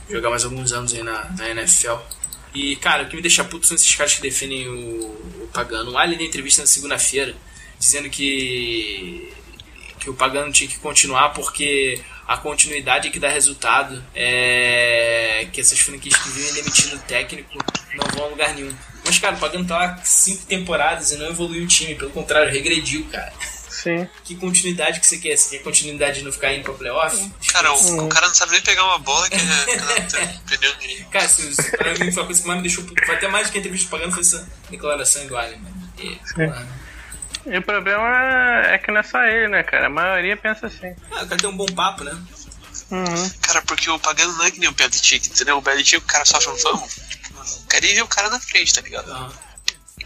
jogar 0.09 0.29
mais 0.31 0.43
alguns 0.43 0.73
anos 0.73 0.93
aí 0.93 1.03
na, 1.03 1.25
na 1.37 1.49
NFL. 1.49 1.97
E, 2.53 2.75
cara, 2.77 3.03
o 3.03 3.07
que 3.07 3.15
me 3.15 3.21
deixa 3.21 3.43
puto 3.43 3.67
são 3.67 3.75
esses 3.75 3.93
caras 3.93 4.15
que 4.15 4.21
defendem 4.21 4.67
o, 4.67 5.43
o 5.43 5.49
Pagano. 5.53 5.91
O 5.91 5.97
Ali 5.97 6.15
na 6.15 6.23
entrevista 6.23 6.61
na 6.61 6.67
segunda-feira, 6.67 7.35
dizendo 7.77 8.09
que, 8.09 9.31
que 9.99 10.09
o 10.09 10.15
Pagano 10.15 10.51
tinha 10.51 10.67
que 10.67 10.79
continuar 10.79 11.29
porque 11.29 12.01
a 12.27 12.37
continuidade 12.37 13.07
é 13.07 13.11
que 13.11 13.19
dá 13.19 13.29
resultado. 13.29 14.03
É 14.15 15.47
que 15.53 15.61
essas 15.61 15.79
franquias 15.79 16.15
que 16.17 16.29
vivem 16.29 16.53
demitindo 16.53 16.95
o 16.95 16.99
técnico 16.99 17.57
não 17.95 18.05
vão 18.15 18.25
a 18.25 18.27
lugar 18.29 18.55
nenhum. 18.55 18.73
Mas, 19.09 19.17
cara, 19.17 19.35
o 19.35 19.39
Pagano 19.39 19.65
tá 19.65 19.75
lá 19.75 19.99
cinco 20.03 20.45
temporadas 20.45 21.11
e 21.11 21.17
não 21.17 21.25
evoluiu 21.29 21.63
o 21.63 21.67
time. 21.67 21.95
Pelo 21.95 22.11
contrário, 22.11 22.51
regrediu, 22.51 23.03
cara. 23.11 23.33
Sim. 23.69 24.07
Que 24.23 24.35
continuidade 24.35 24.99
que 24.99 25.07
você 25.07 25.17
quer? 25.17 25.35
Você 25.35 25.57
quer 25.57 25.63
continuidade 25.63 26.19
de 26.19 26.25
não 26.25 26.31
ficar 26.31 26.53
indo 26.53 26.63
pra 26.63 26.73
playoff? 26.73 27.31
Cara, 27.51 27.73
o, 27.73 28.05
o 28.05 28.09
cara 28.09 28.27
não 28.27 28.35
sabe 28.35 28.51
nem 28.51 28.61
pegar 28.61 28.83
uma 28.85 28.99
bola 28.99 29.27
que 29.29 29.35
é, 29.37 29.39
não 29.39 30.05
tem. 30.05 31.05
Cara, 31.09 31.27
se, 31.27 31.55
se- 31.55 31.77
pra 31.77 31.93
mim 31.97 32.11
foi 32.11 32.21
a 32.21 32.25
coisa 32.25 32.41
que 32.41 32.47
mais 32.47 32.57
me 32.61 32.67
deixou. 32.67 32.85
Foi 33.05 33.15
até 33.15 33.27
mais 33.27 33.47
do 33.47 33.51
que 33.51 33.57
a 33.57 33.61
entrevista 33.61 33.89
pagando 33.89 34.11
foi 34.11 34.21
essa 34.21 34.47
declaração 34.69 35.25
do 35.25 35.35
Alien, 35.37 35.59
mano. 35.61 35.93
E, 35.97 36.19
E 37.45 37.57
o 37.57 37.61
problema 37.61 38.61
é 38.67 38.77
que 38.77 38.91
não 38.91 38.99
é 38.99 39.03
só 39.03 39.23
ele, 39.23 39.47
né, 39.47 39.63
cara? 39.63 39.87
A 39.87 39.89
maioria 39.89 40.35
pensa 40.37 40.67
assim. 40.67 40.93
Ah, 41.11 41.23
o 41.23 41.27
cara 41.27 41.37
tem 41.37 41.49
um 41.49 41.55
bom 41.57 41.65
papo, 41.67 42.03
né? 42.03 42.15
Uhum. 42.91 43.29
Cara, 43.41 43.61
porque 43.61 43.89
o 43.89 43.97
Pagano 43.99 44.33
não 44.33 44.45
é 44.45 44.51
que 44.51 44.59
nem 44.59 44.67
o 44.69 44.73
Belichick, 44.73 45.29
entendeu? 45.29 45.57
O 45.57 45.61
Belichick, 45.61 45.97
o 46.03 46.07
cara 46.07 46.25
sofre 46.25 46.51
um 46.51 46.57
famo. 47.45 47.67
Queria 47.67 47.95
ver 47.95 48.01
o 48.03 48.07
cara 48.07 48.29
na 48.29 48.39
frente, 48.39 48.73
tá 48.73 48.81
ligado? 48.81 49.11
Aham. 49.11 49.31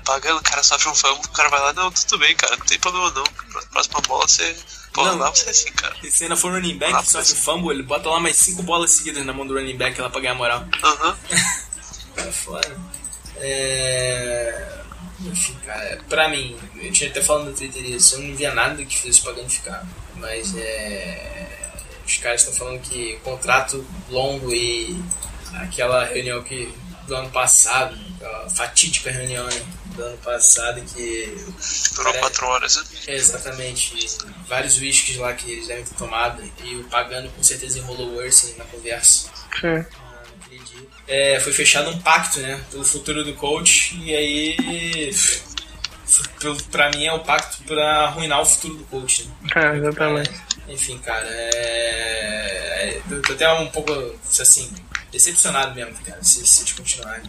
Pagando, 0.06 0.40
o 0.40 0.44
cara 0.44 0.62
sofre 0.64 0.90
um 0.90 0.96
famo, 0.96 1.22
o 1.24 1.30
cara 1.30 1.50
vai 1.50 1.60
lá, 1.62 1.72
não, 1.74 1.90
tudo 1.92 2.18
bem, 2.18 2.36
cara, 2.36 2.58
não 2.58 2.66
tem 2.66 2.78
problema 2.80 3.10
não. 3.12 3.24
Próxima 3.72 4.02
bola 4.02 4.28
você. 4.28 4.56
Pô, 4.92 5.04
Não. 5.06 5.18
lá 5.18 5.30
você 5.30 5.48
é 5.48 5.50
assim, 5.52 5.72
cara. 5.72 5.96
E 6.04 6.12
se 6.12 6.24
ainda 6.24 6.36
for 6.36 6.52
running 6.52 6.78
back, 6.78 6.94
Ah, 6.94 7.02
que 7.02 7.10
sofre 7.10 7.36
fumble, 7.36 7.72
ele 7.74 7.84
bota 7.84 8.10
lá 8.10 8.20
mais 8.20 8.36
cinco 8.38 8.62
bolas 8.64 8.92
seguidas 8.92 9.26
na 9.26 9.34
mão 9.34 9.48
do 9.48 9.54
running 9.54 9.78
back 9.78 10.00
lá 10.02 10.10
pra 10.10 10.20
ganhar 10.20 10.36
moral. 10.36 10.66
Aham. 10.84 11.18
Cara, 12.16 12.32
fora. 12.34 12.78
É... 13.38 14.80
Enfim, 15.22 15.58
cara, 15.66 16.02
pra 16.10 16.28
mim, 16.28 16.58
eu 16.76 16.92
tinha 16.92 17.10
até 17.10 17.22
falado 17.22 17.46
no 17.46 17.54
Twitter 17.56 17.84
isso, 17.86 18.16
eu 18.16 18.20
não 18.20 18.36
via 18.36 18.54
nada 18.54 18.84
que 18.84 19.10
o 19.10 19.24
Pagano 19.24 19.50
ficar. 19.50 19.86
Mas 20.16 20.54
é. 20.58 21.72
Os 22.06 22.18
caras 22.18 22.42
estão 22.42 22.54
falando 22.54 22.82
que 22.82 23.16
contrato 23.24 23.86
longo 24.10 24.54
e 24.54 25.02
aquela 25.62 26.04
reunião 26.06 26.44
que 26.44 26.74
do 27.08 27.16
ano 27.16 27.30
passado, 27.30 27.98
aquela 28.16 28.50
fatídica 28.50 29.12
reunião 29.12 29.46
né, 29.46 29.62
do 29.96 30.04
ano 30.04 30.18
passado 30.18 30.82
que. 30.82 31.36
Durou 31.96 32.12
Cara, 32.14 32.20
quatro 32.20 32.48
horas, 32.48 32.76
né? 32.78 32.84
É, 33.08 33.16
exatamente. 33.16 34.08
Vários 34.48 34.78
whiskies 34.80 35.18
lá 35.18 35.34
que 35.34 35.52
eles 35.52 35.68
devem 35.68 35.84
ter 35.84 35.96
tomado. 35.96 36.44
E 36.64 36.76
o 36.76 36.84
Pagano 36.86 37.30
com 37.32 37.44
certeza 37.44 37.80
enrolou 37.80 38.08
o 38.10 38.18
Ursen 38.18 38.56
na 38.58 38.66
conversa. 38.66 39.30
Sim. 39.60 39.68
Ah. 39.68 40.04
É, 41.08 41.40
foi 41.40 41.52
fechado 41.52 41.90
um 41.90 42.00
pacto, 42.00 42.40
né? 42.40 42.64
Pelo 42.72 42.84
futuro 42.86 43.24
do 43.24 43.34
coach. 43.34 43.96
E 44.02 44.16
aí. 44.16 45.12
Pra 46.72 46.90
mim 46.92 47.06
é 47.06 47.14
o 47.14 47.20
pacto 47.20 47.64
pra 47.64 48.02
arruinar 48.06 48.42
o 48.42 48.46
futuro 48.46 48.76
do 48.76 48.84
coach. 48.86 49.26
Né? 49.26 49.52
É, 49.56 49.78
exatamente. 49.78 50.32
Enfim, 50.68 50.98
cara, 51.00 51.26
é. 51.28 53.00
é- 53.00 53.02
Eu 53.10 53.22
tô 53.22 53.34
até 53.34 53.52
um 53.52 53.68
pouco, 53.68 53.92
assim, 54.40 54.72
decepcionado 55.14 55.76
mesmo, 55.76 55.94
cara, 56.04 56.22
se, 56.24 56.46
se 56.46 56.62
eles 56.62 56.74
continuarem. 56.74 57.24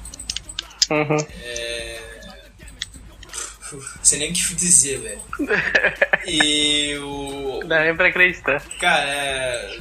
Uhum. 0.91 1.27
É. 1.43 2.01
Não 3.73 4.05
sei 4.05 4.19
nem 4.19 4.31
o 4.31 4.35
que 4.35 4.55
dizer, 4.55 5.01
velho. 5.01 5.21
E 6.27 6.97
o. 6.99 7.61
Dá 7.67 7.85
nem 7.85 7.95
pra 7.95 8.09
acreditar. 8.09 8.61
Cara, 8.81 9.05
é. 9.09 9.79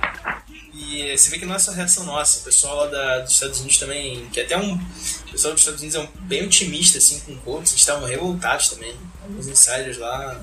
E 0.74 1.18
você 1.18 1.30
vê 1.30 1.39
que 1.39 1.45
não 1.45 1.56
é 1.56 1.60
só 1.60 1.72
reação 1.72 2.04
nossa, 2.04 2.39
o 2.39 2.43
pessoal 2.43 2.76
lá 2.76 2.88
da, 2.88 3.20
dos 3.20 3.34
Estados 3.34 3.60
Unidos 3.60 3.78
também, 3.78 4.28
que 4.30 4.41
até 4.41 4.58
um. 4.58 4.74
O 4.76 5.32
pessoal 5.32 5.54
dos 5.54 5.62
Estados 5.62 5.82
Unidos 5.82 5.95
é 5.95 5.99
um, 5.99 6.08
bem 6.22 6.43
otimista 6.45 6.97
assim 6.97 7.20
com 7.22 7.34
o 7.34 7.38
Colts, 7.38 7.72
eles 7.72 7.82
estavam 7.82 8.08
revoltados 8.08 8.70
também. 8.70 8.95
Alguns 9.22 9.47
insiders 9.47 9.97
lá 9.97 10.39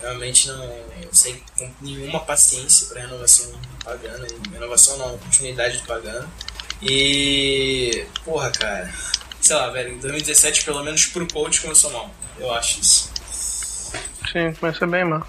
realmente 0.00 0.48
não 0.48 0.90
sem 1.12 1.42
nenhuma 1.80 2.20
paciência 2.20 2.86
para 2.88 3.02
renovação 3.02 3.52
pagana, 3.84 4.26
renovação 4.52 4.96
não, 4.98 5.18
continuidade 5.18 5.78
do 5.78 5.86
pagano. 5.86 6.30
E. 6.82 8.04
Porra, 8.24 8.50
cara. 8.50 8.92
Sei 9.40 9.56
lá, 9.56 9.70
velho, 9.70 9.94
em 9.94 9.98
2017 9.98 10.64
pelo 10.64 10.84
menos 10.84 11.06
pro 11.06 11.26
coach 11.26 11.60
começou 11.62 11.90
mal. 11.90 12.14
Eu 12.38 12.52
acho 12.54 12.80
isso. 12.80 13.10
Sim, 14.32 14.52
começou 14.60 14.86
bem 14.86 15.04
mal. 15.04 15.26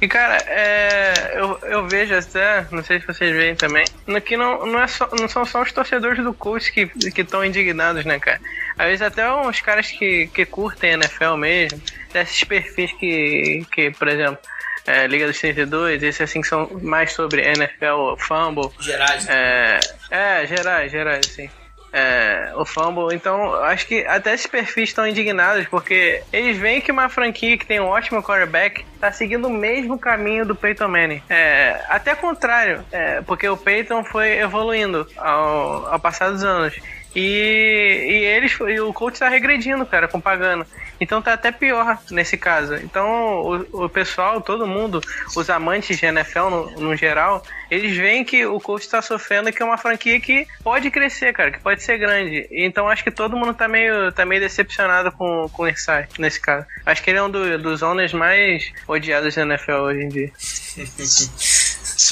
E 0.00 0.08
cara, 0.08 0.36
é, 0.48 1.34
eu, 1.36 1.58
eu 1.62 1.88
vejo 1.88 2.12
até, 2.12 2.66
não 2.72 2.82
sei 2.82 3.00
se 3.00 3.06
vocês 3.06 3.32
veem 3.34 3.54
também, 3.54 3.84
que 4.26 4.36
não, 4.36 4.66
não, 4.66 4.80
é 4.80 4.86
só, 4.88 5.08
não 5.12 5.28
são 5.28 5.46
só 5.46 5.62
os 5.62 5.70
torcedores 5.70 6.22
do 6.24 6.34
Colts 6.34 6.70
que 6.70 6.90
estão 7.16 7.44
indignados, 7.44 8.04
né, 8.04 8.18
cara? 8.18 8.40
Às 8.76 8.86
vezes 8.88 9.02
até 9.02 9.32
uns 9.32 9.60
caras 9.60 9.92
que, 9.92 10.26
que 10.34 10.44
curtem 10.44 10.94
NFL 10.94 11.36
mesmo, 11.36 11.80
desses 12.12 12.42
perfis 12.42 12.92
que, 12.94 13.64
que 13.72 13.92
por 13.92 14.08
exemplo, 14.08 14.38
é, 14.86 15.06
Liga 15.06 15.26
dos 15.26 15.38
32, 15.38 16.02
esses 16.02 16.20
assim 16.20 16.40
que 16.40 16.48
são 16.48 16.68
mais 16.82 17.12
sobre 17.12 17.42
NFL, 17.42 18.16
Fumble, 18.18 18.70
Gerais, 18.80 19.28
é, 19.28 19.80
é, 20.10 20.46
gerais, 20.46 20.90
gerais, 20.90 21.26
sim. 21.26 21.48
É, 21.94 22.52
o 22.56 22.64
Fumble, 22.64 23.14
então 23.14 23.54
acho 23.64 23.86
que 23.86 24.02
até 24.06 24.32
esses 24.32 24.46
perfis 24.46 24.88
estão 24.88 25.06
indignados 25.06 25.68
porque 25.68 26.22
eles 26.32 26.56
veem 26.56 26.80
que 26.80 26.90
uma 26.90 27.10
franquia 27.10 27.58
que 27.58 27.66
tem 27.66 27.80
um 27.80 27.86
ótimo 27.86 28.22
quarterback 28.22 28.82
tá 28.98 29.12
seguindo 29.12 29.46
o 29.46 29.50
mesmo 29.50 29.98
caminho 29.98 30.46
do 30.46 30.54
Peyton 30.54 30.88
Manning. 30.88 31.22
É, 31.28 31.84
até 31.88 32.14
contrário, 32.14 32.82
é, 32.90 33.20
porque 33.20 33.46
o 33.46 33.58
Peyton 33.58 34.02
foi 34.04 34.38
evoluindo 34.38 35.06
ao, 35.18 35.92
ao 35.92 36.00
passar 36.00 36.30
dos 36.30 36.42
anos. 36.42 36.74
E, 37.14 38.06
e 38.08 38.24
eles 38.24 38.56
e 38.68 38.80
o 38.80 38.92
coach 38.92 39.18
tá 39.18 39.28
regredindo, 39.28 39.84
cara, 39.84 40.08
com 40.08 40.20
pagando. 40.20 40.66
Então 41.00 41.20
tá 41.20 41.32
até 41.32 41.50
pior 41.52 41.98
nesse 42.10 42.36
caso. 42.36 42.74
Então 42.76 43.66
o, 43.72 43.84
o 43.84 43.88
pessoal, 43.88 44.40
todo 44.40 44.66
mundo, 44.66 45.00
os 45.36 45.50
amantes 45.50 45.98
de 45.98 46.06
NFL 46.06 46.48
no, 46.48 46.70
no 46.80 46.96
geral, 46.96 47.42
eles 47.70 47.96
veem 47.96 48.24
que 48.24 48.46
o 48.46 48.60
coach 48.60 48.88
tá 48.88 49.02
sofrendo, 49.02 49.52
que 49.52 49.62
é 49.62 49.66
uma 49.66 49.76
franquia 49.76 50.18
que 50.20 50.46
pode 50.62 50.90
crescer, 50.90 51.32
cara, 51.32 51.50
que 51.50 51.58
pode 51.60 51.82
ser 51.82 51.98
grande. 51.98 52.46
Então 52.52 52.88
acho 52.88 53.02
que 53.04 53.10
todo 53.10 53.36
mundo 53.36 53.52
tá 53.52 53.66
meio, 53.68 54.12
tá 54.12 54.24
meio 54.24 54.40
decepcionado 54.40 55.10
com, 55.12 55.48
com 55.52 55.62
o 55.64 55.68
Irsay, 55.68 56.06
nesse 56.18 56.40
caso. 56.40 56.66
Acho 56.86 57.02
que 57.02 57.10
ele 57.10 57.18
é 57.18 57.22
um 57.22 57.30
do- 57.30 57.58
dos 57.58 57.82
owners 57.82 58.12
mais 58.12 58.72
odiados 58.86 59.34
da 59.34 59.42
NFL 59.42 59.72
hoje 59.72 60.00
em 60.02 60.08
dia. 60.08 60.30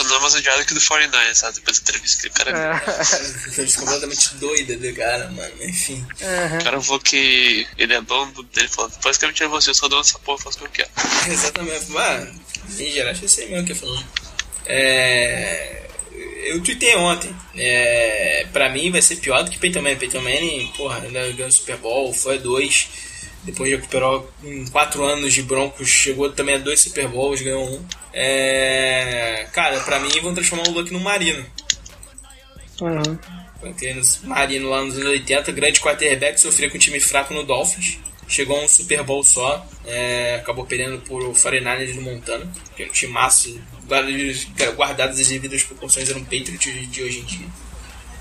Não 0.05 0.17
é 0.17 0.21
mais 0.21 0.35
odiado 0.35 0.65
que 0.65 0.73
o 0.73 0.75
do 0.75 0.85
49, 0.85 1.35
sabe? 1.35 1.55
Depois 1.55 1.79
da 1.79 1.83
entrevista 1.83 2.23
que 2.23 2.29
o 2.29 2.33
cara 2.33 2.53
deu. 2.53 3.55
Coisa 3.55 3.77
completamente 3.79 4.35
doida 4.37 4.77
do 4.77 4.95
cara, 4.95 5.31
mano. 5.31 5.53
Enfim. 5.65 6.07
O 6.61 6.65
cara 6.65 6.81
falou 6.81 7.01
que 7.01 7.67
ele 7.79 7.95
é 7.95 8.01
dono 8.01 8.43
dele, 8.45 8.69
falou, 8.69 8.91
basicamente 9.03 9.43
é 9.43 9.49
você, 9.49 9.71
eu 9.71 9.75
sou 9.75 9.89
dono 9.89 10.03
dessa 10.03 10.19
porra, 10.19 10.39
eu 10.39 10.43
faço 10.43 10.59
o 10.59 10.69
que 10.69 10.83
eu 10.83 10.87
quero. 10.87 11.33
Exatamente. 11.33 11.91
Mano, 11.91 12.41
em 12.79 12.91
geral, 12.91 13.13
acho 13.13 13.21
que 13.21 13.29
sei 13.29 13.49
mesmo 13.49 13.63
o 13.63 13.67
que 13.67 13.73
é 13.73 13.75
falando. 13.75 14.07
É. 14.67 15.77
Eu 16.45 16.63
tuitei 16.63 16.97
ontem. 16.97 17.35
É, 17.55 18.47
pra 18.53 18.69
mim 18.69 18.91
vai 18.91 19.03
ser 19.03 19.17
pior 19.17 19.43
do 19.45 19.51
que 19.51 19.59
Peyton 19.59 19.83
Manning. 19.83 19.99
Peyton 19.99 20.21
Manning, 20.21 20.73
porra, 20.77 20.97
ainda 21.03 21.31
ganhou 21.33 21.49
o 21.49 21.53
Super 21.53 21.77
Bowl, 21.77 22.13
foi 22.13 22.37
a 22.37 22.41
dois. 22.41 22.89
Depois 23.43 23.71
recuperou 23.71 24.31
em 24.45 24.67
quatro 24.67 25.03
anos 25.05 25.33
de 25.33 25.43
Broncos, 25.43 25.89
chegou 25.89 26.31
também 26.31 26.57
a 26.57 26.59
dois 26.59 26.81
Super 26.81 27.09
Bowls, 27.09 27.41
ganhou 27.41 27.65
um. 27.65 27.85
É, 28.13 29.47
cara, 29.53 29.81
pra 29.81 30.01
mim 30.01 30.09
vão 30.21 30.35
transformar 30.35 30.69
o 30.69 30.73
Luck 30.73 30.93
no 30.93 31.01
Marino. 31.01 31.45
Uhum. 32.81 33.19
No 34.23 34.29
Marino 34.29 34.71
lá 34.71 34.83
nos 34.83 34.95
anos 34.95 35.09
80, 35.09 35.53
grande 35.53 35.81
quarterback, 35.81 36.41
sofria 36.41 36.71
com 36.71 36.77
um 36.77 36.81
time 36.81 36.99
fraco 36.99 37.35
no 37.35 37.45
Dolphins. 37.45 37.99
Chegou 38.27 38.57
a 38.57 38.65
um 38.65 38.69
Super 38.69 39.03
Bowl 39.03 39.25
só, 39.25 39.67
é, 39.85 40.37
acabou 40.37 40.65
perdendo 40.65 41.01
por 41.01 41.21
49ers 41.35 41.95
do 41.95 42.01
Montana, 42.01 42.49
que 42.77 42.85
é 42.85 42.87
um 42.87 42.93
time 42.93 43.13
massa, 43.13 43.51
guardadas 44.77 45.19
as 45.19 45.27
devidas 45.27 45.65
proporções, 45.65 46.09
era 46.09 46.17
um 46.17 46.23
Patriot 46.23 46.87
de 46.87 47.03
hoje 47.03 47.19
em 47.19 47.25
dia. 47.25 47.47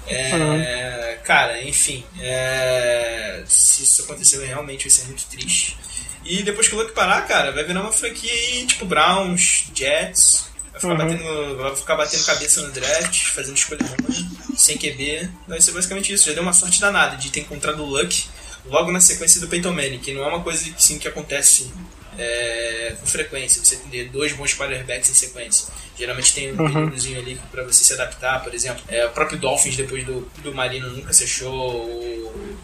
É, 0.09 1.19
Cara, 1.29 1.61
enfim, 1.61 2.03
é, 2.19 3.43
se 3.45 3.83
isso 3.83 4.01
acontecer 4.01 4.43
realmente 4.43 4.87
vai 4.87 4.89
ser 4.89 5.05
muito 5.05 5.25
triste. 5.27 5.77
E 6.25 6.41
depois 6.41 6.67
que 6.67 6.73
o 6.73 6.77
Luck 6.79 6.91
parar, 6.91 7.21
cara, 7.27 7.51
vai 7.51 7.63
virar 7.63 7.81
uma 7.81 7.91
franquia 7.91 8.33
aí, 8.33 8.65
tipo 8.65 8.83
Browns, 8.83 9.67
Jets, 9.71 10.49
vai 10.71 10.81
ficar, 10.81 10.95
batendo, 10.95 11.57
vai 11.57 11.75
ficar 11.75 11.95
batendo 11.95 12.25
cabeça 12.25 12.61
no 12.61 12.71
draft, 12.71 13.25
fazendo 13.27 13.57
escolha 13.57 13.85
ruim, 13.85 14.29
sem 14.57 14.75
QB. 14.75 15.29
Vai 15.47 15.61
ser 15.61 15.71
basicamente 15.71 16.11
isso. 16.11 16.25
Já 16.25 16.33
deu 16.33 16.41
uma 16.41 16.51
sorte 16.51 16.81
danada 16.81 17.15
de 17.15 17.29
ter 17.29 17.41
encontrado 17.41 17.83
o 17.83 17.85
Luck 17.85 18.25
logo 18.65 18.91
na 18.91 18.99
sequência 18.99 19.39
do 19.39 19.47
Peyton 19.47 19.71
Manning, 19.71 19.99
que 19.99 20.13
não 20.13 20.23
é 20.23 20.27
uma 20.27 20.41
coisa 20.41 20.67
assim, 20.75 20.97
que 20.97 21.07
acontece 21.07 21.71
é, 22.19 22.95
com 22.99 23.07
frequência, 23.07 23.63
você 23.63 23.77
ter 23.77 24.09
dois 24.09 24.33
bons 24.33 24.53
quarterbacks 24.53 25.09
em 25.09 25.13
sequência. 25.13 25.73
Geralmente 25.97 26.33
tem 26.33 26.51
um 26.51 26.57
períodozinho 26.57 27.19
ali 27.19 27.41
pra 27.49 27.63
você 27.63 27.83
se 27.83 27.93
adaptar, 27.93 28.43
por 28.43 28.53
exemplo. 28.53 28.83
É, 28.89 29.05
o 29.05 29.09
próprio 29.11 29.39
Dolphins, 29.39 29.77
depois 29.77 30.05
do, 30.05 30.29
do 30.39 30.53
Marino, 30.53 30.89
nunca 30.89 31.13
se 31.13 31.23
achou. 31.23 31.85
O, 31.85 32.59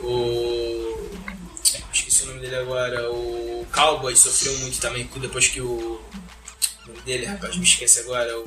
o. 0.00 1.10
Esqueci 1.92 2.24
o 2.24 2.26
nome 2.28 2.40
dele 2.40 2.56
agora. 2.56 3.10
O 3.10 3.66
Cowboys 3.72 4.18
sofreu 4.18 4.58
muito 4.58 4.80
também 4.80 5.08
depois 5.16 5.46
que 5.48 5.60
o. 5.60 6.00
O 6.86 6.90
nome 6.90 7.02
dele, 7.04 7.26
rapaz, 7.26 7.56
me 7.56 7.64
esquece 7.64 8.00
agora. 8.00 8.38
O, 8.38 8.44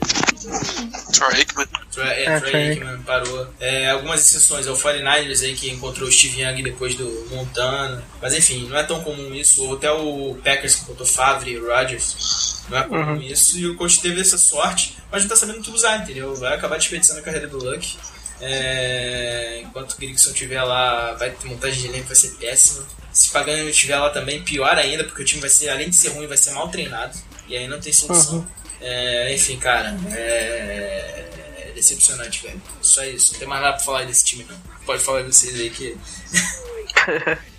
Troy 1.11 1.41
Hickman. 1.41 1.67
Troy, 1.91 2.07
é, 2.07 2.23
É, 2.23 2.39
Troy. 2.39 2.55
Aikman 2.55 3.01
parou. 3.03 3.53
É, 3.59 3.89
algumas 3.89 4.21
exceções, 4.21 4.65
é 4.65 4.71
o 4.71 4.77
49ers 4.77 5.43
aí 5.43 5.55
que 5.55 5.69
encontrou 5.69 6.07
o 6.07 6.11
Steve 6.11 6.41
Young 6.41 6.63
depois 6.63 6.95
do 6.95 7.27
Montana. 7.31 8.01
Mas 8.21 8.33
enfim, 8.33 8.67
não 8.69 8.77
é 8.77 8.83
tão 8.83 9.03
comum 9.03 9.33
isso. 9.33 9.63
Ou 9.65 9.75
até 9.75 9.91
o 9.91 10.37
Packers 10.43 10.75
que 10.75 10.85
botou 10.85 11.05
Favre 11.05 11.51
e 11.51 11.59
Rodgers. 11.59 12.63
Não 12.69 12.77
é 12.77 12.83
comum 12.83 13.21
isso. 13.21 13.57
E 13.57 13.67
o 13.67 13.75
coach 13.75 13.99
teve 13.99 14.21
essa 14.21 14.37
sorte, 14.37 14.97
mas 15.11 15.23
não 15.23 15.29
tá 15.29 15.35
sabendo 15.35 15.61
tudo 15.61 15.75
usar, 15.75 15.97
entendeu? 15.97 16.33
Vai 16.35 16.53
acabar 16.53 16.77
desperdiçando 16.77 17.19
a 17.19 17.23
carreira 17.23 17.47
do 17.47 17.57
Luck. 17.57 17.97
É, 18.41 19.61
enquanto 19.61 19.93
o 19.93 19.97
Grigson 19.97 20.29
estiver 20.31 20.63
lá, 20.63 21.13
vai 21.13 21.29
ter 21.31 21.47
montagem 21.47 21.81
de 21.81 21.87
elenco, 21.87 22.07
vai 22.07 22.15
ser 22.15 22.29
péssima. 22.35 22.85
Se 23.11 23.29
Pagano 23.29 23.69
estiver 23.69 23.97
lá 23.97 24.09
também, 24.09 24.43
pior 24.43 24.77
ainda, 24.77 25.03
porque 25.03 25.21
o 25.21 25.25
time 25.25 25.41
vai 25.41 25.49
ser, 25.49 25.69
além 25.69 25.89
de 25.89 25.95
ser 25.95 26.09
ruim, 26.09 26.27
vai 26.27 26.37
ser 26.37 26.51
mal 26.51 26.69
treinado. 26.69 27.17
E 27.47 27.55
aí 27.57 27.67
não 27.67 27.79
tem 27.79 27.91
solução. 27.91 28.47
É, 28.79 29.33
enfim, 29.33 29.57
cara, 29.57 29.97
é, 30.11 31.27
é 31.57 31.71
decepcionante, 31.75 32.43
velho. 32.43 32.61
Só 32.81 33.03
isso. 33.03 33.33
Não 33.33 33.39
tem 33.39 33.47
mais 33.47 33.61
nada 33.61 33.75
pra 33.75 33.85
falar 33.85 34.05
desse 34.05 34.23
time, 34.23 34.45
não. 34.45 34.57
Pode 34.85 35.03
falar 35.03 35.23
vocês 35.23 35.55
aí 35.55 35.69
que. 35.69 35.97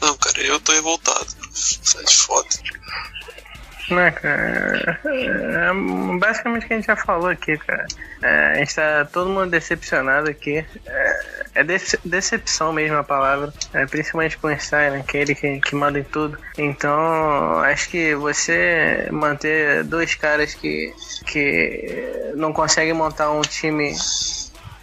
Não, 0.00 0.16
cara, 0.16 0.40
eu 0.40 0.58
tô 0.58 0.72
revoltado. 0.72 1.28
Sai 1.52 2.04
de 2.04 2.16
foda. 2.16 2.48
Né, 3.90 4.10
cara? 4.12 5.00
É 5.04 6.18
basicamente 6.18 6.64
o 6.64 6.68
que 6.68 6.72
a 6.72 6.76
gente 6.76 6.86
já 6.86 6.96
falou 6.96 7.28
aqui, 7.28 7.56
cara. 7.58 7.86
É, 8.22 8.46
a 8.52 8.54
gente 8.56 8.74
tá 8.74 9.04
todo 9.04 9.28
mundo 9.30 9.50
decepcionado 9.50 10.30
aqui. 10.30 10.64
É, 10.86 11.20
é 11.56 11.64
dece- 11.64 11.98
decepção 12.04 12.72
mesmo 12.72 12.96
a 12.96 13.02
palavra. 13.04 13.52
É, 13.74 13.84
principalmente 13.86 14.38
com 14.38 14.46
o 14.46 14.50
Einstein, 14.50 14.90
né, 14.90 15.04
que 15.06 15.18
é 15.18 15.24
que, 15.24 15.60
que 15.60 15.74
manda 15.74 15.98
em 15.98 16.04
tudo. 16.04 16.38
Então, 16.56 17.58
acho 17.60 17.88
que 17.90 18.14
você 18.14 19.08
manter 19.10 19.84
dois 19.84 20.14
caras 20.14 20.54
que, 20.54 20.94
que 21.26 22.32
não 22.36 22.52
conseguem 22.52 22.92
montar 22.94 23.30
um 23.32 23.42
time 23.42 23.92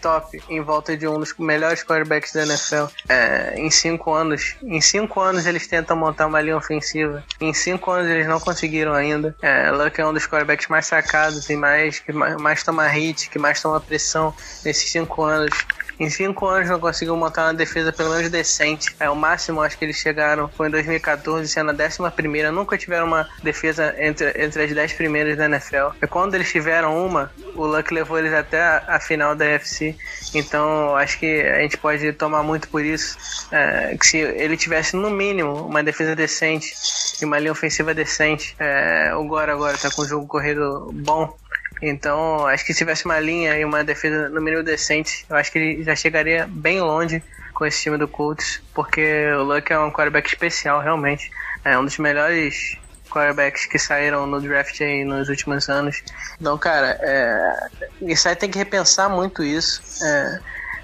top 0.02 0.42
em 0.50 0.62
volta 0.62 0.96
de 0.96 1.08
um 1.08 1.20
dos 1.20 1.34
melhores 1.38 1.84
quarterbacks 1.84 2.34
da 2.34 2.44
NFL 2.44 2.86
é, 3.08 3.54
em 3.58 3.70
cinco 3.70 4.14
anos. 4.14 4.56
Em 4.64 4.82
cinco 4.82 5.20
anos 5.20 5.46
eles 5.46 5.68
tentam 5.68 5.96
montar 5.96 6.28
uma 6.28 6.42
linha 6.42 6.58
ofensiva. 6.58 7.24
Em 7.40 7.54
cinco 7.54 7.92
anos 7.92 8.10
eles 8.10 8.28
não 8.28 8.40
conseguiram 8.40 8.94
ainda. 8.94 9.36
É, 9.42 9.72
Luck 9.72 10.00
é 10.00 10.06
um 10.06 10.14
dos 10.14 10.26
quarterbacks 10.26 10.68
mais 10.68 10.86
sacados 10.86 11.50
e 11.50 11.56
mais 11.56 12.00
que 12.00 12.12
mais, 12.12 12.64
toma 12.64 12.88
hit, 12.88 13.30
que 13.30 13.40
mais 13.40 13.62
toma 13.62 13.80
pressão 13.80 14.34
nesses 14.64 14.92
cinco 14.92 15.24
anos. 15.24 15.66
Em 16.00 16.10
cinco 16.10 16.48
anos 16.48 16.70
não 16.70 16.80
conseguiu 16.80 17.16
montar 17.18 17.48
uma 17.48 17.54
defesa 17.54 17.92
pelo 17.92 18.12
menos 18.12 18.30
decente. 18.30 18.96
É, 19.00 19.10
o 19.10 19.16
máximo 19.16 19.62
acho 19.62 19.78
que 19.78 19.84
eles 19.84 19.98
chegaram 19.98 20.48
foi 20.48 20.68
em 20.68 20.72
2014, 20.72 21.48
sendo 21.48 21.72
a 21.72 21.74
décima 21.74 22.10
primeira. 22.10 22.52
Nunca 22.52 22.78
tiveram 22.78 23.06
uma 23.06 23.28
defesa 23.44 23.94
entre, 23.98 24.30
entre 24.42 24.64
as 24.64 24.74
dez 24.74 24.94
primeiras 24.94 25.38
da 25.38 25.46
NFL. 25.46 25.96
E 26.02 26.08
quando 26.08 26.36
eles 26.36 26.50
tiveram 26.50 27.06
uma, 27.06 27.32
o 27.56 27.66
Luck 27.66 27.94
levou 27.94 28.18
eles 28.18 28.34
até 28.34 28.62
a, 28.62 28.84
a 28.88 29.00
final 29.00 29.36
da 29.36 29.46
UFC. 29.46 29.96
Então 30.34 30.96
acho 30.96 31.20
que 31.20 31.42
a 31.42 31.62
gente 31.62 31.78
pode 31.78 32.14
tomar 32.14 32.44
muito 32.44 32.70
por 32.70 32.84
isso. 32.84 33.18
É, 33.52 33.98
que 33.98 34.08
se 34.08 34.18
ele 34.18 34.56
tivesse 34.56 34.96
no 34.96 35.10
mínimo 35.10 35.66
uma 35.66 35.84
defesa 35.84 36.16
decente 36.16 36.74
e 37.22 37.26
uma 37.26 37.40
linha 37.40 37.52
ofensiva 37.52 37.94
decente, 37.94 38.56
é, 38.58 39.14
o 39.16 39.26
Gore 39.26 39.52
agora 39.52 39.78
tá 39.78 39.90
com 39.92 40.04
um 40.04 40.08
jogo 40.08 40.28
corrido 40.28 40.90
bom. 40.94 41.36
Então, 41.82 42.46
acho 42.48 42.66
que 42.66 42.74
se 42.74 42.80
tivesse 42.80 43.06
uma 43.06 43.20
linha 43.20 43.58
e 43.58 43.64
uma 43.64 43.84
defesa 43.84 44.30
no 44.30 44.42
mínimo 44.42 44.64
decente, 44.64 45.26
eu 45.30 45.36
acho 45.36 45.52
que 45.52 45.60
ele 45.60 45.84
já 45.84 45.96
chegaria 45.96 46.48
bem 46.48 46.82
longe 46.82 47.24
com 47.54 47.66
esse 47.66 47.82
time 47.82 47.98
do 47.98 48.08
Colts, 48.08 48.62
porque 48.74 49.32
o 49.34 49.44
Luck 49.44 49.72
é 49.72 49.80
um 49.80 49.92
quarterback 49.92 50.28
especial, 50.28 50.82
realmente. 50.82 51.32
É 51.64 51.78
um 51.78 51.84
dos 51.84 51.98
melhores 51.98 52.78
quarterbacks 53.10 53.66
que 53.66 53.80
saíram 53.80 54.26
no 54.26 54.40
draft 54.40 54.80
aí 54.82 55.04
nos 55.04 55.30
últimos 55.30 55.68
anos. 55.68 56.02
Então, 56.40 56.58
cara, 56.58 56.98
é, 57.02 57.70
isso 58.02 58.30
aí 58.30 58.36
tem 58.36 58.50
que 58.50 58.58
repensar 58.58 59.10
muito 59.10 59.44
isso. 59.44 59.82
É, 60.04 60.40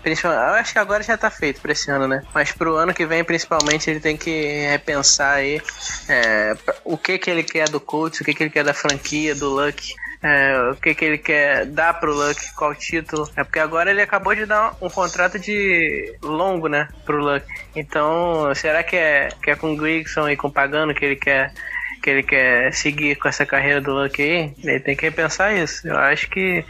eu 0.06 0.30
acho 0.30 0.74
que 0.74 0.80
agora 0.80 1.02
já 1.02 1.18
tá 1.18 1.32
feito 1.32 1.60
pra 1.62 1.72
esse 1.72 1.90
ano, 1.90 2.08
né? 2.08 2.22
Mas 2.34 2.52
pro 2.52 2.76
ano 2.76 2.94
que 2.94 3.06
vem, 3.08 3.24
principalmente, 3.24 3.90
ele 3.90 4.00
tem 4.00 4.16
que 4.16 4.68
repensar 4.68 5.36
aí 5.36 5.60
é, 6.08 6.56
o 6.84 6.96
que 6.96 7.18
que 7.18 7.30
ele 7.30 7.44
quer 7.44 7.70
do 7.70 7.80
Colts, 7.80 8.20
o 8.20 8.24
que 8.24 8.34
que 8.34 8.44
ele 8.44 8.52
quer 8.52 8.64
da 8.64 8.74
franquia, 8.74 9.34
do 9.34 9.50
Luck. 9.50 9.96
É, 10.28 10.72
o 10.72 10.76
que, 10.76 10.96
que 10.96 11.06
ele 11.06 11.18
quer 11.20 11.68
dar 11.68 11.94
pro 12.00 12.12
Luck, 12.12 12.52
qual 12.56 12.74
título. 12.74 13.30
É 13.36 13.44
porque 13.44 13.60
agora 13.60 13.92
ele 13.92 14.02
acabou 14.02 14.34
de 14.34 14.48
dar 14.48 14.76
um 14.82 14.90
contrato 14.90 15.38
de 15.38 16.18
longo, 16.20 16.68
né, 16.68 16.88
pro 17.06 17.24
Luck. 17.24 17.46
Então, 17.76 18.52
será 18.56 18.82
que 18.82 18.96
é, 18.96 19.30
que 19.44 19.52
é 19.52 19.56
com 19.56 19.74
o 19.74 19.78
Grigson 19.78 20.28
e 20.28 20.36
com 20.36 20.48
o 20.48 20.52
Pagano 20.52 20.96
que 20.96 21.06
ele 21.06 21.16
quer 21.16 21.54
que 22.02 22.10
ele 22.10 22.24
quer 22.24 22.74
seguir 22.74 23.16
com 23.18 23.28
essa 23.28 23.46
carreira 23.46 23.80
do 23.80 23.94
Luck 23.94 24.20
aí? 24.20 24.52
Ele 24.64 24.80
tem 24.80 24.96
que 24.96 25.06
repensar 25.06 25.56
isso. 25.56 25.88
Eu 25.88 25.98
acho 25.98 26.28
que 26.28 26.66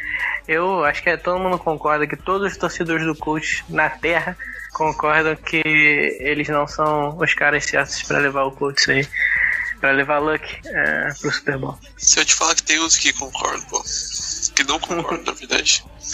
eu 0.45 0.84
acho 0.84 1.01
que 1.01 1.10
é, 1.10 1.16
todo 1.16 1.39
mundo 1.39 1.58
concorda 1.58 2.06
que 2.06 2.18
todos 2.18 2.51
os 2.51 2.58
torcedores 2.58 3.06
do 3.06 3.16
Colts 3.16 3.64
na 3.70 3.89
Terra 3.89 4.36
concordam 4.74 5.34
que 5.34 5.64
eles 6.20 6.49
não 6.49 6.68
são 6.68 7.18
os 7.18 7.34
caras 7.34 7.64
certos 7.64 8.03
para 8.03 8.20
levar 8.20 8.43
o 8.43 8.51
Colts 8.51 8.89
aí 8.89 9.08
pra 9.80 9.91
levar 9.91 10.19
Luck 10.19 10.43
é, 10.65 11.13
pro 11.19 11.32
Super 11.32 11.57
Bowl. 11.57 11.80
Se 11.97 12.19
eu 12.19 12.26
te 12.26 12.36
falar 12.36 12.55
que 12.55 12.63
tem 12.63 12.80
uns 12.80 12.97
que 12.97 13.13
concordam, 13.13 13.61
pô. 13.67 13.84
Que 14.55 14.63
não 14.63 14.80
concordam, 14.80 15.23
na 15.26 15.32
verdade. 15.34 15.84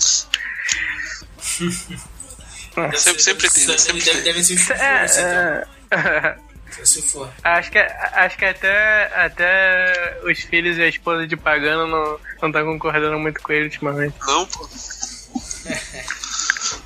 sempre, 2.98 3.22
sempre 3.22 3.50
tem, 3.50 3.68
né? 3.68 3.78
Sempre 3.78 4.02
deve, 4.04 4.22
deve 4.22 4.44
ser 4.44 4.54
os 4.56 4.70
É, 4.72 5.08
chufões, 5.08 5.18
então. 5.18 6.00
é, 6.00 6.38
Se 6.86 7.02
for. 7.02 7.30
acho 7.44 7.72
que, 7.72 7.78
acho 7.80 8.38
que 8.38 8.46
até, 8.46 9.12
até 9.16 10.20
os 10.24 10.40
filhos 10.40 10.78
e 10.78 10.84
a 10.84 10.88
esposa 10.88 11.28
de 11.28 11.36
Pagano 11.36 11.88
não, 11.88 12.20
não 12.42 12.52
tá 12.52 12.64
concordando 12.64 13.20
muito 13.20 13.42
com 13.42 13.52
ele 13.52 13.66
ultimamente. 13.66 14.16
Não, 14.26 14.46
pô. 14.48 14.70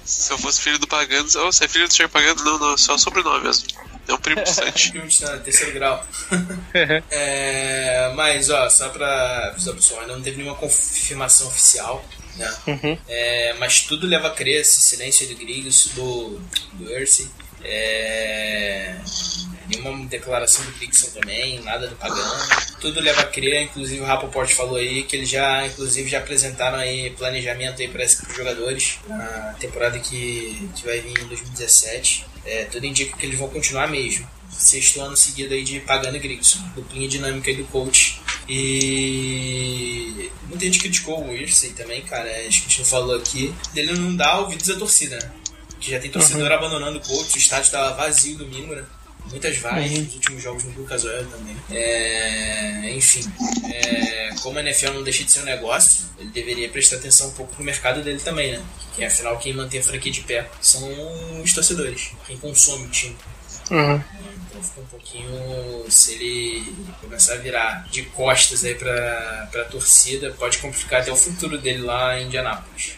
Se 0.03 0.32
eu 0.34 0.38
fosse 0.38 0.61
filho 0.61 0.80
do 0.80 0.88
Pagano, 0.88 1.28
oh, 1.38 1.51
você 1.51 1.65
é 1.65 1.67
filho 1.67 1.88
do 1.88 1.93
Sr. 1.93 2.09
Pagano? 2.09 2.43
Não, 2.43 2.57
não, 2.57 2.78
só 2.78 2.95
o 2.95 2.99
sobrenome 2.99 3.43
mesmo. 3.43 3.67
É 4.08 4.14
um 4.14 4.18
primo 4.18 4.41
distante. 4.45 4.91
Primo 4.91 5.08
distante, 5.08 5.43
terceiro 5.43 5.74
grau. 5.74 6.06
É, 7.10 8.12
mas, 8.16 8.49
ó, 8.49 8.70
só 8.70 8.89
pra 8.89 9.49
avisar 9.49 9.74
o 9.74 9.78
pessoal, 9.78 10.01
ainda 10.01 10.16
não 10.16 10.22
teve 10.22 10.38
nenhuma 10.38 10.56
confirmação 10.56 11.47
oficial, 11.47 12.06
né? 12.36 12.53
Uhum. 12.68 12.97
É, 13.08 13.53
mas 13.60 13.82
tudo 13.82 14.06
leva 14.06 14.28
a 14.28 14.32
crer, 14.32 14.62
esse 14.62 14.82
silêncio 14.82 15.28
do 15.28 15.36
Griggs, 15.36 15.89
do, 15.95 16.39
do 16.74 16.91
Erce. 16.91 17.30
É, 17.64 18.95
nenhuma 19.68 20.05
declaração 20.05 20.63
do 20.66 20.72
Grigson 20.74 21.09
também, 21.11 21.61
nada 21.61 21.88
do 21.88 21.95
Pagano. 21.95 22.34
Tudo 22.80 22.99
leva 22.99 23.22
a 23.22 23.26
crer, 23.26 23.63
inclusive 23.63 24.01
o 24.01 24.05
Rapoport 24.05 24.51
falou 24.53 24.78
aí 24.78 25.03
que 25.03 25.16
eles 25.16 25.30
já, 25.30 25.66
inclusive, 25.66 26.09
já 26.09 26.20
apresentaram 26.20 26.78
aí 26.78 27.09
planejamento 27.11 27.82
aí 27.82 27.88
para 27.88 28.05
os 28.05 28.36
jogadores 28.36 28.99
na 29.07 29.55
temporada 29.59 29.97
que, 29.99 30.70
que 30.76 30.86
vai 30.86 30.99
vir 30.99 31.20
em 31.20 31.28
2017. 31.28 32.26
É, 32.45 32.66
tudo 32.66 32.86
indica 32.86 33.18
que 33.18 33.26
eles 33.26 33.39
vão 33.39 33.49
continuar 33.49 33.88
mesmo. 33.88 34.28
Sexto 34.49 35.01
ano 35.01 35.18
seguido 35.18 35.53
aí 35.53 35.63
de 35.63 35.80
Pagano 35.82 36.16
e 36.16 36.20
Grigson. 36.20 36.59
Duplinha 36.76 37.09
dinâmica 37.09 37.49
aí 37.49 37.57
do 37.57 37.66
coach. 37.66 38.22
E 38.47 40.32
muita 40.47 40.66
gente 40.66 40.80
criticou 40.80 41.26
o 41.26 41.34
Irsey 41.34 41.72
também, 41.72 42.01
cara. 42.03 42.30
Acho 42.47 42.61
que 42.61 42.68
a 42.68 42.70
gente 42.70 42.80
não 42.80 42.86
falou 42.86 43.16
aqui. 43.16 43.53
Ele 43.76 43.93
não 43.93 44.16
dá 44.16 44.39
ouvidos 44.39 44.70
à 44.70 44.76
torcida, 44.76 45.18
né? 45.18 45.32
Que 45.80 45.91
já 45.91 45.99
tem 45.99 46.09
torcedor 46.09 46.51
abandonando 46.51 46.99
o 46.99 47.01
coach, 47.01 47.36
o 47.36 47.38
estádio 47.38 47.72
tava 47.72 47.95
vazio 47.95 48.38
domingo, 48.38 48.74
né? 48.74 48.86
Muitas 49.32 49.57
vagas 49.57 49.91
nos 49.91 50.13
últimos 50.13 50.41
jogos 50.43 50.63
no 50.63 50.71
Lucas 50.71 51.03
Oil 51.03 51.26
também. 51.28 51.55
É, 51.71 52.91
enfim, 52.95 53.21
é, 53.73 54.30
como 54.41 54.57
a 54.57 54.61
NFL 54.61 54.93
não 54.93 55.03
deixa 55.03 55.23
de 55.23 55.32
ser 55.32 55.41
um 55.41 55.45
negócio, 55.45 56.05
ele 56.19 56.30
deveria 56.30 56.69
prestar 56.69 56.97
atenção 56.97 57.28
um 57.28 57.32
pouco 57.32 57.53
pro 57.55 57.63
mercado 57.63 58.01
dele 58.01 58.19
também, 58.19 58.53
né? 58.53 58.63
Que 58.95 59.03
afinal 59.03 59.38
quem 59.38 59.53
mantém 59.53 59.80
a 59.80 59.84
franquia 59.84 60.11
de 60.11 60.21
pé 60.21 60.47
são 60.61 61.41
os 61.41 61.53
torcedores, 61.53 62.11
quem 62.26 62.38
consome 62.38 62.86
o 62.86 62.89
time. 62.89 63.17
Uhum. 63.71 64.01
Então 64.47 64.63
fica 64.63 64.82
um 64.82 64.86
pouquinho. 64.86 65.86
Se 65.89 66.13
ele 66.13 66.76
começar 67.01 67.34
a 67.34 67.38
virar 67.38 67.88
de 67.91 68.03
costas 68.03 68.63
aí 68.63 68.76
pra, 68.76 69.49
pra 69.51 69.65
torcida, 69.65 70.32
pode 70.38 70.59
complicar 70.59 71.01
até 71.01 71.11
o 71.11 71.15
futuro 71.15 71.57
dele 71.57 71.82
lá 71.82 72.17
em 72.19 72.28
Indianápolis. 72.28 72.93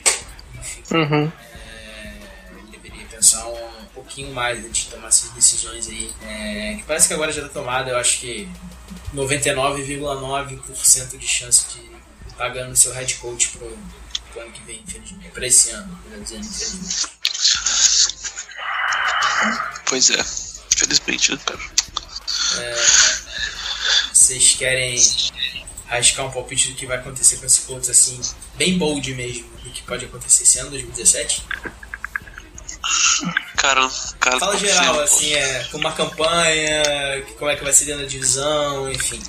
Enfim, 0.60 0.82
Uhum. 0.98 1.32
é, 1.42 1.57
pouquinho 4.08 4.34
mais 4.34 4.66
antes 4.66 4.86
de 4.86 4.92
tomar 4.92 5.10
essas 5.10 5.32
decisões 5.32 5.90
aí. 5.90 6.10
É, 6.24 6.76
que 6.78 6.84
parece 6.84 7.10
que 7.10 7.14
agora 7.14 7.30
já 7.32 7.44
tá 7.44 7.50
tomada, 7.50 7.92
eu 7.92 7.98
acho 7.98 8.20
que 8.20 8.50
99,9% 9.14 11.18
de 11.18 11.28
chance 11.28 11.66
de 11.74 11.86
pagando 12.38 12.76
seu 12.76 12.92
head 12.94 13.14
coach 13.16 13.50
pro, 13.50 13.78
pro 14.32 14.42
ano 14.42 14.52
que 14.52 14.64
vem, 14.64 14.82
infelizmente. 14.88 15.30
Pra 15.32 15.46
esse 15.46 15.72
ano, 15.72 16.00
melhor 16.06 16.24
dizendo, 16.24 16.46
infelizmente. 16.46 17.08
Pois 19.86 20.10
é. 20.10 20.20
Infelizmente, 20.74 21.34
né, 21.34 21.40
cara? 21.46 21.60
Vocês 24.14 24.56
querem 24.56 24.98
arriscar 25.90 26.26
um 26.26 26.32
palpite 26.32 26.72
do 26.72 26.76
que 26.76 26.86
vai 26.86 26.98
acontecer 26.98 27.38
com 27.38 27.46
esse 27.46 27.62
Colts 27.62 27.90
assim, 27.90 28.20
bem 28.56 28.78
bold 28.78 29.14
mesmo, 29.14 29.48
do 29.64 29.72
que 29.72 29.82
pode 29.84 30.04
acontecer 30.06 30.44
esse 30.44 30.60
ano, 30.60 30.70
2017? 30.72 31.46
Cara, 33.68 33.90
cara 34.20 34.40
Fala 34.40 34.58
geral, 34.58 34.86
confio, 34.86 35.02
assim, 35.04 35.34
é, 35.34 35.64
com 35.72 35.78
uma 35.78 35.92
campanha, 35.92 36.84
como 37.38 37.52
é 37.52 37.56
que 37.56 37.64
vai 37.64 37.74
ser 37.74 37.86
dentro 37.86 38.04
da 38.04 38.08
divisão, 38.08 38.90
enfim. 38.90 39.22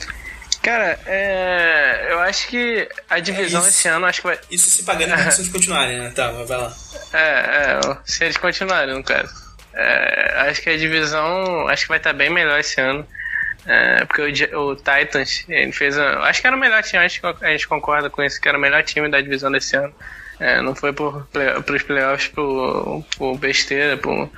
Cara, 0.63 0.99
é, 1.07 2.07
eu 2.11 2.21
acho 2.21 2.47
que 2.49 2.89
a 3.09 3.19
divisão 3.21 3.61
isso. 3.61 3.69
esse 3.71 3.89
ano 3.89 4.07
acho 4.07 4.21
que 4.21 4.27
vai. 4.27 4.39
Isso 4.51 4.71
se 4.71 4.83
pagando 4.85 5.15
as 5.15 5.23
condições 5.23 5.49
continuarem, 5.49 5.99
né? 5.99 6.11
Tá, 6.15 6.31
vai 6.31 6.57
lá. 6.57 6.73
É, 7.13 7.19
é, 7.19 7.81
se 8.05 8.25
eles 8.25 8.37
continuarem, 8.37 8.95
no 8.95 9.03
caso. 9.03 9.33
É, 9.75 10.35
acho 10.49 10.61
que 10.63 10.71
a 10.71 10.77
divisão 10.77 11.69
acho 11.69 11.83
que 11.83 11.89
vai 11.89 11.99
estar 11.99 12.13
bem 12.13 12.31
melhor 12.31 12.59
esse 12.61 12.81
ano. 12.81 13.07
É, 13.67 14.05
porque 14.05 14.23
o, 14.55 14.61
o 14.71 14.77
Titans, 14.77 15.45
ele 15.49 15.73
fez. 15.73 15.99
a- 15.99 16.21
acho 16.29 16.41
que 16.41 16.47
era 16.47 16.57
o 16.57 16.59
melhor 16.59 16.83
time, 16.83 17.05
acho 17.05 17.21
que 17.21 17.45
a 17.45 17.51
gente 17.51 17.67
concorda 17.69 18.09
com 18.11 18.23
isso, 18.23 18.41
que 18.41 18.49
era 18.49 18.57
o 18.59 18.61
melhor 18.61 18.83
time 18.83 19.09
da 19.11 19.21
divisão 19.21 19.51
desse 19.51 19.77
ano. 19.77 19.93
É, 20.41 20.61
não 20.63 20.75
foi 20.75 20.93
por 20.93 21.27
play, 21.33 21.61
pros 21.63 21.83
playoffs 21.83 22.29
por, 22.29 23.05
por 23.17 23.37
besteira, 23.39 23.97
por 23.97 24.31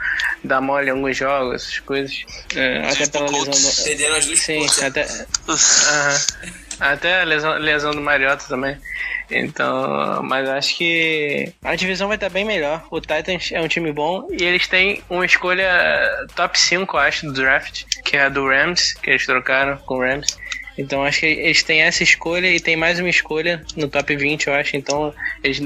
dar 0.42 0.60
mole 0.60 0.88
em 0.88 0.90
alguns 0.90 1.16
jogos, 1.16 1.62
essas 1.62 1.78
coisas. 1.80 2.24
É, 2.56 2.88
até 2.88 3.06
pela 3.06 3.30
lesão 3.30 3.50
do, 3.50 3.84
Perderam 3.84 4.16
as 4.16 4.26
duas 4.26 4.40
Sim, 4.40 4.66
até. 4.82 5.06
Aham. 5.48 6.16
Até 6.80 7.20
a 7.20 7.24
lesão, 7.24 7.58
lesão 7.58 7.90
do 7.90 8.00
Mariota 8.00 8.46
também. 8.48 8.78
Então, 9.30 10.22
mas 10.22 10.48
acho 10.48 10.76
que 10.76 11.52
a 11.62 11.76
divisão 11.76 12.08
vai 12.08 12.16
estar 12.16 12.30
bem 12.30 12.44
melhor. 12.44 12.84
O 12.90 13.00
Titans 13.00 13.52
é 13.52 13.60
um 13.60 13.68
time 13.68 13.92
bom 13.92 14.26
e 14.30 14.42
eles 14.42 14.66
têm 14.66 15.02
uma 15.08 15.24
escolha 15.24 16.26
top 16.34 16.58
5, 16.58 16.96
eu 16.96 17.00
acho, 17.00 17.26
do 17.26 17.32
draft, 17.34 17.84
que 18.02 18.16
é 18.16 18.22
a 18.22 18.28
do 18.28 18.48
Rams, 18.48 18.94
que 18.94 19.10
eles 19.10 19.26
trocaram 19.26 19.76
com 19.76 19.96
o 19.96 20.00
Rams. 20.00 20.36
Então 20.80 21.04
acho 21.04 21.20
que 21.20 21.26
eles 21.26 21.62
têm 21.62 21.82
essa 21.82 22.02
escolha 22.02 22.46
e 22.46 22.58
tem 22.58 22.74
mais 22.74 22.98
uma 22.98 23.08
escolha 23.08 23.62
no 23.76 23.86
top 23.86 24.16
20, 24.16 24.46
eu 24.46 24.54
acho. 24.54 24.76
Então 24.76 25.14
eles, 25.44 25.60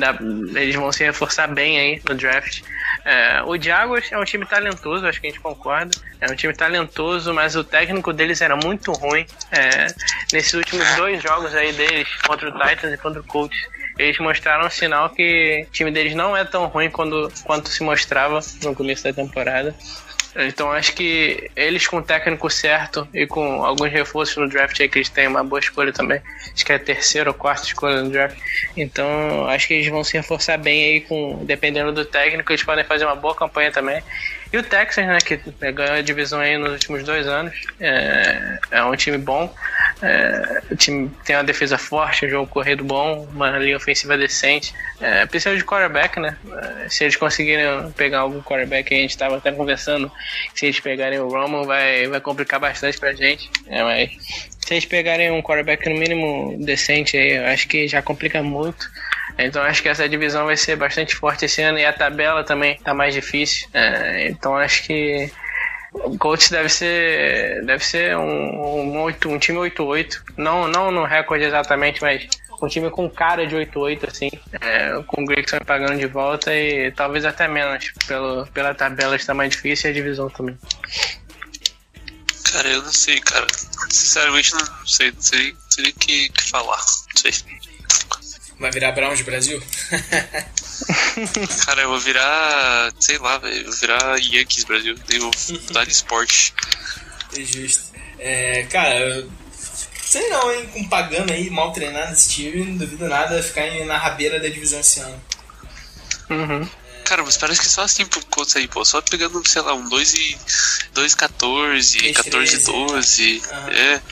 eles 0.57 0.75
vão 0.75 0.91
se 0.91 1.05
reforçar 1.05 1.47
bem 1.47 1.79
aí 1.79 2.03
no 2.09 2.15
draft. 2.15 2.62
É, 3.05 3.43
o 3.45 3.57
Jaguars 3.61 4.11
é 4.11 4.19
um 4.19 4.25
time 4.25 4.45
talentoso, 4.45 5.07
acho 5.07 5.21
que 5.21 5.29
a 5.29 5.31
gente 5.31 5.41
concorda. 5.41 5.95
É 6.21 6.31
um 6.31 6.35
time 6.35 6.53
talentoso, 6.53 7.33
mas 7.33 7.55
o 7.55 7.62
técnico 7.62 8.12
deles 8.12 8.41
era 8.41 8.57
muito 8.57 8.93
ruim. 8.93 9.25
É, 9.53 9.87
nesses 10.33 10.55
últimos 10.55 10.87
dois 10.97 11.23
jogos 11.23 11.55
aí 11.55 11.73
deles, 11.73 12.09
contra 12.27 12.49
o 12.49 12.53
Titans 12.53 12.93
e 12.93 12.99
contra 12.99 13.21
o 13.21 13.25
Colts, 13.25 13.59
eles 13.99 14.19
mostraram 14.19 14.67
um 14.67 14.71
sinal 14.71 15.11
que 15.11 15.65
o 15.69 15.71
time 15.71 15.91
deles 15.93 16.15
não 16.15 16.37
é 16.37 16.45
tão 16.45 16.67
ruim 16.67 16.91
quando, 16.91 17.33
quanto 17.45 17.69
se 17.69 17.85
mostrava 17.85 18.41
no 18.62 18.75
começo 18.75 19.05
da 19.05 19.12
temporada. 19.12 19.75
Então 20.37 20.70
acho 20.72 20.93
que 20.95 21.51
eles 21.55 21.87
com 21.87 21.99
o 21.99 22.03
técnico 22.03 22.51
certo 22.51 23.07
e 23.14 23.26
com 23.26 23.64
alguns 23.64 23.91
reforços 23.91 24.37
no 24.37 24.49
draft 24.49 24.78
aí 24.80 24.89
que 24.89 24.99
eles 24.99 25.09
têm 25.09 25.28
uma 25.28 25.45
boa 25.45 25.61
escolha 25.61 25.93
também. 25.93 26.20
Acho 26.53 26.64
que 26.64 26.72
é 26.72 26.74
a 26.74 26.78
terceira 26.78 27.30
ou 27.30 27.35
quarta 27.35 27.66
escolha 27.66 28.03
no 28.03 28.11
draft. 28.11 28.37
Então 28.76 29.49
acho 29.49 29.68
que 29.68 29.74
eles 29.74 29.89
vão 29.89 30.03
se 30.03 30.16
reforçar 30.16 30.59
bem 30.59 30.85
aí 30.85 31.01
com. 31.03 31.45
Dependendo 31.45 31.93
do 31.93 32.05
técnico, 32.05 32.51
eles 32.51 32.64
podem 32.64 32.85
fazer 32.85 33.05
uma 33.05 33.14
boa 33.14 33.35
campanha 33.35 33.70
também. 33.70 34.03
E 34.53 34.57
o 34.57 34.62
Texas, 34.62 35.05
né, 35.05 35.18
que 35.18 35.37
ganhou 35.72 35.97
a 35.97 36.01
divisão 36.01 36.39
aí 36.39 36.57
nos 36.57 36.72
últimos 36.72 37.03
dois 37.03 37.26
anos, 37.26 37.55
é, 37.80 38.59
é 38.70 38.85
um 38.85 38.95
time 38.95 39.18
bom. 39.18 39.53
É, 40.03 40.62
o 40.70 40.76
time 40.76 41.11
tem 41.24 41.36
uma 41.36 41.45
defesa 41.45 41.78
forte, 41.78 42.26
um 42.26 42.28
jogo 42.28 42.47
corrido 42.51 42.84
bom, 42.84 43.28
uma 43.32 43.51
linha 43.59 43.76
ofensiva 43.76 44.16
decente. 44.16 44.74
É, 45.01 45.24
precisa 45.26 45.57
de 45.57 45.64
quarterback, 45.64 46.18
né? 46.18 46.36
É, 46.84 46.88
se 46.88 47.05
eles 47.05 47.16
conseguirem 47.16 47.90
pegar 47.92 48.20
algum 48.20 48.42
quarterback, 48.42 48.92
a 48.92 48.99
gente 48.99 49.11
estava 49.11 49.36
até 49.36 49.53
conversando, 49.53 50.11
se 50.55 50.66
eles 50.66 50.80
pegarem 50.80 51.18
o 51.18 51.28
Roman, 51.28 51.64
vai, 51.64 52.07
vai 52.07 52.20
complicar 52.20 52.61
bastante 52.61 52.99
pra 52.99 53.12
gente. 53.12 53.51
É, 53.66 53.82
mas 53.82 54.11
se 54.61 54.74
eles 54.74 54.84
pegarem 54.84 55.30
um 55.30 55.42
quarterback 55.42 55.88
no 55.88 55.99
mínimo 55.99 56.57
decente 56.64 57.16
aí, 57.16 57.36
eu 57.36 57.47
acho 57.47 57.68
que 57.68 57.86
já 57.86 58.03
complica 58.03 58.42
muito. 58.42 58.90
Então 59.38 59.62
acho 59.62 59.82
que 59.82 59.88
essa 59.88 60.09
divisão 60.09 60.47
vai 60.47 60.57
ser 60.57 60.76
bastante 60.76 61.14
forte 61.16 61.45
esse 61.45 61.61
ano 61.61 61.78
e 61.78 61.84
a 61.84 61.92
tabela 61.92 62.45
também 62.45 62.76
tá 62.78 62.95
mais 62.95 63.14
difícil. 63.14 63.68
É, 63.72 64.28
então 64.28 64.57
acho 64.57 64.84
que 64.84 65.30
o 65.95 66.18
Colts 66.18 66.51
deve 66.51 66.68
ser 66.68 67.64
deve 67.64 67.84
ser 67.84 68.16
um, 68.16 68.92
um, 68.97 69.03
8, 69.03 69.28
um 69.28 69.38
time 69.38 69.59
8-8. 69.59 70.22
Não, 70.36 70.66
não 70.68 70.90
no 70.90 71.05
recorde 71.05 71.45
exatamente, 71.45 72.03
mas 72.03 72.28
um 72.61 72.68
time 72.68 72.90
com 72.90 73.09
cara 73.09 73.47
de 73.47 73.55
8-8, 73.55 74.09
assim, 74.09 74.30
é, 74.61 75.03
com 75.07 75.22
o 75.22 75.24
Gregson 75.24 75.59
pagando 75.64 75.99
de 75.99 76.07
volta 76.07 76.55
e 76.55 76.90
talvez 76.92 77.24
até 77.24 77.47
menos, 77.47 77.92
pelo, 78.07 78.47
pela 78.49 78.74
tabela 78.74 79.16
está 79.16 79.34
mais 79.34 79.51
difícil 79.51 79.90
e 79.90 79.92
a 79.92 79.95
divisão 79.95 80.28
também. 80.30 80.59
Cara, 82.53 82.68
eu 82.68 82.82
não 82.82 82.92
sei, 82.92 83.20
cara. 83.20 83.47
Sinceramente, 83.90 84.53
não 84.55 84.86
sei. 84.86 85.11
Não 85.11 85.20
sei, 85.20 85.57
sei 85.70 85.90
o 85.90 85.95
que, 85.95 86.28
que 86.28 86.51
falar. 86.51 86.76
Não 86.76 87.20
sei. 87.20 87.32
Vai 88.65 88.71
virar 88.71 88.93
Browns 88.93 89.21
Brasil? 89.21 89.62
Cara, 91.67 91.83
eu 91.83 91.91
vou 91.91 92.01
virar. 92.01 92.91
Sei 92.99 93.19
lá, 93.19 93.37
velho. 93.37 93.59
Eu 93.59 93.65
vou 93.65 93.75
virar 93.75 94.17
Yankees 94.19 94.65
Brasil. 94.65 94.97
Eu 95.11 95.21
vou 95.21 95.31
mudar 95.51 95.85
de 95.85 95.93
esporte. 95.93 96.55
É 97.37 97.43
justo. 97.43 97.83
É, 98.19 98.62
cara, 98.62 98.99
eu- 99.01 99.31
sei 100.03 100.31
não, 100.31 100.51
hein? 100.51 100.67
Com 100.73 100.89
pagando 100.89 101.31
aí, 101.31 101.51
mal 101.51 101.73
treinado 101.73 102.15
esse 102.15 102.31
time, 102.31 102.65
não 102.65 102.79
duvido 102.79 103.07
nada 103.07 103.43
ficar 103.43 103.67
na 103.85 103.99
rabeira 103.99 104.41
da 104.41 104.49
divisão 104.49 104.81
esse 104.81 105.01
ano. 105.01 105.23
Uhum. 106.31 106.67
Cara, 107.05 107.23
mas 107.23 107.37
parece 107.37 107.61
que 107.61 107.69
só 107.69 107.83
assim 107.83 108.07
pro 108.07 108.25
Colts 108.27 108.57
aí, 108.57 108.67
pô. 108.67 108.83
Só 108.83 109.03
pegando, 109.03 109.47
sei 109.47 109.61
lá, 109.61 109.75
um 109.75 109.87
2 109.91 110.15
e. 110.15 110.39
2 110.95 111.15
14, 111.15 111.99
3, 111.99 112.17
14 112.17 112.65
12. 112.65 113.43
Aham. 113.53 113.71
É. 113.73 114.03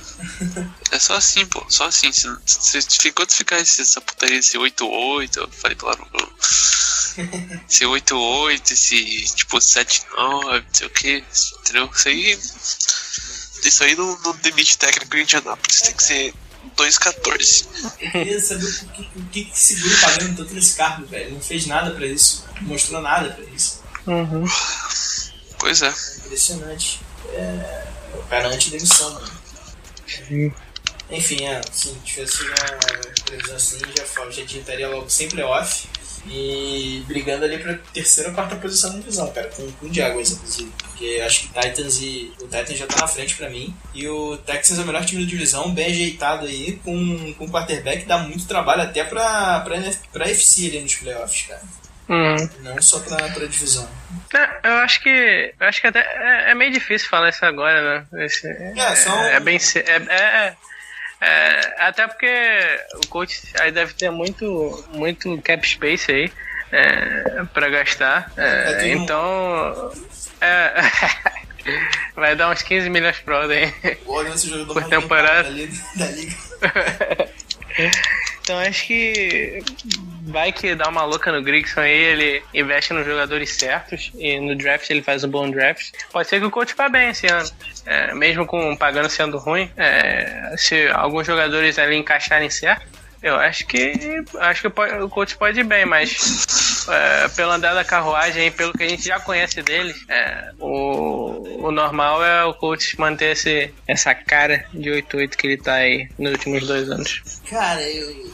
É 0.92 0.98
só 0.98 1.14
assim, 1.14 1.46
pô. 1.46 1.64
Só 1.70 1.86
assim. 1.86 2.12
Se, 2.12 2.28
se, 2.44 2.82
se, 2.82 3.08
enquanto 3.08 3.32
ficar 3.34 3.58
esse, 3.58 3.80
essa 3.80 4.00
putaria, 4.00 4.38
esse 4.38 4.58
8-8, 4.58 5.36
eu 5.38 5.50
falei 5.50 5.76
claro. 5.76 6.06
Esse 7.68 7.84
8-8, 7.84 8.70
esse 8.70 9.34
tipo 9.34 9.58
7-9, 9.58 10.06
não 10.16 10.64
sei 10.72 10.86
o 10.86 10.90
que, 10.90 11.24
entendeu? 11.60 11.90
Isso 11.94 12.08
aí. 12.08 12.38
Isso 13.64 13.84
aí 13.84 13.94
não, 13.94 14.18
não 14.22 14.34
demite 14.36 14.78
técnico 14.78 15.14
em 15.16 15.22
Indianápolis. 15.22 15.82
Tem 15.82 15.94
que 15.94 16.02
ser 16.02 16.34
2-14. 16.74 17.66
Eu 18.00 18.10
queria 18.10 18.40
saber 18.40 18.64
o 18.64 18.88
que, 18.88 19.10
o 19.16 19.24
que, 19.26 19.44
que 19.44 19.60
segura 19.60 19.94
o 19.94 20.00
pagando 20.00 20.36
tanto 20.36 20.54
nesse 20.54 20.74
cargo, 20.74 21.06
velho. 21.06 21.32
Não 21.34 21.40
fez 21.42 21.66
nada 21.66 21.90
pra 21.90 22.06
isso, 22.06 22.46
não 22.62 22.68
mostrou 22.68 23.02
nada 23.02 23.30
pra 23.30 23.44
isso. 23.44 23.82
Uhum. 24.06 24.44
Pois 25.58 25.82
é. 25.82 25.94
Impressionante. 26.24 27.00
É, 27.28 27.86
o 28.14 28.22
cara 28.22 28.48
antes 28.48 28.70
demissão, 28.70 29.12
mano. 29.12 29.32
Enfim, 31.12 31.44
é, 31.46 31.60
se 31.72 31.94
tivesse 32.04 32.42
uma 32.42 33.24
previsão 33.26 33.56
assim, 33.56 33.78
já, 33.96 34.04
já 34.30 34.42
estaria 34.58 34.88
logo 34.88 35.08
sem 35.10 35.28
playoff 35.28 35.86
e 36.26 37.02
brigando 37.08 37.44
ali 37.44 37.58
pra 37.58 37.74
terceira 37.92 38.30
ou 38.30 38.34
quarta 38.34 38.54
posição 38.56 38.92
na 38.92 38.98
divisão, 39.00 39.30
cara, 39.32 39.48
com, 39.48 39.70
com 39.72 39.86
o 39.86 39.92
Jaguars, 39.94 40.30
inclusive. 40.32 40.72
Porque 40.82 41.20
acho 41.26 41.40
que 41.48 41.60
Titans 41.60 42.00
e. 42.00 42.32
O 42.40 42.44
Titans 42.46 42.78
já 42.78 42.86
tá 42.86 43.00
na 43.00 43.08
frente 43.08 43.34
pra 43.36 43.50
mim. 43.50 43.74
E 43.94 44.06
o 44.08 44.36
Texans 44.38 44.78
é 44.78 44.82
o 44.82 44.86
melhor 44.86 45.04
time 45.04 45.24
da 45.24 45.28
divisão, 45.28 45.74
bem 45.74 45.86
ajeitado 45.86 46.46
aí, 46.46 46.78
com, 46.84 47.34
com 47.34 47.50
quarterback, 47.50 48.04
dá 48.04 48.18
muito 48.18 48.46
trabalho 48.46 48.82
até 48.82 49.02
pra, 49.04 49.60
pra, 49.60 49.76
pra 50.12 50.28
FC 50.28 50.66
ali 50.68 50.80
nos 50.80 50.94
playoffs, 50.94 51.46
cara. 51.48 51.62
Uhum. 52.08 52.48
Não 52.60 52.80
só 52.82 53.00
pra, 53.00 53.16
pra 53.16 53.46
divisão. 53.46 53.88
É, 54.34 54.68
Eu 54.68 54.74
acho 54.78 55.02
que. 55.02 55.54
Eu 55.58 55.66
acho 55.66 55.80
que 55.80 55.86
até 55.88 56.00
é, 56.00 56.50
é 56.50 56.54
meio 56.54 56.70
difícil 56.72 57.08
falar 57.08 57.30
isso 57.30 57.44
agora, 57.44 58.06
né? 58.12 58.24
Esse- 58.24 58.46
É, 58.48 58.94
são- 58.94 59.24
é 59.24 59.40
bem. 59.40 59.58
ce- 59.58 59.78
É, 59.80 59.96
é, 59.96 60.56
é, 61.22 61.74
até 61.78 62.06
porque 62.08 62.28
o 62.96 63.06
coach 63.08 63.40
aí 63.60 63.70
deve 63.70 63.92
ter 63.94 64.10
muito, 64.10 64.84
muito 64.92 65.40
cap 65.42 65.66
space 65.66 66.10
aí 66.10 66.32
é, 66.72 67.44
pra 67.54 67.68
gastar. 67.68 68.32
É, 68.36 68.70
É 68.70 68.74
tudo- 68.74 68.86
então. 69.04 69.92
É, 70.40 70.72
vai 72.16 72.34
dar 72.34 72.50
uns 72.50 72.62
15 72.62 72.90
milhões 72.90 73.18
pro 73.20 73.36
aí. 73.38 73.72
É 73.84 73.96
esse 74.34 74.48
jogador 74.48 74.72
Por 74.74 74.84
temporada. 74.88 75.44
pago 75.44 75.48
ali 75.54 75.70
da 75.96 76.06
liga. 76.06 76.34
Então 78.42 78.58
acho 78.58 78.86
que 78.86 79.60
vai 80.24 80.50
que 80.52 80.74
dá 80.74 80.88
uma 80.88 81.04
louca 81.04 81.30
no 81.30 81.42
Grigson 81.42 81.80
aí, 81.80 81.92
ele 81.96 82.42
investe 82.52 82.92
nos 82.92 83.06
jogadores 83.06 83.50
certos 83.50 84.10
e 84.16 84.38
no 84.40 84.56
draft 84.56 84.90
ele 84.90 85.02
faz 85.02 85.22
um 85.22 85.28
bom 85.28 85.48
draft. 85.50 85.92
Pode 86.10 86.28
ser 86.28 86.40
que 86.40 86.46
o 86.46 86.50
coach 86.50 86.74
vá 86.74 86.88
bem 86.88 87.10
esse 87.10 87.26
ano. 87.28 87.48
É, 87.84 88.14
mesmo 88.14 88.46
com 88.46 88.72
o 88.72 88.76
pagando 88.76 89.10
sendo 89.10 89.38
ruim, 89.38 89.70
é, 89.76 90.54
se 90.56 90.88
alguns 90.88 91.26
jogadores 91.26 91.78
ali 91.78 91.96
encaixarem 91.96 92.48
certo, 92.48 92.86
eu 93.22 93.36
acho 93.36 93.66
que 93.66 94.24
acho 94.40 94.62
que 94.62 94.80
o 95.00 95.08
coach 95.08 95.36
pode 95.36 95.60
ir 95.60 95.64
bem, 95.64 95.86
mas 95.86 96.86
é, 96.88 97.28
pelo 97.28 97.52
andar 97.52 97.72
da 97.72 97.84
carruagem 97.84 98.50
pelo 98.50 98.72
que 98.72 98.82
a 98.82 98.88
gente 98.88 99.04
já 99.04 99.20
conhece 99.20 99.62
deles, 99.62 99.96
é, 100.08 100.50
o, 100.58 101.66
o 101.66 101.70
normal 101.70 102.24
é 102.24 102.44
o 102.44 102.52
coach 102.52 102.98
manter 102.98 103.32
esse, 103.32 103.72
essa 103.86 104.12
cara 104.12 104.66
de 104.74 104.90
8-8 104.90 105.36
que 105.36 105.46
ele 105.46 105.56
tá 105.56 105.74
aí 105.74 106.08
nos 106.18 106.32
últimos 106.32 106.66
dois 106.66 106.90
anos. 106.90 107.22
Cara, 107.48 107.80
eu, 107.82 108.30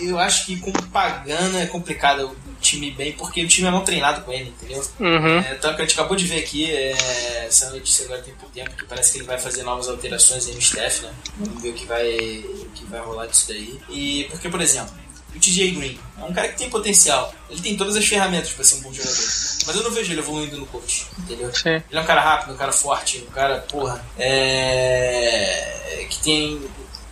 eu 0.00 0.18
acho 0.18 0.46
que 0.46 0.58
com 0.58 0.72
Pagano 0.72 1.58
é 1.58 1.66
complicado 1.66 2.34
time 2.64 2.90
bem, 2.90 3.12
porque 3.12 3.44
o 3.44 3.48
time 3.48 3.68
é 3.68 3.70
mal 3.70 3.82
treinado 3.82 4.22
com 4.22 4.32
ele, 4.32 4.48
entendeu? 4.48 4.82
Uhum. 4.98 5.38
É, 5.38 5.54
então, 5.54 5.74
que 5.74 5.82
a 5.82 5.84
gente 5.84 5.94
acabou 5.94 6.16
de 6.16 6.26
ver 6.26 6.40
aqui, 6.40 6.70
é, 6.70 7.44
essa 7.46 7.70
notícia 7.70 8.06
agora 8.06 8.22
tem 8.22 8.34
pouco 8.34 8.54
tempo, 8.54 8.74
que 8.74 8.84
parece 8.86 9.12
que 9.12 9.18
ele 9.18 9.26
vai 9.26 9.38
fazer 9.38 9.62
novas 9.62 9.88
alterações 9.88 10.46
aí 10.46 10.54
no 10.54 10.60
staff, 10.60 11.02
né? 11.02 11.12
Vamos 11.38 11.62
ver 11.62 11.70
o 11.70 11.74
que 11.74 11.86
vai, 11.86 12.08
o 12.08 12.70
que 12.74 12.84
vai 12.86 13.00
rolar 13.00 13.26
disso 13.26 13.46
daí. 13.48 13.78
E 13.90 14.26
porque, 14.30 14.48
por 14.48 14.60
exemplo, 14.60 14.94
o 15.34 15.38
TJ 15.38 15.72
Green 15.72 15.98
é 16.18 16.24
um 16.24 16.32
cara 16.32 16.48
que 16.48 16.58
tem 16.58 16.70
potencial, 16.70 17.34
ele 17.50 17.60
tem 17.60 17.76
todas 17.76 17.96
as 17.96 18.06
ferramentas 18.06 18.52
para 18.52 18.64
ser 18.64 18.76
um 18.76 18.80
bom 18.80 18.92
jogador, 18.92 19.16
mas 19.66 19.76
eu 19.76 19.82
não 19.82 19.90
vejo 19.90 20.12
ele 20.12 20.20
evoluindo 20.20 20.56
no 20.56 20.66
coach, 20.66 21.06
entendeu? 21.18 21.52
Sim. 21.54 21.70
Ele 21.70 21.84
é 21.90 22.00
um 22.00 22.06
cara 22.06 22.20
rápido, 22.20 22.54
um 22.54 22.56
cara 22.56 22.72
forte, 22.72 23.18
um 23.28 23.30
cara, 23.32 23.60
porra, 23.62 24.04
é... 24.16 26.06
que 26.08 26.20
tem, 26.20 26.62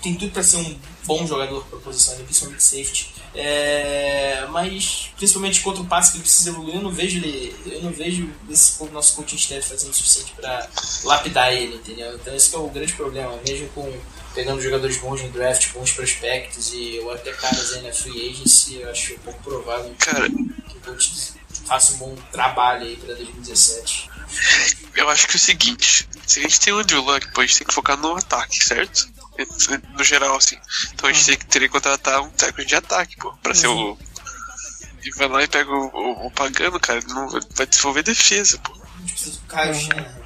tem 0.01 0.15
tudo 0.15 0.33
pra 0.33 0.43
ser 0.43 0.57
um 0.57 0.79
bom 1.05 1.27
jogador 1.27 1.65
pra 1.65 1.79
posição, 1.81 2.15
ali, 2.15 2.25
principalmente 2.25 2.63
safety. 2.63 3.22
É... 3.35 4.47
Mas, 4.51 5.11
principalmente 5.17 5.61
contra 5.61 5.83
o 5.83 5.87
passe 5.87 6.13
que 6.13 6.19
ele 6.19 6.25
precisa 6.25 6.51
evoluir, 6.51 6.77
eu 6.77 6.83
não 6.83 6.91
vejo 6.91 7.19
ele. 7.19 7.57
Eu 7.67 7.83
não 7.83 7.93
vejo 7.93 8.31
esse 8.51 8.85
nosso 8.93 9.17
coaching 9.17 9.37
staff 9.37 9.69
fazendo 9.69 9.91
o 9.91 9.95
suficiente 9.95 10.33
pra 10.33 10.69
lapidar 11.05 11.53
ele, 11.53 11.77
entendeu? 11.77 12.15
Então 12.15 12.35
esse 12.35 12.51
que 12.51 12.57
é 12.57 12.59
o 12.59 12.69
grande 12.69 12.93
problema, 12.93 13.39
mesmo 13.47 13.69
com 13.69 13.91
pegando 14.35 14.61
jogadores 14.61 14.97
bons 14.97 15.23
no 15.23 15.31
draft, 15.31 15.73
bons 15.73 15.93
prospectos 15.93 16.73
e 16.73 17.01
ou 17.01 17.13
até 17.13 17.33
caras 17.33 17.75
aí 17.75 17.83
na 17.83 17.93
free 17.93 18.31
agency, 18.31 18.77
eu 18.77 18.91
acho 18.91 19.15
pouco 19.19 19.43
provável 19.43 19.95
Cara, 19.99 20.29
que 20.29 20.79
o 20.79 20.81
coach 20.85 21.35
faça 21.67 21.95
um 21.95 21.99
bom 21.99 22.17
trabalho 22.31 22.87
aí 22.87 22.97
pra 22.97 23.15
2017. 23.15 24.11
eu 24.97 25.09
acho 25.09 25.27
que 25.27 25.35
é 25.35 25.37
o 25.37 25.41
seguinte: 25.41 26.09
se 26.27 26.41
a 26.41 26.43
gente 26.43 26.61
tem 26.61 26.73
o 26.73 26.79
Andrew 26.79 27.03
Luck, 27.03 27.31
pô, 27.33 27.41
a 27.41 27.47
gente 27.47 27.59
tem 27.59 27.67
que 27.67 27.75
focar 27.75 27.97
no 27.97 28.17
ataque, 28.17 28.65
certo? 28.65 29.09
No 29.97 30.05
geral, 30.05 30.37
assim. 30.37 30.59
Então 30.93 31.09
a 31.09 31.13
gente 31.13 31.27
tem 31.27 31.37
que 31.39 31.47
teria 31.47 31.69
que 31.69 31.73
contratar 31.73 32.21
um 32.23 32.31
técnico 32.31 32.65
de 32.69 32.75
ataque, 32.77 33.17
pô, 33.17 33.33
pra 33.43 33.55
ser 33.55 33.67
o. 33.69 33.99
E 35.05 35.11
vai 35.17 35.29
lá 35.29 35.43
e 35.43 35.49
pega 35.49 35.71
o, 35.71 35.87
o, 35.89 36.27
o 36.27 36.31
pagano, 36.31 36.79
cara, 36.79 37.01
ele 37.01 37.13
não 37.13 37.29
vai 37.29 37.67
desenvolver 37.67 38.03
defesa, 38.03 38.59
pô. 38.59 38.73
A 38.73 39.01
gente 39.01 39.13
precisa 39.15 39.41
do 39.41 39.75
Shanahan. 39.75 40.23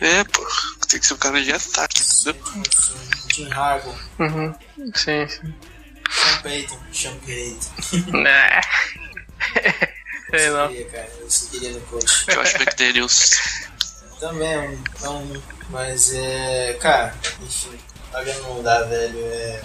É, 0.00 0.24
pô, 0.24 0.46
tem 0.88 0.98
que 1.00 1.06
ser 1.06 1.14
um 1.14 1.18
cara 1.18 1.42
de 1.42 1.52
ataque, 1.52 2.02
entendeu? 2.02 2.42
Jim 3.32 3.52
Harbaugh, 3.52 3.94
Uhum. 4.18 4.54
Sim, 4.94 5.28
sim. 5.28 5.54
Sean 6.10 6.42
Payton, 6.42 6.78
Sean 6.92 7.16
Payton. 7.18 8.10
Né. 8.22 8.60
Sei 10.30 10.48
Eu 10.48 10.56
não. 10.56 10.68
queria, 10.68 10.88
cara, 10.90 11.12
eu 11.20 11.28
queria 11.50 11.70
no 11.72 11.80
coach. 11.82 12.26
Josh 12.26 12.54
McDaniels. 12.54 13.30
Também 14.24 14.50
é 14.50 14.58
um, 14.58 14.84
é 15.02 15.08
um. 15.10 15.42
Mas 15.68 16.14
é. 16.14 16.72
Cara, 16.80 17.14
enfim, 17.42 17.78
pagando 18.10 18.42
não 18.44 18.62
dá, 18.62 18.82
velho. 18.84 19.18
É... 19.18 19.60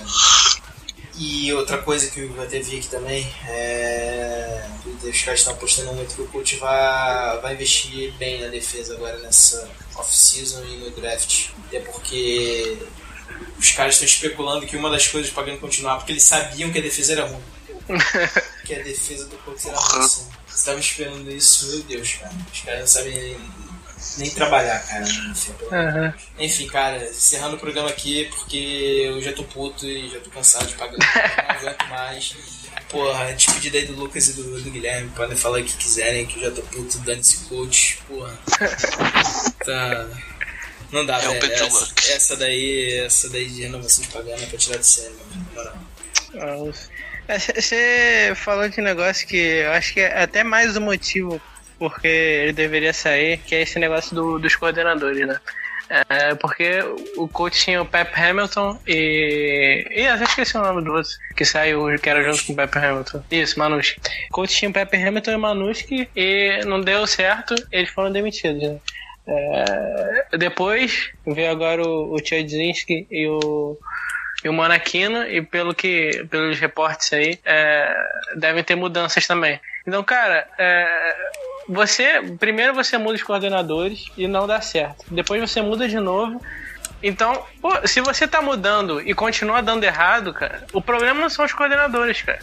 E 1.18 1.54
outra 1.54 1.78
coisa 1.78 2.12
que 2.12 2.20
eu 2.20 2.44
até 2.44 2.60
vi 2.60 2.78
aqui 2.78 2.90
também 2.90 3.26
é. 3.48 4.68
Os 5.02 5.22
caras 5.22 5.40
estão 5.40 5.54
apostando 5.54 5.94
muito 5.94 6.14
que 6.14 6.22
o 6.24 6.28
coach 6.28 6.58
vai, 6.58 7.40
vai 7.40 7.54
investir 7.54 8.12
bem 8.16 8.42
na 8.42 8.48
defesa 8.48 8.96
agora 8.96 9.18
nessa 9.20 9.66
off-season 9.96 10.62
e 10.66 10.76
no 10.76 10.92
draft. 10.92 11.52
Até 11.66 11.80
porque 11.80 12.80
os 13.58 13.72
caras 13.72 13.96
estão 13.96 14.08
especulando 14.10 14.68
que 14.68 14.76
uma 14.76 14.90
das 14.90 15.08
coisas 15.08 15.32
pagando 15.32 15.60
continuar 15.62 16.00
porque 16.00 16.12
eles 16.12 16.24
sabiam 16.24 16.70
que 16.70 16.80
a 16.80 16.82
defesa 16.82 17.14
era 17.14 17.26
ruim. 17.26 17.44
que 18.66 18.76
a 18.76 18.84
defesa 18.84 19.26
do 19.28 19.38
Colts 19.38 19.66
era 19.66 19.80
ruim. 19.80 20.04
assim. 20.04 20.28
Você 20.46 20.56
estava 20.58 20.80
esperando 20.82 21.32
isso, 21.32 21.66
meu 21.68 21.84
Deus, 21.84 22.14
cara. 22.16 22.34
Os 22.52 22.60
caras 22.60 22.80
não 22.82 22.88
sabem 22.88 23.40
nem, 24.18 24.30
trabalhar, 24.30 24.80
cara. 24.80 25.06
Aham. 25.72 26.14
Enfim, 26.38 26.68
cara, 26.68 27.04
encerrando 27.10 27.56
o 27.56 27.60
programa 27.60 27.90
aqui 27.90 28.26
porque 28.26 29.04
eu 29.06 29.22
já 29.22 29.34
tô 29.34 29.44
puto 29.44 29.86
e 29.86 30.10
já 30.10 30.20
tô 30.20 30.30
cansado 30.30 30.68
de 30.68 30.76
pagar. 30.76 30.98
não 30.98 31.56
aguento 31.56 31.90
mais. 31.90 32.36
Porra, 32.90 33.34
despedida 33.34 33.78
aí 33.78 33.86
do 33.86 33.94
Lucas 33.94 34.30
e 34.30 34.34
do, 34.34 34.62
do 34.62 34.72
Guilherme. 34.72 35.10
Podem 35.12 35.38
falar 35.38 35.60
o 35.60 35.64
que 35.64 35.76
quiserem, 35.76 36.26
que 36.26 36.38
eu 36.40 36.44
já 36.44 36.52
tô 36.52 36.62
puto 36.64 36.98
dando 37.00 37.20
esse 37.20 37.38
coach. 37.46 38.00
Porra. 38.08 38.40
Tá. 39.66 40.08
Não 40.92 41.06
dá, 41.06 41.22
É 41.22 41.30
o 41.30 41.34
velho. 41.34 41.54
Essa, 41.54 41.94
essa 42.14 42.38
daí, 42.38 43.00
essa 43.00 43.30
daí 43.30 43.48
de 43.48 43.62
renovação 43.62 44.04
de 44.04 44.10
pagando 44.10 44.42
é 44.42 44.46
pra 44.46 44.58
tirar 44.58 44.78
de 44.78 44.88
sério, 44.88 45.16
mano. 45.20 45.48
Na 46.34 46.46
moral. 46.46 46.74
Você 47.56 48.34
falou 48.36 48.68
de 48.68 48.82
um 48.82 48.84
negócio 48.84 49.28
que 49.28 49.38
eu 49.38 49.72
acho 49.72 49.94
que 49.94 50.00
é 50.00 50.24
até 50.24 50.44
mais 50.44 50.76
o 50.76 50.82
motivo 50.82 51.40
porque 51.80 52.08
ele 52.08 52.54
deveria 52.54 52.94
sair, 52.94 53.38
que 53.40 53.56
é 53.56 53.62
esse 53.62 53.80
negócio 53.80 54.14
do- 54.14 54.38
dos 54.38 54.56
coordenadores, 54.56 55.26
né? 55.28 55.40
É, 55.90 56.36
porque 56.36 56.82
o 57.18 57.28
coach 57.28 57.60
tinha 57.60 57.82
o 57.82 57.86
Pep 57.86 58.14
Hamilton 58.14 58.80
e. 58.88 59.88
Ih, 59.90 60.08
até 60.08 60.24
esqueci 60.26 60.56
o 60.56 60.62
nome 60.62 60.84
do 60.84 60.94
outro, 60.94 61.10
que 61.36 61.44
saiu, 61.44 61.88
que 62.00 62.08
era 62.08 62.22
junto 62.24 62.46
com 62.46 62.54
o 62.54 62.56
Pep 62.56 62.78
Hamilton. 62.78 63.24
Isso, 63.32 63.58
Manuski. 63.58 64.00
O 64.30 64.34
coach 64.34 64.56
tinha 64.56 64.70
o 64.70 64.74
Pep 64.74 64.96
Hamilton 64.96 65.32
e 65.32 65.36
o 65.36 65.40
Manuski 65.40 66.10
e 66.16 66.62
não 66.66 66.80
deu 66.80 67.08
certo, 67.08 67.56
eles 67.72 67.90
foram 67.90 68.12
demitidos, 68.12 68.62
né? 68.62 68.78
É, 69.28 70.38
depois 70.38 71.12
veio 71.26 71.52
agora 71.52 71.82
o, 71.82 72.16
o 72.16 72.18
e 72.20 73.28
o, 73.28 73.78
e 74.44 74.50
o 74.50 74.54
Monachino, 74.54 75.24
e 75.24 75.42
pelo 75.42 75.74
que, 75.74 76.26
pelos 76.30 76.60
reportes 76.60 77.12
aí, 77.14 77.40
é, 77.46 77.94
devem 78.36 78.64
ter 78.64 78.76
mudanças 78.76 79.28
também. 79.28 79.60
Então, 79.86 80.04
cara, 80.04 80.48
é, 80.58 81.16
você 81.68 82.22
primeiro 82.40 82.74
você 82.74 82.98
muda 82.98 83.16
os 83.16 83.24
coordenadores 83.24 84.06
e 84.18 84.28
não 84.28 84.48
dá 84.48 84.62
certo. 84.62 85.06
Depois 85.12 85.42
você 85.42 85.62
muda 85.62 85.88
de 85.88 86.00
novo. 86.00 86.42
Então, 87.02 87.46
pô, 87.62 87.88
se 87.88 88.02
você 88.02 88.28
tá 88.28 88.42
mudando 88.42 89.02
e 89.02 89.14
continua 89.14 89.62
dando 89.62 89.84
errado, 89.84 90.34
cara, 90.34 90.66
o 90.74 90.82
problema 90.82 91.22
não 91.22 91.30
são 91.30 91.46
os 91.46 91.54
coordenadores, 91.54 92.22
cara. 92.22 92.40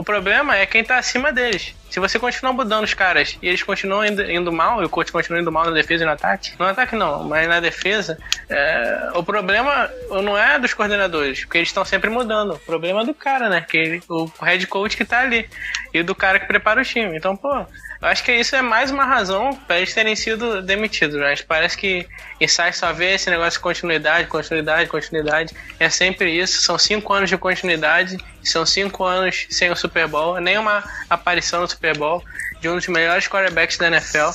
O 0.00 0.02
problema 0.02 0.56
é 0.56 0.64
quem 0.64 0.82
tá 0.82 0.96
acima 0.96 1.30
deles. 1.30 1.74
Se 1.90 2.00
você 2.00 2.18
continuar 2.18 2.54
mudando 2.54 2.84
os 2.84 2.94
caras 2.94 3.36
e 3.42 3.46
eles 3.48 3.62
continuam 3.62 4.02
indo, 4.02 4.22
indo 4.30 4.50
mal, 4.50 4.80
e 4.80 4.86
o 4.86 4.88
coach 4.88 5.12
continua 5.12 5.42
indo 5.42 5.52
mal 5.52 5.66
na 5.66 5.72
defesa 5.72 6.04
e 6.04 6.06
no 6.06 6.12
ataque, 6.12 6.52
no 6.58 6.64
ataque 6.64 6.96
não, 6.96 7.24
mas 7.24 7.46
na 7.46 7.60
defesa, 7.60 8.16
é, 8.48 9.10
o 9.14 9.22
problema 9.22 9.90
não 10.24 10.38
é 10.38 10.58
dos 10.58 10.72
coordenadores, 10.72 11.40
porque 11.44 11.58
eles 11.58 11.68
estão 11.68 11.84
sempre 11.84 12.08
mudando. 12.08 12.54
O 12.54 12.58
problema 12.60 13.02
é 13.02 13.04
do 13.04 13.12
cara, 13.12 13.50
né? 13.50 13.60
Que 13.60 13.76
ele- 13.76 14.02
o 14.08 14.24
head 14.40 14.66
coach 14.68 14.96
que 14.96 15.04
tá 15.04 15.20
ali. 15.20 15.46
E 15.92 16.02
do 16.02 16.14
cara 16.14 16.40
que 16.40 16.46
prepara 16.46 16.80
o 16.80 16.84
time. 16.84 17.14
Então, 17.18 17.36
pô, 17.36 17.66
eu 18.00 18.08
acho 18.08 18.24
que 18.24 18.32
isso 18.32 18.56
é 18.56 18.62
mais 18.62 18.90
uma 18.90 19.04
razão 19.04 19.54
para 19.66 19.76
eles 19.78 19.92
terem 19.92 20.16
sido 20.16 20.62
demitidos. 20.62 21.16
né? 21.16 21.34
Parece 21.46 21.76
que 21.76 22.08
Inside 22.40 22.72
só 22.74 22.92
vê 22.92 23.14
esse 23.14 23.28
negócio 23.28 23.58
de 23.58 23.60
continuidade, 23.60 24.26
continuidade, 24.26 24.88
continuidade. 24.88 25.54
É 25.78 25.90
sempre 25.90 26.32
isso. 26.32 26.62
São 26.62 26.78
cinco 26.78 27.12
anos 27.12 27.28
de 27.28 27.36
continuidade. 27.36 28.16
São 28.42 28.64
cinco 28.64 29.04
anos 29.04 29.46
sem 29.50 29.70
o 29.70 29.76
Super 29.76 30.08
Bowl. 30.08 30.40
Nenhuma 30.40 30.82
aparição 31.10 31.60
no 31.60 31.68
Super 31.68 31.96
Bowl 31.96 32.24
de 32.60 32.68
um 32.68 32.76
dos 32.76 32.86
melhores 32.88 33.28
quarterbacks 33.28 33.76
da 33.76 33.88
NFL. 33.88 34.30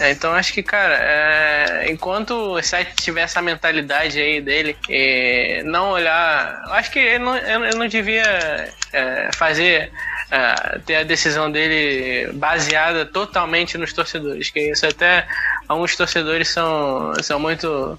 É, 0.00 0.10
então 0.10 0.32
acho 0.32 0.52
que, 0.52 0.62
cara, 0.62 0.94
é, 1.00 1.90
enquanto 1.90 2.32
o 2.32 2.62
site 2.62 2.94
tiver 2.96 3.22
essa 3.22 3.40
mentalidade 3.40 4.20
aí 4.20 4.40
dele, 4.40 4.76
e 4.88 5.62
não 5.64 5.90
olhar. 5.90 6.62
Acho 6.70 6.90
que 6.90 6.98
ele 6.98 7.18
não, 7.24 7.36
ele 7.36 7.74
não 7.76 7.86
devia 7.86 8.72
é, 8.92 9.30
fazer. 9.34 9.92
é, 10.30 10.78
ter 10.84 10.96
a 10.96 11.02
decisão 11.04 11.50
dele 11.50 12.32
baseada 12.32 13.06
totalmente 13.06 13.78
nos 13.78 13.92
torcedores, 13.92 14.50
que 14.50 14.72
isso 14.72 14.86
até 14.86 15.26
alguns 15.68 15.94
torcedores 15.96 16.48
são, 16.48 17.12
são 17.22 17.38
muito 17.38 17.96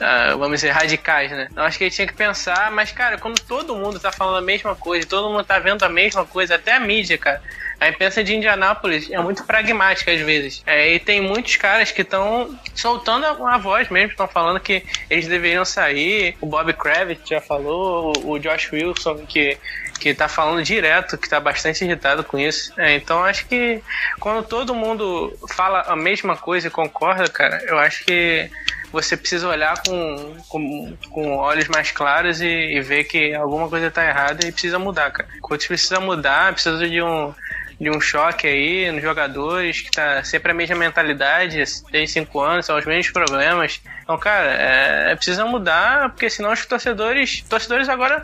ah, 0.00 0.34
vamos 0.36 0.60
dizer, 0.60 0.70
radicais, 0.72 1.30
né? 1.30 1.48
Eu 1.56 1.62
acho 1.62 1.78
que 1.78 1.84
ele 1.84 1.90
tinha 1.90 2.06
que 2.06 2.12
pensar, 2.12 2.70
mas, 2.70 2.92
cara, 2.92 3.16
quando 3.16 3.40
todo 3.40 3.76
mundo 3.76 3.98
tá 3.98 4.12
falando 4.12 4.38
a 4.38 4.42
mesma 4.42 4.74
coisa, 4.74 5.06
todo 5.06 5.30
mundo 5.30 5.44
tá 5.44 5.58
vendo 5.58 5.82
a 5.84 5.88
mesma 5.88 6.24
coisa, 6.24 6.56
até 6.56 6.74
a 6.74 6.80
mídia, 6.80 7.16
cara. 7.16 7.42
A 7.80 7.88
imprensa 7.88 8.24
de 8.24 8.34
Indianápolis 8.34 9.10
é 9.10 9.18
muito 9.18 9.44
pragmática 9.44 10.10
às 10.10 10.20
vezes. 10.20 10.62
É, 10.66 10.94
e 10.94 10.98
tem 10.98 11.20
muitos 11.20 11.56
caras 11.56 11.92
que 11.92 12.02
estão 12.02 12.58
soltando 12.74 13.26
a, 13.26 13.54
a 13.54 13.58
voz 13.58 13.88
mesmo, 13.88 14.10
estão 14.10 14.28
falando 14.28 14.60
que 14.60 14.82
eles 15.10 15.28
deveriam 15.28 15.64
sair. 15.64 16.36
O 16.40 16.46
Bob 16.46 16.72
Kravitz 16.72 17.28
já 17.28 17.40
falou, 17.40 18.12
o, 18.24 18.32
o 18.32 18.38
Josh 18.38 18.72
Wilson, 18.72 19.26
que 19.26 19.58
que 19.98 20.14
tá 20.14 20.28
falando 20.28 20.62
direto, 20.62 21.16
que 21.16 21.28
tá 21.28 21.40
bastante 21.40 21.84
irritado 21.84 22.22
com 22.22 22.38
isso. 22.38 22.72
É, 22.78 22.94
então 22.94 23.24
acho 23.24 23.46
que 23.46 23.82
quando 24.20 24.46
todo 24.46 24.74
mundo 24.74 25.34
fala 25.48 25.82
a 25.82 25.96
mesma 25.96 26.36
coisa 26.36 26.68
e 26.68 26.70
concorda, 26.70 27.28
cara, 27.28 27.62
eu 27.66 27.78
acho 27.78 28.04
que 28.04 28.50
você 28.92 29.16
precisa 29.16 29.48
olhar 29.48 29.82
com, 29.82 30.36
com, 30.48 30.96
com 31.10 31.36
olhos 31.36 31.68
mais 31.68 31.90
claros 31.90 32.40
e, 32.40 32.46
e 32.46 32.80
ver 32.80 33.04
que 33.04 33.34
alguma 33.34 33.68
coisa 33.68 33.90
tá 33.90 34.06
errada 34.06 34.46
e 34.46 34.52
precisa 34.52 34.78
mudar, 34.78 35.10
cara. 35.10 35.28
O 35.38 35.40
coach 35.40 35.66
precisa 35.66 35.98
mudar, 36.00 36.52
precisa 36.52 36.88
de 36.88 37.02
um 37.02 37.34
de 37.80 37.90
um 37.90 38.00
choque 38.00 38.46
aí 38.46 38.90
nos 38.90 39.02
jogadores, 39.02 39.82
que 39.82 39.90
tá 39.90 40.24
sempre 40.24 40.50
a 40.50 40.54
mesma 40.54 40.76
mentalidade, 40.76 41.62
desde 41.90 42.08
cinco 42.08 42.40
anos, 42.40 42.66
são 42.66 42.76
os 42.78 42.84
mesmos 42.84 43.10
problemas. 43.10 43.80
Então, 44.02 44.16
cara, 44.18 44.52
é, 44.52 45.12
é 45.12 45.16
precisa 45.16 45.44
mudar, 45.44 46.10
porque 46.10 46.30
senão 46.30 46.52
os 46.52 46.64
torcedores, 46.64 47.42
torcedores 47.48 47.88
agora 47.88 48.22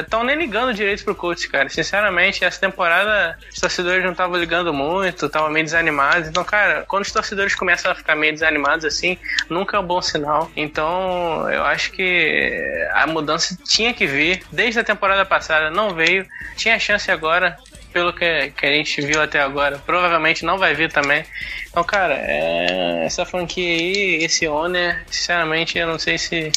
estão 0.00 0.22
nem 0.22 0.36
ligando 0.36 0.74
direito 0.74 1.04
pro 1.04 1.14
coach, 1.14 1.48
cara. 1.48 1.68
Sinceramente, 1.68 2.44
essa 2.44 2.60
temporada 2.60 3.38
os 3.50 3.58
torcedores 3.58 4.04
não 4.04 4.12
estavam 4.12 4.36
ligando 4.36 4.72
muito, 4.72 5.26
estavam 5.26 5.50
meio 5.50 5.64
desanimados. 5.64 6.28
Então, 6.28 6.44
cara, 6.44 6.84
quando 6.86 7.04
os 7.04 7.12
torcedores 7.12 7.54
começam 7.54 7.90
a 7.90 7.94
ficar 7.94 8.14
meio 8.14 8.32
desanimados 8.32 8.84
assim, 8.84 9.18
nunca 9.48 9.76
é 9.76 9.80
um 9.80 9.86
bom 9.86 10.02
sinal. 10.02 10.50
Então, 10.56 11.48
eu 11.50 11.64
acho 11.64 11.92
que 11.92 12.88
a 12.92 13.06
mudança 13.06 13.56
tinha 13.64 13.94
que 13.94 14.06
vir 14.06 14.42
desde 14.52 14.80
a 14.80 14.84
temporada 14.84 15.24
passada, 15.24 15.70
não 15.70 15.94
veio. 15.94 16.26
Tinha 16.56 16.78
chance 16.78 17.10
agora, 17.10 17.56
pelo 17.96 18.12
que, 18.12 18.50
que 18.50 18.66
a 18.66 18.74
gente 18.74 19.00
viu 19.00 19.22
até 19.22 19.40
agora. 19.40 19.78
Provavelmente 19.78 20.44
não 20.44 20.58
vai 20.58 20.74
vir 20.74 20.92
também. 20.92 21.24
Então, 21.66 21.82
cara, 21.82 22.12
é, 22.12 23.06
essa 23.06 23.24
franquia 23.24 23.66
aí, 23.66 24.22
esse 24.22 24.46
Owner, 24.46 25.02
sinceramente, 25.10 25.78
eu 25.78 25.86
não 25.86 25.98
sei 25.98 26.18
se. 26.18 26.52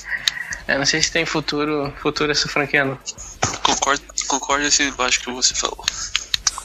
Eu 0.68 0.80
não 0.80 0.86
sei 0.86 1.02
se 1.02 1.10
tem 1.10 1.26
futuro, 1.26 1.94
futuro 2.02 2.30
essa 2.30 2.50
franquia, 2.50 2.84
não. 2.84 3.00
Concordo, 3.64 4.04
concordo 4.28 4.84
embaixo 4.84 5.22
que 5.22 5.32
você 5.32 5.56
falou. 5.56 5.86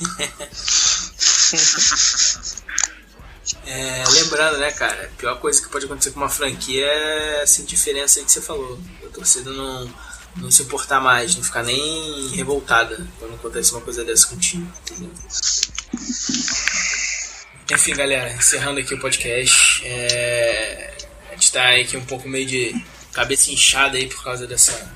É, 3.66 4.04
lembrando, 4.10 4.58
né, 4.58 4.72
cara, 4.72 5.04
a 5.04 5.16
pior 5.16 5.38
coisa 5.38 5.62
que 5.62 5.68
pode 5.68 5.86
acontecer 5.86 6.10
com 6.10 6.20
uma 6.20 6.28
franquia 6.28 6.84
é 6.84 7.42
essa 7.42 7.62
indiferença 7.62 8.18
aí 8.18 8.24
que 8.24 8.32
você 8.32 8.40
falou. 8.40 8.78
A 9.04 9.08
torcida 9.08 9.50
não, 9.50 9.88
não 10.36 10.50
se 10.50 10.62
importar 10.62 11.00
mais, 11.00 11.36
não 11.36 11.42
ficar 11.42 11.62
nem 11.62 12.28
revoltada 12.28 13.06
quando 13.18 13.34
acontece 13.34 13.72
uma 13.72 13.80
coisa 13.80 14.04
dessa 14.04 14.26
com 14.28 14.36
o 14.36 14.38
time. 14.38 14.68
entendeu? 14.80 15.10
Enfim, 17.72 17.94
galera, 17.94 18.32
encerrando 18.32 18.80
aqui 18.80 18.94
o 18.94 19.00
podcast. 19.00 19.82
é, 19.84 20.94
a 21.30 21.32
gente 21.32 21.50
tá 21.50 21.70
aqui 21.74 21.96
um 21.96 22.04
pouco 22.04 22.28
meio 22.28 22.46
de 22.46 22.84
cabeça 23.12 23.50
inchada 23.50 23.96
aí 23.96 24.06
por 24.06 24.22
causa 24.22 24.46
dessa, 24.46 24.92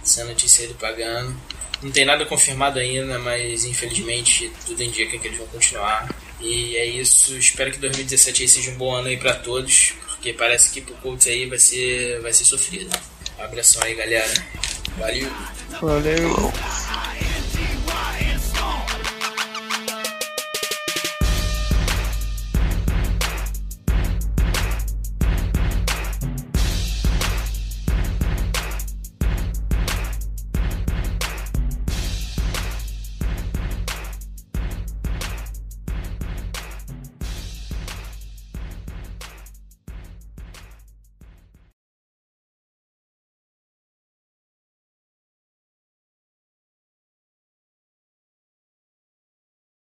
dessa 0.00 0.24
notícia 0.24 0.62
aí 0.62 0.68
do 0.68 0.74
pagando. 0.74 1.36
Não 1.82 1.90
tem 1.90 2.04
nada 2.04 2.24
confirmado 2.24 2.78
ainda, 2.78 3.18
mas 3.18 3.64
infelizmente 3.64 4.50
tudo 4.64 4.82
indica 4.82 5.18
que 5.18 5.26
eles 5.26 5.38
vão 5.38 5.46
continuar. 5.48 6.08
E 6.40 6.76
é 6.76 6.86
isso. 6.86 7.36
Espero 7.36 7.70
que 7.70 7.78
2017 7.78 8.42
aí 8.42 8.48
seja 8.48 8.70
um 8.70 8.76
bom 8.76 8.94
ano 8.94 9.08
aí 9.08 9.16
pra 9.16 9.34
todos, 9.34 9.92
porque 10.08 10.32
parece 10.32 10.70
que 10.70 10.80
pro 10.80 10.94
Colts 10.96 11.26
aí 11.26 11.46
vai 11.46 11.58
ser, 11.58 12.20
vai 12.20 12.32
ser 12.32 12.44
sofrido. 12.44 12.88
Abração 13.38 13.82
aí, 13.82 13.94
galera. 13.94 14.32
Valeu. 14.98 15.30
Valeu. 15.80 16.52